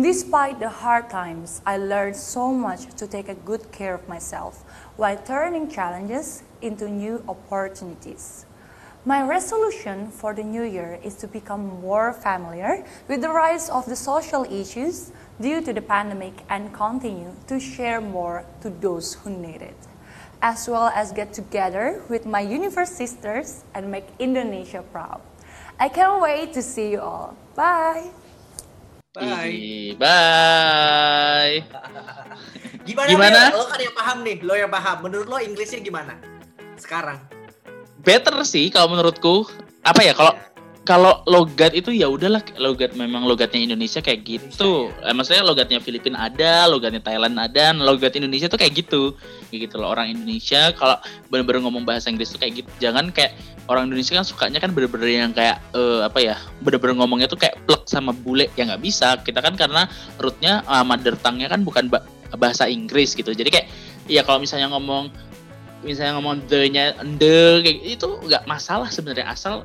Despite 0.00 0.60
the 0.60 0.68
hard 0.68 1.10
times, 1.10 1.60
I 1.66 1.76
learned 1.76 2.16
so 2.16 2.52
much 2.52 2.86
to 2.96 3.06
take 3.06 3.28
a 3.28 3.34
good 3.34 3.70
care 3.72 3.92
of 3.92 4.08
myself 4.08 4.64
while 5.00 5.16
turning 5.16 5.66
challenges 5.66 6.42
into 6.60 6.86
new 6.86 7.24
opportunities. 7.26 8.44
My 9.06 9.22
resolution 9.24 10.10
for 10.12 10.34
the 10.34 10.42
new 10.44 10.62
year 10.62 11.00
is 11.02 11.14
to 11.24 11.26
become 11.26 11.80
more 11.80 12.12
familiar 12.12 12.84
with 13.08 13.22
the 13.22 13.30
rise 13.30 13.70
of 13.70 13.86
the 13.86 13.96
social 13.96 14.44
issues 14.44 15.10
due 15.40 15.62
to 15.64 15.72
the 15.72 15.80
pandemic 15.80 16.44
and 16.50 16.68
continue 16.74 17.32
to 17.46 17.58
share 17.58 18.02
more 18.02 18.44
to 18.60 18.68
those 18.68 19.14
who 19.14 19.30
need 19.30 19.62
it, 19.62 19.80
as 20.42 20.68
well 20.68 20.92
as 20.94 21.12
get 21.12 21.32
together 21.32 22.02
with 22.10 22.26
my 22.26 22.40
universe 22.40 22.90
sisters 22.92 23.64
and 23.74 23.90
make 23.90 24.04
Indonesia 24.18 24.84
proud. 24.92 25.22
I 25.80 25.88
can't 25.88 26.20
wait 26.20 26.52
to 26.52 26.60
see 26.60 26.90
you 26.92 27.00
all. 27.00 27.34
Bye. 27.56 28.12
Bye. 29.14 29.48
Ih, 29.48 29.96
Bye. 29.96 31.64
Gimana? 32.90 33.08
Gimana? 33.14 33.40
Mil? 33.54 33.58
Lo 33.62 33.66
kan 33.70 33.78
yang 33.78 33.94
paham 33.94 34.18
nih, 34.26 34.36
lo 34.42 34.54
yang 34.58 34.72
paham. 34.72 34.96
Menurut 35.06 35.26
lo 35.30 35.38
Inggrisnya 35.38 35.78
gimana? 35.78 36.18
Sekarang. 36.74 37.22
Better 38.02 38.34
sih 38.42 38.72
kalau 38.74 38.90
menurutku. 38.96 39.46
Apa 39.86 40.02
ya 40.02 40.12
kalau 40.12 40.34
kalau 40.80 41.22
logat 41.28 41.70
itu 41.76 41.94
ya 41.94 42.10
udahlah 42.10 42.42
logat 42.58 42.96
memang 42.98 43.22
logatnya 43.22 43.62
Indonesia 43.62 44.02
kayak 44.02 44.26
gitu. 44.26 44.90
Eh, 45.06 45.14
maksudnya 45.14 45.44
logatnya 45.44 45.78
Filipina 45.78 46.26
ada, 46.26 46.66
logatnya 46.66 46.98
Thailand 46.98 47.36
ada, 47.38 47.70
nah, 47.70 47.84
logat 47.86 48.16
Indonesia 48.18 48.50
tuh 48.50 48.58
kayak 48.58 48.82
gitu. 48.82 49.14
Kayak 49.52 49.70
gitu 49.70 49.74
loh 49.78 49.94
orang 49.94 50.10
Indonesia 50.16 50.72
kalau 50.74 50.98
bener-bener 51.30 51.62
ngomong 51.62 51.86
bahasa 51.86 52.10
Inggris 52.10 52.32
tuh 52.32 52.40
kayak 52.42 52.64
gitu. 52.64 52.70
Jangan 52.82 53.12
kayak 53.14 53.36
orang 53.70 53.86
Indonesia 53.86 54.18
kan 54.18 54.26
sukanya 54.26 54.58
kan 54.58 54.74
bener-bener 54.74 55.08
yang 55.08 55.32
kayak 55.36 55.62
eh, 55.76 56.00
apa 56.02 56.18
ya? 56.18 56.36
Bener-bener 56.64 56.98
ngomongnya 56.98 57.28
tuh 57.30 57.38
kayak 57.38 57.60
plek 57.68 57.86
sama 57.86 58.10
bule 58.10 58.50
ya 58.58 58.66
nggak 58.66 58.82
bisa. 58.82 59.20
Kita 59.20 59.44
kan 59.44 59.54
karena 59.54 59.86
rootnya 60.18 60.64
uh, 60.66 60.82
mother 60.82 61.14
tongue-nya 61.20 61.52
kan 61.52 61.62
bukan 61.62 61.86
ba- 61.92 62.02
bahasa 62.36 62.68
Inggris 62.70 63.16
gitu. 63.16 63.32
Jadi 63.32 63.48
kayak 63.50 63.66
ya 64.06 64.22
kalau 64.26 64.42
misalnya 64.42 64.70
ngomong 64.74 65.10
misalnya 65.80 66.20
ngomong 66.20 66.44
the-nya 66.46 66.92
the 67.16 67.64
kayak 67.64 67.80
itu 67.96 68.08
nggak 68.28 68.44
masalah 68.44 68.92
sebenarnya 68.92 69.32
asal 69.32 69.64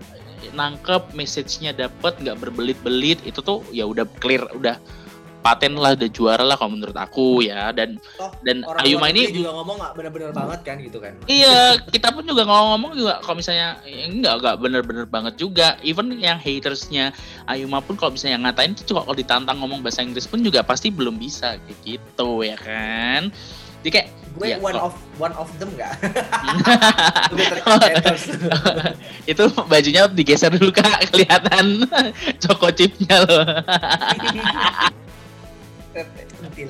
nangkep 0.56 1.12
message-nya 1.18 1.76
dapet 1.76 2.16
nggak 2.22 2.38
berbelit-belit 2.40 3.20
itu 3.28 3.42
tuh 3.44 3.66
ya 3.76 3.84
udah 3.84 4.08
clear 4.24 4.46
udah 4.56 4.80
paten 5.46 5.78
lah 5.78 5.94
udah 5.94 6.10
juara 6.10 6.42
lah 6.42 6.58
kalau 6.58 6.74
menurut 6.74 6.98
aku 6.98 7.46
ya. 7.46 7.70
Dan 7.70 8.02
Toh, 8.18 8.34
dan 8.42 8.66
Orang 8.66 8.82
Ayuma 8.82 9.14
ini 9.14 9.30
juga 9.30 9.54
ngomong 9.54 9.78
nggak 9.78 9.94
bener-bener 9.94 10.32
banget 10.34 10.60
kan 10.66 10.76
gitu 10.82 10.98
kan? 10.98 11.14
iya 11.30 11.78
kita 11.78 12.10
pun 12.10 12.26
juga 12.26 12.50
ngomong-ngomong 12.50 12.92
juga 12.98 13.14
kalau 13.22 13.38
misalnya 13.38 13.78
ya 13.86 14.10
enggak 14.10 14.34
enggak 14.42 14.56
bener-bener 14.58 15.06
banget 15.06 15.38
juga. 15.38 15.78
Even 15.86 16.10
yang 16.18 16.42
hatersnya 16.42 17.14
Ayuma 17.46 17.86
pun 17.86 17.94
kalau 17.94 18.18
misalnya 18.18 18.50
ngatain 18.50 18.74
itu 18.74 18.90
kalau 18.90 19.14
ditantang 19.14 19.62
ngomong 19.62 19.86
bahasa 19.86 20.02
Inggris 20.02 20.26
pun 20.26 20.42
juga 20.42 20.66
pasti 20.66 20.90
belum 20.90 21.22
bisa 21.22 21.62
kayak 21.62 21.78
gitu 21.86 22.42
ya 22.42 22.58
kan? 22.58 23.30
Jadi 23.86 23.92
kayak 23.94 24.10
Gue 24.36 24.52
Iya, 24.52 24.60
one 24.60 24.76
kok. 24.76 24.84
of 24.92 24.94
one 25.16 25.32
of 25.40 25.48
them 25.64 25.72
ter- 25.80 27.64
itu 29.32 29.44
bajunya 29.72 30.12
digeser 30.12 30.52
dulu 30.52 30.76
kak 30.76 31.08
kelihatan. 31.08 31.88
Coko 32.44 32.68
chipnya 32.76 33.24
loh 33.24 33.48
Pentil. 35.96 36.68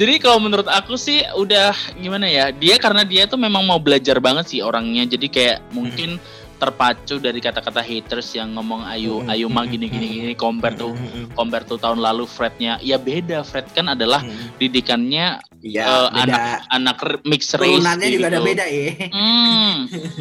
jadi 0.00 0.14
kalau 0.16 0.40
menurut 0.40 0.64
aku 0.64 0.96
sih 0.96 1.20
udah 1.36 1.76
gimana 2.00 2.24
ya 2.24 2.48
dia 2.56 2.80
karena 2.80 3.04
dia 3.04 3.28
tuh 3.28 3.36
memang 3.36 3.68
mau 3.68 3.76
belajar 3.76 4.16
banget 4.16 4.48
sih 4.48 4.60
orangnya. 4.64 5.04
Jadi 5.04 5.28
kayak 5.28 5.60
mungkin 5.76 6.16
terpacu 6.60 7.16
dari 7.16 7.40
kata-kata 7.40 7.80
haters 7.80 8.36
yang 8.36 8.52
ngomong 8.52 8.84
ayu 8.84 9.24
Ayuma 9.24 9.64
gini 9.64 9.88
gini 9.88 10.06
gini 10.20 10.32
compare 10.36 10.76
tuh 10.76 10.92
compare 11.32 11.64
tuh 11.64 11.80
tahun 11.80 12.00
lalu 12.00 12.28
Frednya. 12.28 12.80
Ya 12.80 13.00
beda 13.00 13.44
Fred 13.44 13.68
kan 13.72 13.92
adalah 13.92 14.24
didikannya 14.60 15.40
Iya, 15.60 16.08
beda. 16.08 16.24
anak 16.24 16.40
anak 16.72 16.98
mixed 17.28 17.52
race 17.60 17.68
Turunannya 17.84 18.08
kayak 18.08 18.16
juga 18.16 18.28
ada 18.32 18.40
gitu. 18.40 18.48
beda 18.48 18.64
ya. 18.64 18.88
Hmm, 19.12 19.74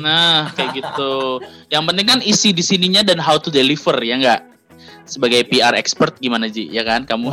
nah 0.03 0.51
kayak 0.51 0.69
gitu. 0.75 1.13
Yang 1.71 1.83
penting 1.87 2.07
kan 2.11 2.19
isi 2.27 2.49
di 2.51 2.63
sininya 2.63 3.01
dan 3.07 3.23
how 3.23 3.39
to 3.39 3.47
deliver 3.47 3.95
ya 4.03 4.19
nggak? 4.19 4.41
Sebagai 5.07 5.47
PR 5.47 5.79
expert 5.79 6.19
gimana 6.19 6.51
Ji? 6.51 6.67
Ya 6.67 6.83
kan 6.83 7.07
kamu? 7.07 7.31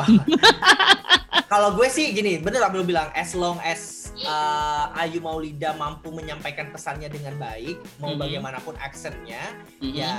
Kalau 1.53 1.75
gue 1.75 1.87
sih 1.91 2.15
gini, 2.15 2.39
bener 2.39 2.63
lah 2.63 2.71
belum 2.71 2.87
bilang 2.87 3.11
as 3.13 3.35
long 3.35 3.59
as 3.67 4.06
uh, 4.25 5.01
Ayu 5.03 5.21
Maulida 5.21 5.77
mampu 5.77 6.09
menyampaikan 6.09 6.73
pesannya 6.73 7.13
dengan 7.13 7.37
baik, 7.37 7.77
mau 8.01 8.15
mm-hmm. 8.15 8.23
bagaimanapun 8.23 8.75
aksennya, 8.81 9.43
mm-hmm. 9.83 9.93
ya 9.93 10.15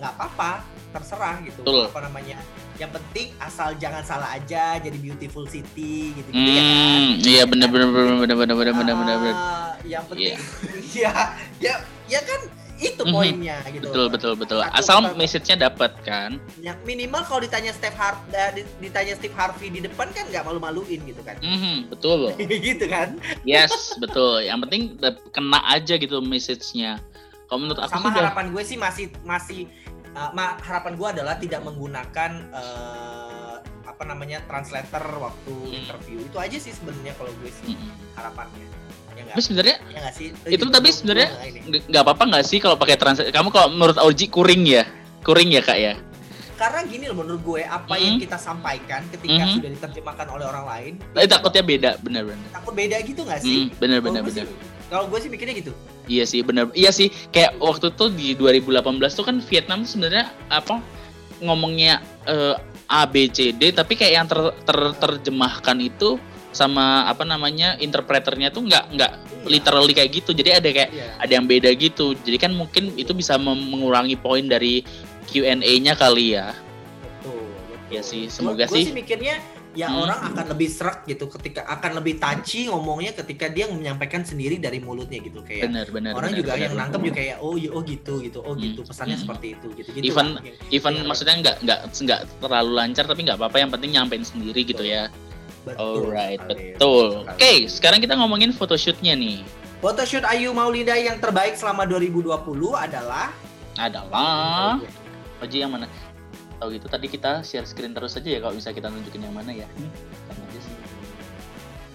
nggak 0.00 0.12
apa-apa, 0.16 0.64
terserah 0.96 1.36
gitu. 1.44 1.60
Betul. 1.60 1.92
Apa 1.92 2.00
namanya? 2.08 2.40
Yang 2.80 3.02
penting 3.02 3.28
asal 3.42 3.74
jangan 3.76 4.06
salah 4.06 4.38
aja, 4.38 4.78
jadi 4.80 4.96
beautiful 4.96 5.44
city 5.44 6.16
gitu. 6.16 6.28
-gitu 6.32 6.50
ya? 6.54 6.62
Hmm, 6.62 6.72
kan? 6.72 7.00
Iya 7.28 7.42
benar-benar 7.44 7.88
benar-benar 7.92 8.36
benar-benar 8.38 8.74
benar-benar. 8.74 9.18
Uh, 9.18 9.34
eh, 9.34 9.72
yang 9.88 10.04
penting 10.08 10.36
yeah. 10.36 10.38
ya 11.04 11.12
ya 11.58 11.74
ya 12.08 12.20
kan 12.24 12.40
itu 12.78 13.02
Mhm. 13.02 13.10
poinnya 13.10 13.58
gitu. 13.66 13.90
Betul 13.90 14.06
betul 14.08 14.32
betul. 14.34 14.60
Satu 14.60 14.78
Asal 14.78 14.98
message-nya 15.14 15.56
dapat 15.60 15.92
kan? 16.00 16.38
Ya, 16.58 16.78
minimal 16.82 17.22
kalau 17.22 17.42
ditanya 17.42 17.74
Steve 17.74 17.92
Har 17.92 18.14
di- 18.54 18.62
ditanya 18.78 19.12
Steve 19.12 19.34
Harvey 19.34 19.68
di 19.68 19.80
depan 19.80 20.08
kan 20.10 20.24
nggak 20.24 20.42
malu-maluin 20.42 21.02
gitu 21.02 21.18
kan. 21.20 21.34
Mhm, 21.38 21.90
betul. 21.90 22.30
gitu 22.70 22.86
kan. 22.86 23.18
Yes, 23.42 23.70
betul. 23.98 24.40
Yang 24.40 24.58
penting 24.64 24.82
kena 25.28 25.58
aja 25.66 25.94
gitu 25.94 26.18
message-nya. 26.20 27.02
Kalau 27.44 27.58
menurut 27.58 27.80
aku 27.80 27.92
Sama 27.92 28.08
sudah 28.08 28.22
harapan 28.22 28.46
gue 28.50 28.62
sih 28.62 28.76
masih 28.76 29.06
masih 29.22 29.60
uh, 30.12 30.30
ma- 30.30 30.60
harapan 30.60 30.94
gue 30.94 31.08
adalah 31.10 31.34
tidak 31.34 31.64
menggunakan 31.64 32.30
uh, 32.52 33.56
apa 33.82 34.02
namanya 34.04 34.38
translator 34.44 35.02
waktu 35.18 35.50
Hmm. 35.50 35.74
interview. 35.74 36.22
Itu 36.22 36.38
aja 36.38 36.54
sih 36.54 36.70
sebenarnya 36.70 37.16
kalau 37.18 37.32
gue 37.34 37.50
sih 37.50 37.74
Mhm. 37.74 38.14
harapannya. 38.14 38.66
Ya 39.18 39.24
Tapi 39.28 39.40
sebenarnya 39.40 39.76
Ya 39.90 40.08
sih? 40.10 40.30
itu 40.30 40.46
Gitu, 40.48 40.64
tapi 40.68 40.88
sebenarnya 40.88 41.28
nggak 41.84 42.02
apa-apa 42.02 42.24
nggak 42.26 42.44
sih 42.44 42.58
kalau 42.58 42.74
pakai 42.74 42.94
translate? 42.94 43.28
Kamu 43.28 43.48
kalau 43.48 43.68
menurut 43.68 43.98
Oji 43.98 44.26
kuring 44.26 44.62
ya? 44.64 44.84
Kuring 45.20 45.50
ya 45.50 45.60
kak 45.60 45.76
ya? 45.76 45.94
karena 46.56 46.82
gini 46.82 47.06
loh 47.06 47.22
menurut 47.22 47.38
gue 47.40 47.62
apa 47.62 47.86
Mhm. 47.88 48.02
yang 48.02 48.14
kita 48.18 48.34
sampaikan 48.34 49.06
ketika 49.08 49.46
Mhm. 49.46 49.54
sudah 49.54 49.70
diterjemahkan 49.70 50.26
oleh 50.28 50.42
orang 50.44 50.66
lain 50.66 50.92
Tapi 51.08 51.26
takutnya 51.28 51.62
beda, 51.62 51.90
bener-bener. 52.00 52.48
takut 52.50 52.74
beda 52.74 52.98
gitu 52.98 53.20
nggak 53.22 53.38
sih? 53.38 53.70
Hmm, 53.70 53.78
bener 53.78 53.96
gue 53.96 54.10
bener. 54.10 54.22
sih- 54.26 54.50
Kalau 54.90 55.06
gue 55.06 55.18
sih 55.20 55.30
mikirnya 55.30 55.54
gitu. 55.54 55.70
Iya 56.08 56.24
sih 56.26 56.42
bener. 56.42 56.66
Iya 56.74 56.90
sih 56.90 57.14
kayak 57.28 57.62
waktu 57.62 57.94
tuh 57.94 58.10
di 58.10 58.34
2018 58.34 58.74
tuh 59.14 59.22
kan 59.22 59.38
Vietnam 59.38 59.86
sebenarnya 59.86 60.34
apa 60.48 60.82
ngomongnya 61.38 62.02
eh, 62.26 62.58
A 62.88 63.06
B 63.06 63.28
C 63.28 63.52
D 63.52 63.70
tapi 63.70 63.94
kayak 63.94 64.12
yang 64.12 64.26
ter, 64.26 64.36
ter- 64.60 64.96
terjemahkan 64.98 65.78
itu 65.78 66.18
sama 66.50 67.04
apa 67.04 67.22
namanya 67.22 67.76
interpreternya 67.76 68.48
tuh 68.48 68.64
nggak 68.64 68.84
nggak 68.92 69.12
literally 69.44 69.92
kayak 69.92 70.10
gitu. 70.14 70.30
Jadi 70.32 70.50
ada 70.52 70.68
kayak 70.68 70.90
Iya. 70.90 71.06
ada 71.18 71.32
yang 71.32 71.46
beda 71.46 71.70
gitu. 71.72 72.12
Jadi 72.14 72.36
kan 72.36 72.52
mungkin 72.52 72.92
itu 72.94 73.12
bisa 73.12 73.36
mengurangi 73.36 74.14
poin 74.14 74.44
dari 74.44 74.82
Q&A-nya 75.26 75.92
kali 75.92 76.34
ya. 76.34 76.56
Betul, 77.20 77.44
betul. 77.44 77.76
Iya 77.88 78.02
sih, 78.02 78.22
semoga 78.26 78.64
gua 78.64 78.74
sih. 78.74 78.88
sih 78.88 78.92
mikirnya 78.92 79.36
ya 79.76 79.86
Hmm. 79.86 80.02
orang 80.02 80.20
akan 80.26 80.44
lebih 80.48 80.66
serak 80.66 81.04
gitu 81.04 81.28
ketika 81.30 81.62
akan 81.62 82.00
lebih 82.00 82.18
touchy 82.18 82.66
ngomongnya 82.66 83.14
ketika 83.14 83.46
dia 83.46 83.68
menyampaikan 83.68 84.24
sendiri 84.24 84.56
dari 84.56 84.80
mulutnya 84.80 85.20
gitu 85.20 85.38
kayak 85.40 85.68
Bener 85.68 85.86
bener. 85.86 86.12
orang 86.12 86.32
bener, 86.32 86.40
juga 86.40 86.52
bener. 86.52 86.64
yang 86.66 86.72
nangkep 86.74 87.00
juga 87.00 87.14
kayak 87.14 87.36
oh 87.38 87.54
y- 87.54 87.70
oh 87.70 87.82
gitu 87.84 88.14
gitu 88.18 88.38
oh 88.40 88.56
Hmm, 88.56 88.64
gitu 88.64 88.80
pesannya 88.82 89.14
hmm. 89.14 89.22
seperti 89.22 89.46
itu 89.54 89.66
gitu 89.76 89.88
gitu 89.92 90.04
Even- 90.04 90.34
lah. 90.34 90.42
Yang- 90.42 90.72
Even 90.72 90.92
yang- 90.94 91.06
maksudnya 91.06 91.34
nggak 91.38 91.56
nggak 91.62 91.78
nggak 91.94 92.20
terlalu 92.40 92.70
lancar 92.74 93.04
tapi 93.06 93.20
nggak 93.22 93.38
apa-apa 93.38 93.56
yang 93.60 93.70
penting 93.70 93.90
nyampein 93.92 94.24
sendiri 94.24 94.60
gitu 94.64 94.82
ya. 94.82 95.12
Betul 95.68 96.08
Alright, 96.08 96.40
betul. 96.44 97.22
Oke, 97.24 97.52
sekarang 97.66 97.98
kita 97.98 98.14
ngomongin 98.14 98.50
photoshootnya 98.50 99.12
nih. 99.12 99.44
photoshoot 99.78 100.24
Ayu 100.24 100.50
Maulida 100.50 100.94
yang 100.94 101.16
terbaik 101.16 101.54
selama 101.54 101.84
2020 101.84 102.34
adalah 102.72 103.30
Adalah 103.76 104.82
Oji 105.38 105.56
yang 105.58 105.70
mana? 105.70 105.86
Tahu 106.58 106.74
gitu 106.74 106.86
tadi 106.86 107.06
kita 107.06 107.46
share 107.46 107.62
screen 107.62 107.94
terus 107.94 108.12
aja 108.12 108.26
ya 108.26 108.42
kalau 108.42 108.50
bisa 108.52 108.74
kita 108.74 108.90
nunjukin 108.90 109.22
yang 109.22 109.30
mana 109.30 109.54
ya. 109.54 109.70
Sama 110.26 110.42
aja 110.42 110.58
sih. 110.58 110.74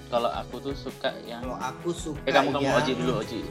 Kalau 0.08 0.32
aku 0.32 0.56
tuh 0.62 0.72
suka 0.72 1.12
yang 1.24 1.44
kalau 1.44 1.60
aku 1.60 1.92
suka 1.92 2.24
Eh 2.24 2.32
kamu 2.32 2.50
kamu 2.52 2.64
yang- 2.64 2.80
Oji 2.80 2.92
dulu 2.96 3.12
Oji. 3.20 3.42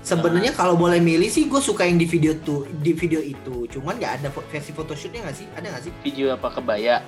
Sebenarnya 0.00 0.56
kalau 0.56 0.80
boleh 0.80 0.96
milih 0.96 1.28
sih 1.28 1.44
gue 1.44 1.60
suka 1.60 1.84
yang 1.84 2.00
di 2.00 2.08
video 2.08 2.32
tuh 2.40 2.64
di 2.72 2.96
video 2.96 3.20
itu. 3.20 3.68
Cuman 3.68 4.00
nggak 4.00 4.12
ada 4.16 4.28
versi 4.32 4.72
photoshootnya 4.72 5.28
nggak 5.28 5.36
sih? 5.36 5.46
Ada 5.52 5.66
nggak 5.68 5.82
sih? 5.84 5.92
Video 6.00 6.32
apa 6.32 6.48
kebaya? 6.48 7.04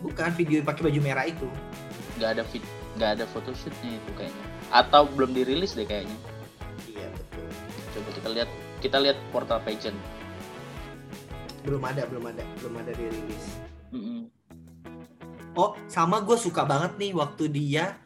Bukan 0.00 0.30
video 0.34 0.60
yang 0.60 0.68
pakai 0.68 0.82
baju 0.88 1.00
merah 1.00 1.24
itu. 1.24 1.48
Nggak 2.16 2.30
ada 2.36 2.42
vid 2.44 2.64
nggak 2.96 3.10
ada 3.20 3.24
photoshootnya 3.28 3.96
itu 3.96 4.10
kayaknya. 4.16 4.44
Atau 4.72 5.08
belum 5.12 5.32
dirilis 5.32 5.72
deh 5.72 5.84
kayaknya. 5.84 6.16
Iya 6.86 7.06
betul. 7.12 7.44
Coba 7.92 8.08
kita 8.12 8.28
lihat 8.32 8.48
kita 8.76 8.96
lihat 9.00 9.16
portal 9.32 9.58
pageant 9.60 9.96
belum 11.64 11.82
ada 11.82 12.06
belum 12.06 12.30
ada 12.30 12.46
belum 12.62 12.78
ada 12.78 12.92
dirilis 12.94 13.58
Mm-mm. 13.90 14.30
oh 15.58 15.74
sama 15.90 16.22
gue 16.22 16.38
suka 16.38 16.62
banget 16.62 16.94
nih 16.94 17.10
waktu 17.10 17.50
dia 17.50 17.98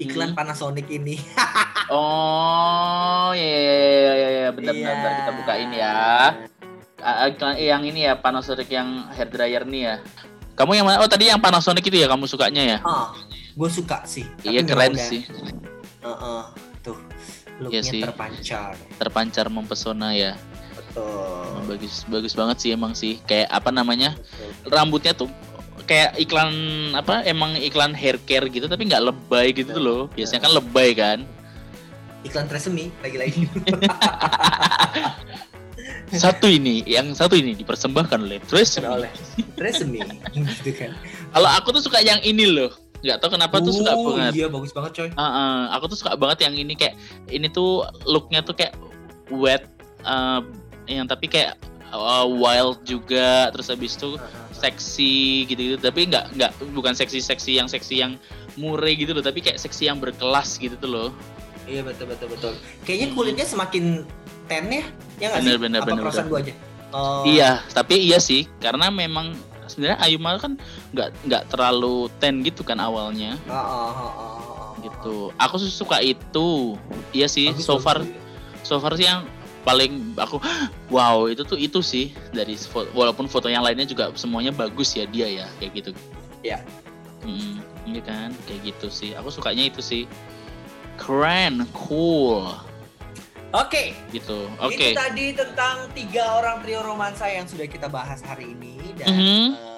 iklan 0.00 0.32
Hmm. 0.32 0.38
Panasonic 0.38 0.88
ini 0.88 1.20
oh 1.92 3.36
ya 3.36 3.44
ya 3.44 3.60
ya 3.60 3.76
ya, 4.16 4.28
ya. 4.32 4.48
bentar 4.48 4.72
Iya. 4.72 4.88
bentar 4.88 5.12
kita 5.12 5.30
bukain 5.36 5.70
ya 5.76 5.96
iklan 7.28 7.54
yang 7.60 7.82
ini 7.84 8.00
ya 8.08 8.16
Panasonic 8.16 8.72
yang 8.72 9.12
hair 9.12 9.28
dryer 9.28 9.68
nih 9.68 9.82
ya 9.84 9.96
kamu 10.62 10.72
yang 10.78 10.86
mana? 10.86 11.02
Oh 11.02 11.10
tadi 11.10 11.26
yang 11.26 11.42
Panasonic 11.42 11.82
itu 11.82 11.98
ya 11.98 12.06
kamu 12.06 12.30
sukanya 12.30 12.62
ya? 12.62 12.78
Ah 12.86 13.10
gue 13.52 13.68
suka 13.68 14.06
sih. 14.06 14.24
Iya 14.46 14.62
keren 14.64 14.96
sih. 14.96 15.26
Heeh, 16.02 16.42
tuh. 16.80 16.96
Looknya 17.60 17.82
Iya 17.82 17.90
sih. 17.90 18.00
terpancar. 18.00 18.72
Terpancar 18.96 19.46
mempesona 19.52 20.16
ya. 20.16 20.32
Betul. 20.72 21.68
Bagus 21.68 22.06
bagus 22.08 22.32
banget 22.32 22.56
sih 22.62 22.70
emang 22.72 22.96
sih. 22.96 23.20
Kayak 23.28 23.52
apa 23.52 23.68
namanya? 23.68 24.16
Rambutnya 24.66 25.12
tuh 25.12 25.28
kayak 25.82 26.14
iklan 26.14 26.54
apa 26.94 27.26
emang 27.26 27.58
iklan 27.58 27.90
hair 27.90 28.14
care 28.22 28.46
gitu 28.46 28.70
tapi 28.70 28.86
nggak 28.88 29.02
lebay 29.04 29.52
gitu 29.52 29.76
loh. 29.76 30.08
Biasanya 30.14 30.48
kan 30.48 30.52
lebay 30.56 30.90
kan? 30.96 31.18
Iklan 32.22 32.46
Tresemme 32.46 32.86
lagi-lagi 33.02 33.50
satu 36.12 36.46
ini 36.46 36.84
yang 36.84 37.16
satu 37.16 37.34
ini 37.34 37.56
dipersembahkan 37.56 38.18
oleh 38.20 38.38
Trace 38.44 38.80
oleh 38.80 39.08
Tresemme 39.56 40.04
gitu 40.36 40.70
kan. 40.76 40.92
Kalau 41.32 41.48
aku 41.48 41.72
tuh 41.72 41.82
suka 41.82 42.00
yang 42.00 42.20
ini 42.20 42.44
loh. 42.44 42.68
Nggak 43.02 43.18
tahu 43.18 43.34
kenapa 43.34 43.58
tuh 43.58 43.74
suka 43.74 43.98
Oh, 43.98 44.14
banget. 44.14 44.32
iya 44.38 44.46
bagus 44.46 44.70
banget 44.70 44.92
coy. 44.94 45.08
Heeh, 45.10 45.58
aku 45.74 45.84
tuh 45.90 45.98
suka 45.98 46.14
banget 46.14 46.46
yang 46.46 46.54
ini 46.54 46.78
kayak 46.78 46.94
ini 47.26 47.50
tuh 47.50 47.82
looknya 48.06 48.46
tuh 48.46 48.54
kayak 48.54 48.78
wet 49.26 49.66
eh, 50.06 50.40
yang 50.86 51.10
tapi 51.10 51.26
kayak 51.26 51.58
eh, 51.90 52.26
wild 52.30 52.78
juga 52.86 53.50
terus 53.50 53.66
habis 53.66 53.98
itu 53.98 54.14
seksi 54.54 55.48
gitu-gitu. 55.50 55.82
Tapi 55.82 56.06
nggak 56.06 56.38
nggak 56.38 56.50
bukan 56.76 56.94
seksi-seksi 56.94 57.58
yang 57.58 57.66
seksi 57.66 58.06
yang 58.06 58.14
murah 58.54 58.92
gitu 58.92 59.16
loh 59.16 59.24
tapi 59.24 59.40
kayak 59.40 59.58
seksi 59.58 59.90
yang 59.90 59.98
berkelas 59.98 60.60
gitu 60.62 60.78
tuh 60.78 60.90
loh. 60.92 61.10
Iya 61.66 61.82
betul 61.82 62.06
betul 62.10 62.28
betul. 62.30 62.52
Kayaknya 62.86 63.08
kulitnya 63.14 63.46
semakin 63.46 64.06
ten 64.48 64.64
ya? 64.70 64.84
Ya 65.20 65.26
nggak 65.30 65.40
sih? 65.42 65.58
Bener, 65.58 65.80
apa 65.82 65.88
bener, 65.92 66.04
aja? 66.10 66.54
Oh, 66.92 67.24
iya 67.24 67.64
tapi 67.72 67.96
iya 68.04 68.20
sih 68.20 68.44
karena 68.60 68.92
memang 68.92 69.32
sebenarnya 69.64 69.96
Ayuma 70.04 70.36
kan 70.36 70.60
nggak 70.92 71.08
nggak 71.24 71.42
terlalu 71.48 72.12
ten 72.20 72.44
gitu 72.44 72.60
kan 72.60 72.76
awalnya. 72.76 73.40
Oh, 73.48 73.56
oh, 73.56 73.62
oh, 73.64 74.12
oh, 74.12 74.28
oh. 74.28 74.70
gitu. 74.84 75.16
Aku 75.40 75.56
suka 75.56 76.04
itu. 76.04 76.76
Iya 77.16 77.26
sih 77.32 77.56
so 77.56 77.80
far 77.80 78.04
so 78.60 78.76
far 78.76 78.92
sih 79.00 79.08
yang 79.08 79.24
paling 79.62 80.12
aku 80.18 80.42
wow 80.90 81.30
itu 81.30 81.46
tuh 81.46 81.54
itu 81.54 81.78
sih 81.80 82.10
dari 82.34 82.58
fo- 82.58 82.90
walaupun 82.92 83.30
foto 83.30 83.46
yang 83.46 83.62
lainnya 83.62 83.86
juga 83.86 84.10
semuanya 84.18 84.50
bagus 84.50 84.92
ya 84.92 85.08
dia 85.08 85.28
ya 85.30 85.46
kayak 85.62 85.72
gitu. 85.80 85.90
Iya. 86.44 86.60
Mm, 87.24 87.62
iya 87.88 88.00
kan 88.04 88.30
kayak 88.44 88.60
gitu 88.68 88.92
sih. 88.92 89.16
Aku 89.16 89.32
sukanya 89.32 89.64
itu 89.64 89.80
sih. 89.80 90.04
Keren 91.00 91.64
cool 91.72 92.52
Oke, 93.52 93.92
gitu. 94.08 94.48
Oke. 94.56 94.72
itu 94.72 94.96
tadi 94.96 95.36
tentang 95.36 95.84
tiga 95.92 96.40
orang 96.40 96.64
trio 96.64 96.80
romansa 96.80 97.28
yang 97.28 97.44
sudah 97.44 97.68
kita 97.68 97.84
bahas 97.84 98.24
hari 98.24 98.48
ini 98.48 98.80
dan 98.96 99.12
Mhm. 99.12 99.20
eh, 99.20 99.48
tetap 99.52 99.71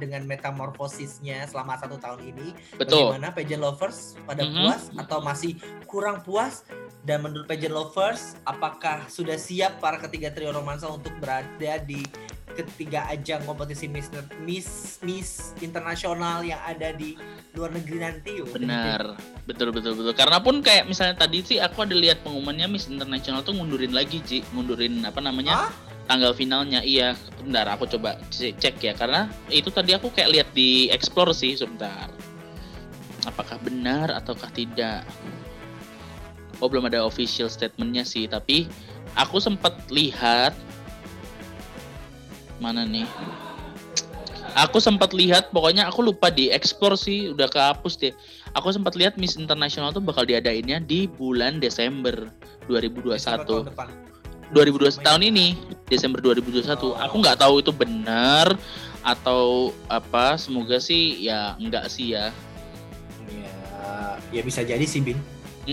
dengan 0.00 0.24
metamorfosisnya 0.26 1.46
selama 1.46 1.78
satu 1.78 2.00
tahun 2.00 2.34
ini. 2.34 2.48
betul 2.80 3.12
Bagaimana 3.14 3.30
pageant 3.30 3.62
lovers 3.62 4.18
pada 4.24 4.42
Mhm. 4.42 4.54
puas 4.58 4.82
atau 4.98 5.18
masih 5.22 5.52
kurang 5.86 6.24
puas? 6.24 6.66
Dan 7.04 7.20
menurut 7.20 7.44
pageant 7.44 7.76
lovers, 7.76 8.32
apakah 8.48 9.04
sudah 9.12 9.36
siap 9.36 9.76
para 9.76 10.00
ketiga 10.00 10.32
trio 10.32 10.56
romansa 10.56 10.88
untuk 10.88 11.12
berada 11.20 11.76
di 11.84 12.00
ketiga 12.54 13.04
ajang 13.10 13.42
kompetisi 13.44 13.90
Miss 13.90 14.08
Miss, 14.46 14.68
Miss 15.02 15.52
internasional 15.58 16.46
yang 16.46 16.62
ada 16.62 16.94
di 16.94 17.18
luar 17.52 17.74
negeri 17.74 17.98
nanti? 17.98 18.32
Benar 18.46 19.18
betul 19.44 19.74
betul 19.74 19.92
betul 19.98 20.14
karena 20.16 20.38
pun 20.40 20.62
kayak 20.64 20.88
misalnya 20.88 21.18
tadi 21.18 21.44
sih 21.44 21.58
aku 21.60 21.84
ada 21.84 21.92
lihat 21.92 22.22
pengumumannya 22.24 22.70
Miss 22.70 22.88
International 22.88 23.44
tuh 23.44 23.52
ngundurin 23.58 23.92
lagi 23.92 24.22
Ji 24.24 24.40
ngundurin 24.54 25.02
apa 25.04 25.20
namanya 25.20 25.68
Hah? 25.68 25.72
Tanggal 26.06 26.32
finalnya 26.36 26.80
iya. 26.84 27.16
Bentar 27.44 27.68
aku 27.68 27.84
coba 27.84 28.16
cek 28.32 28.80
ya 28.80 28.96
karena 28.96 29.28
itu 29.52 29.68
tadi 29.68 29.92
aku 29.92 30.08
kayak 30.08 30.30
lihat 30.32 30.48
di 30.56 30.88
explore 30.88 31.36
sih 31.36 31.56
sebentar. 31.56 32.08
Apakah 33.28 33.60
benar 33.60 34.12
ataukah 34.12 34.48
tidak? 34.52 35.04
Oh 36.62 36.68
belum 36.70 36.88
ada 36.88 37.04
official 37.04 37.50
statementnya 37.50 38.06
sih 38.06 38.24
tapi 38.24 38.68
aku 39.16 39.40
sempat 39.42 39.76
lihat 39.92 40.56
mana 42.62 42.86
nih? 42.88 43.04
Aku 44.54 44.78
sempat 44.78 45.10
lihat 45.10 45.50
pokoknya 45.50 45.90
aku 45.90 46.06
lupa 46.06 46.30
di 46.30 46.46
explore 46.46 46.94
sih 46.94 47.34
udah 47.34 47.50
kehapus 47.50 47.98
deh. 47.98 48.14
Aku 48.54 48.70
sempat 48.70 48.94
lihat 48.94 49.18
Miss 49.18 49.34
International 49.34 49.90
tuh 49.90 49.98
bakal 49.98 50.22
diadainnya 50.22 50.78
di 50.78 51.10
bulan 51.10 51.58
Desember 51.58 52.30
2021 52.70 53.18
Tahun 53.18 53.66
depan. 53.66 54.03
2021 54.50 55.00
tahun 55.00 55.22
ini 55.24 55.46
Desember 55.84 56.20
2021 56.20 56.66
aku 56.94 57.14
nggak 57.16 57.38
tahu 57.38 57.54
itu 57.58 57.70
benar 57.70 58.52
atau 59.00 59.70
apa 59.86 60.34
semoga 60.34 60.76
sih 60.76 61.22
ya 61.22 61.56
enggak 61.56 61.88
sih 61.88 62.12
ya 62.12 62.28
Ya, 63.24 63.52
ya 64.30 64.42
bisa 64.42 64.60
jadi 64.60 64.82
sih, 64.82 65.00
Bin. 65.00 65.16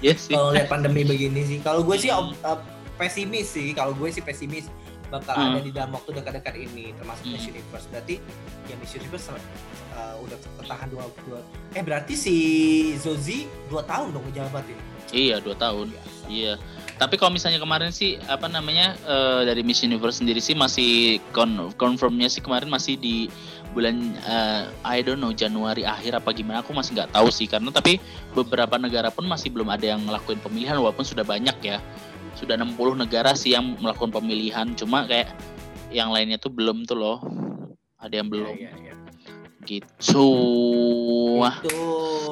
ya 0.00 0.14
sih 0.14 0.30
Kalau 0.30 0.50
lihat 0.50 0.66
pandemi 0.66 1.02
begini 1.02 1.42
sih, 1.44 1.58
kalau 1.58 1.82
gue 1.82 1.94
sih 1.96 2.10
op- 2.10 2.34
op- 2.40 2.66
pesimis 2.96 3.46
sih. 3.48 3.70
Kalau 3.70 3.92
gue 3.92 4.08
sih 4.08 4.20
pesimis 4.20 4.66
bakal 5.06 5.34
Hmm. 5.34 5.46
ada 5.48 5.60
di 5.60 5.70
dalam 5.70 5.90
waktu 5.92 6.10
dekat-dekat 6.12 6.54
ini, 6.60 6.94
termasuk 6.94 7.24
Hmm. 7.24 7.34
Miss 7.34 7.44
Universe. 7.44 7.86
Berarti 7.88 8.14
ya 8.64 8.74
Miss 8.76 8.92
Universe 8.92 9.26
uh, 9.30 9.38
udah 10.20 10.36
bertahan 10.56 10.86
dua, 10.88 11.02
dua 11.20 11.38
Eh 11.72 11.82
berarti 11.82 12.14
si 12.14 12.34
Zozi 12.96 13.46
dua 13.66 13.82
tahun 13.82 14.10
dong 14.10 14.22
ngejabat 14.26 14.64
ini. 14.64 14.82
iya 15.10 15.36
dua 15.38 15.54
tahun 15.54 15.90
Biasa. 15.90 16.22
iya 16.30 16.54
tapi 17.00 17.16
kalau 17.16 17.32
misalnya 17.32 17.56
kemarin 17.56 17.88
sih 17.88 18.20
apa 18.28 18.44
namanya 18.44 18.92
eh, 19.08 19.48
dari 19.48 19.64
Miss 19.64 19.80
Universe 19.80 20.20
sendiri 20.20 20.36
sih 20.36 20.52
masih 20.52 21.16
kon 21.32 21.72
confirmnya 21.80 22.28
sih 22.28 22.44
kemarin 22.44 22.68
masih 22.68 23.00
di 23.00 23.32
bulan 23.72 24.12
eh, 24.28 24.68
I 24.84 25.00
don't 25.00 25.16
know 25.16 25.32
Januari 25.32 25.88
akhir 25.88 26.20
apa 26.20 26.36
gimana 26.36 26.60
aku 26.60 26.76
masih 26.76 27.00
nggak 27.00 27.16
tahu 27.16 27.32
sih. 27.32 27.48
Karena 27.48 27.72
tapi 27.72 27.96
beberapa 28.36 28.76
negara 28.76 29.08
pun 29.08 29.24
masih 29.24 29.48
belum 29.48 29.72
ada 29.72 29.96
yang 29.96 30.04
ngelakuin 30.04 30.44
pemilihan 30.44 30.76
walaupun 30.76 31.08
sudah 31.08 31.24
banyak 31.24 31.56
ya. 31.64 31.80
Sudah 32.36 32.60
60 32.60 32.76
negara 33.00 33.32
sih 33.32 33.56
yang 33.56 33.80
melakukan 33.80 34.12
pemilihan 34.12 34.76
cuma 34.76 35.08
kayak 35.08 35.32
yang 35.88 36.12
lainnya 36.12 36.36
tuh 36.36 36.52
belum 36.52 36.84
tuh 36.84 37.00
loh. 37.00 37.18
Ada 37.96 38.20
yang 38.20 38.28
belum. 38.28 38.54
Iya, 38.60 38.70
iya, 38.76 38.92
iya. 38.92 38.94
gitu. 39.64 39.88
Itu. 41.64 41.80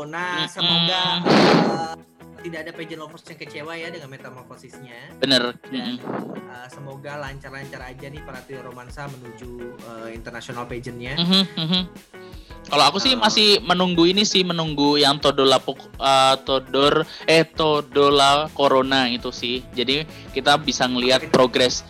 Nah, 0.09 0.45
semoga 0.49 1.25
uh, 1.25 2.08
tidak 2.43 2.59
ada 2.67 2.73
pageant 2.75 3.01
lovers 3.03 3.25
yang 3.27 3.39
kecewa 3.39 3.73
ya 3.75 3.89
dengan 3.91 4.09
metamorfosisnya. 4.11 5.19
bener 5.19 5.59
Dan 5.69 5.99
uh, 6.49 6.69
semoga 6.71 7.19
lancar-lancar 7.19 7.83
aja 7.83 8.07
nih 8.09 8.23
para 8.23 8.41
trio 8.47 8.63
romansa 8.63 9.11
menuju 9.11 9.79
uh, 9.85 10.09
international 10.11 10.65
pageantnya. 10.71 11.19
Mhm, 11.19 11.43
mhm. 11.59 11.83
Kalau 12.69 12.85
aku 12.85 13.01
sih 13.01 13.17
masih 13.17 13.65
menunggu 13.65 14.05
ini 14.05 14.29
sih 14.29 14.45
menunggu 14.45 15.01
yang 15.01 15.17
Todola 15.17 15.57
eh, 15.57 16.37
Todor 16.45 17.01
eh 17.25 17.49
Todola 17.49 18.53
Corona 18.53 19.09
itu 19.09 19.33
sih. 19.33 19.65
Jadi 19.73 20.05
kita 20.37 20.61
bisa 20.61 20.85
ngelihat 20.85 21.33
progres. 21.33 21.81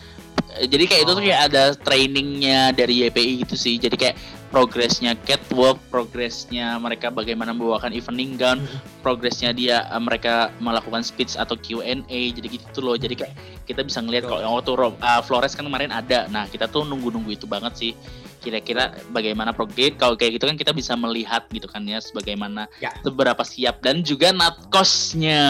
Jadi 0.59 0.87
kayak 0.87 1.03
itu 1.03 1.13
tuh 1.19 1.23
Oh. 1.23 1.27
kayak 1.27 1.43
ada 1.51 1.65
trainingnya 1.75 2.71
dari 2.79 3.11
YPI 3.11 3.43
gitu 3.43 3.59
sih. 3.59 3.75
Jadi 3.75 3.99
kayak 3.99 4.17
progresnya 4.49 5.13
catwalk, 5.29 5.77
progresnya 5.93 6.81
mereka 6.81 7.13
bagaimana 7.13 7.53
membawakan 7.53 7.93
evening 7.93 8.41
gown, 8.41 8.65
progresnya 9.05 9.53
dia 9.53 9.85
eh, 9.89 10.01
mereka 10.01 10.49
melakukan 10.59 11.05
speech 11.05 11.37
atau 11.37 11.55
Q&A. 11.55 12.21
Jadi 12.33 12.47
gitu 12.59 12.65
tuh 12.73 12.83
loh. 12.83 12.97
Jadi 12.97 13.15
kayak 13.15 13.35
kita 13.69 13.85
bisa 13.85 14.01
ngelihat 14.01 14.25
kalau 14.27 14.41
yang 14.41 14.55
waktu 14.57 14.73
Ro- 14.73 14.99
eh, 14.99 15.21
Flores 15.25 15.53
kan 15.53 15.69
kemarin 15.69 15.93
ada. 15.93 16.27
Nah 16.33 16.49
kita 16.49 16.67
tuh 16.67 16.89
nunggu-nunggu 16.89 17.37
itu 17.37 17.45
banget 17.45 17.73
sih 17.77 17.93
kira-kira 18.39 18.95
bagaimana 19.11 19.51
progres 19.51 19.99
kalau 19.99 20.15
kayak 20.15 20.39
gitu 20.39 20.47
kan 20.47 20.55
kita 20.55 20.71
bisa 20.71 20.95
melihat 20.95 21.43
gitu 21.51 21.67
kan 21.67 21.83
ya 21.83 21.99
sebagaimana 21.99 22.71
Ya. 22.79 22.95
seberapa 23.03 23.43
siap 23.43 23.83
dan 23.83 24.07
juga 24.07 24.31
natkosnya 24.31 25.43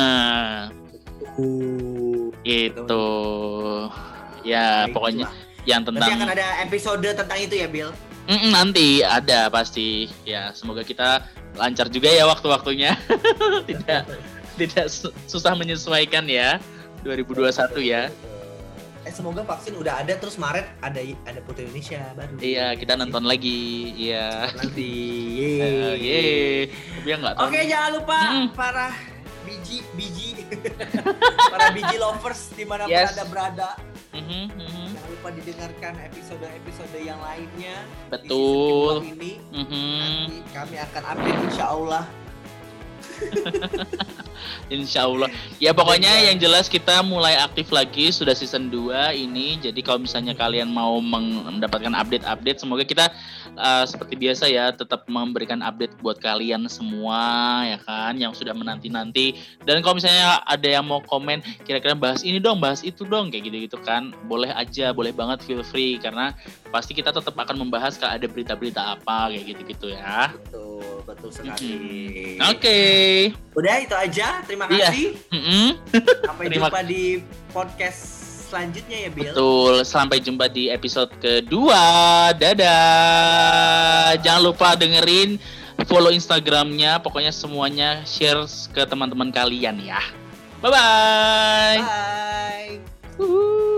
Uh, 1.38 2.34
itu 2.42 3.04
ya 4.42 4.86
baik, 4.86 4.94
pokoknya 4.94 5.26
yang 5.66 5.86
Nanti 5.86 5.98
tentang 6.02 6.18
akan 6.18 6.30
ada 6.34 6.46
episode 6.66 7.06
tentang 7.14 7.38
itu 7.38 7.54
ya, 7.58 7.68
Bill. 7.70 7.90
Mm, 8.28 8.52
nanti 8.52 9.00
ada 9.00 9.48
pasti 9.48 9.88
ya 10.22 10.52
semoga 10.52 10.82
kita 10.82 11.24
lancar 11.54 11.88
juga 11.88 12.06
ya 12.06 12.24
waktu-waktunya 12.24 12.92
tidak 13.66 14.04
tidak 14.54 14.86
su- 14.86 15.14
susah 15.24 15.52
menyesuaikan 15.52 16.24
ya 16.24 16.60
2021 17.00 17.48
ya 17.82 18.12
Eh 19.00 19.08
semoga 19.08 19.40
vaksin 19.40 19.72
udah 19.72 20.04
ada 20.04 20.12
terus 20.14 20.36
Maret 20.36 20.68
ada 20.78 21.00
ada 21.24 21.40
Putri 21.40 21.64
Indonesia 21.64 22.04
baru. 22.12 22.36
iya 22.38 22.76
kita 22.76 22.92
nonton 22.92 23.24
lagi 23.24 23.60
iya 23.96 24.44
nanti. 24.60 24.92
Yeay. 25.32 25.96
yeay 25.96 26.58
tapi 26.68 27.06
ya 27.06 27.16
nggak 27.16 27.34
tahu 27.34 27.44
Oke, 27.48 27.60
jangan 27.64 27.90
lupa 27.94 28.18
Mm. 28.28 28.46
para 28.52 28.86
biji 29.42 29.80
biji 29.96 30.28
para 31.52 31.72
biji 31.72 31.96
lovers 31.96 32.52
di 32.52 32.62
mana 32.62 32.84
pun 32.84 32.92
Yes. 32.92 33.16
anda 33.16 33.24
berada 33.24 33.70
Mhm, 34.08 34.44
mhm. 34.50 34.84
jangan 34.84 34.87
lupa 35.18 35.34
didengarkan 35.34 35.98
episode-episode 35.98 36.94
yang 37.02 37.18
lainnya 37.18 37.82
di 37.82 38.30
Betul. 38.30 39.02
kedua 39.02 39.10
ini 39.18 39.32
Mhm. 39.50 39.98
nanti 39.98 40.36
kami 40.54 40.76
akan 40.78 41.02
update 41.10 41.40
insya 41.50 41.66
Allah 41.74 42.04
Insya 44.74 45.06
Allah. 45.06 45.28
Ya 45.58 45.72
pokoknya 45.72 46.10
yang 46.28 46.36
jelas 46.36 46.66
kita 46.66 47.00
mulai 47.02 47.38
aktif 47.38 47.70
lagi 47.70 48.10
sudah 48.10 48.32
season 48.32 48.68
2 48.70 49.14
ini. 49.14 49.58
Jadi 49.58 49.80
kalau 49.80 50.02
misalnya 50.02 50.34
kalian 50.34 50.68
mau 50.68 50.98
mendapatkan 50.98 51.92
update-update, 51.94 52.58
semoga 52.60 52.84
kita 52.84 53.10
uh, 53.54 53.84
seperti 53.84 54.14
biasa 54.16 54.44
ya 54.48 54.70
tetap 54.70 55.04
memberikan 55.08 55.60
update 55.60 55.96
buat 56.00 56.18
kalian 56.18 56.66
semua 56.68 57.20
ya 57.64 57.78
kan 57.82 58.14
yang 58.14 58.32
sudah 58.32 58.52
menanti-nanti. 58.52 59.34
Dan 59.64 59.80
kalau 59.80 59.98
misalnya 59.98 60.40
ada 60.44 60.68
yang 60.68 60.84
mau 60.84 61.00
komen 61.02 61.40
kira-kira 61.64 61.94
bahas 61.94 62.22
ini 62.22 62.38
dong, 62.38 62.58
bahas 62.60 62.82
itu 62.82 63.04
dong 63.04 63.30
kayak 63.30 63.48
gitu-gitu 63.48 63.78
kan. 63.82 64.14
Boleh 64.26 64.50
aja, 64.52 64.92
boleh 64.92 65.10
banget 65.10 65.42
feel 65.42 65.62
free 65.62 65.98
karena 65.98 66.32
pasti 66.68 66.92
kita 66.92 67.10
tetap 67.10 67.32
akan 67.32 67.64
membahas 67.64 67.96
kalau 67.96 68.14
ada 68.14 68.26
berita-berita 68.28 68.96
apa 68.96 69.32
kayak 69.32 69.44
gitu-gitu 69.56 69.92
ya. 69.92 70.30
betul 70.32 71.02
betul 71.04 71.30
sekali 71.32 72.36
Mhm. 72.38 72.44
Oke. 72.52 72.78
udah 73.56 73.74
itu 73.80 73.96
aja 73.96 74.27
terima 74.42 74.64
Iya. 74.68 74.88
kasih 74.88 75.08
Mm-mm. 75.28 75.66
sampai 76.24 76.44
Terima- 76.46 76.68
jumpa 76.68 76.80
di 76.82 77.02
podcast 77.50 78.00
selanjutnya 78.48 78.96
ya 79.04 79.10
Bill 79.12 79.28
Betul, 79.28 79.74
sampai 79.84 80.18
jumpa 80.18 80.48
di 80.48 80.68
episode 80.68 81.12
kedua. 81.20 81.84
Dadah. 82.32 84.16
Jangan 84.18 84.40
lupa 84.42 84.72
dengerin, 84.72 85.36
follow 85.84 86.08
Instagramnya, 86.08 86.96
pokoknya 86.98 87.28
semuanya 87.28 88.00
share 88.02 88.40
ke 88.72 88.88
teman-teman 88.88 89.28
kalian 89.28 89.76
ya. 89.84 90.00
Bye-bye. 90.58 91.78
bye 91.78 92.72
Uhuh. 93.20 93.76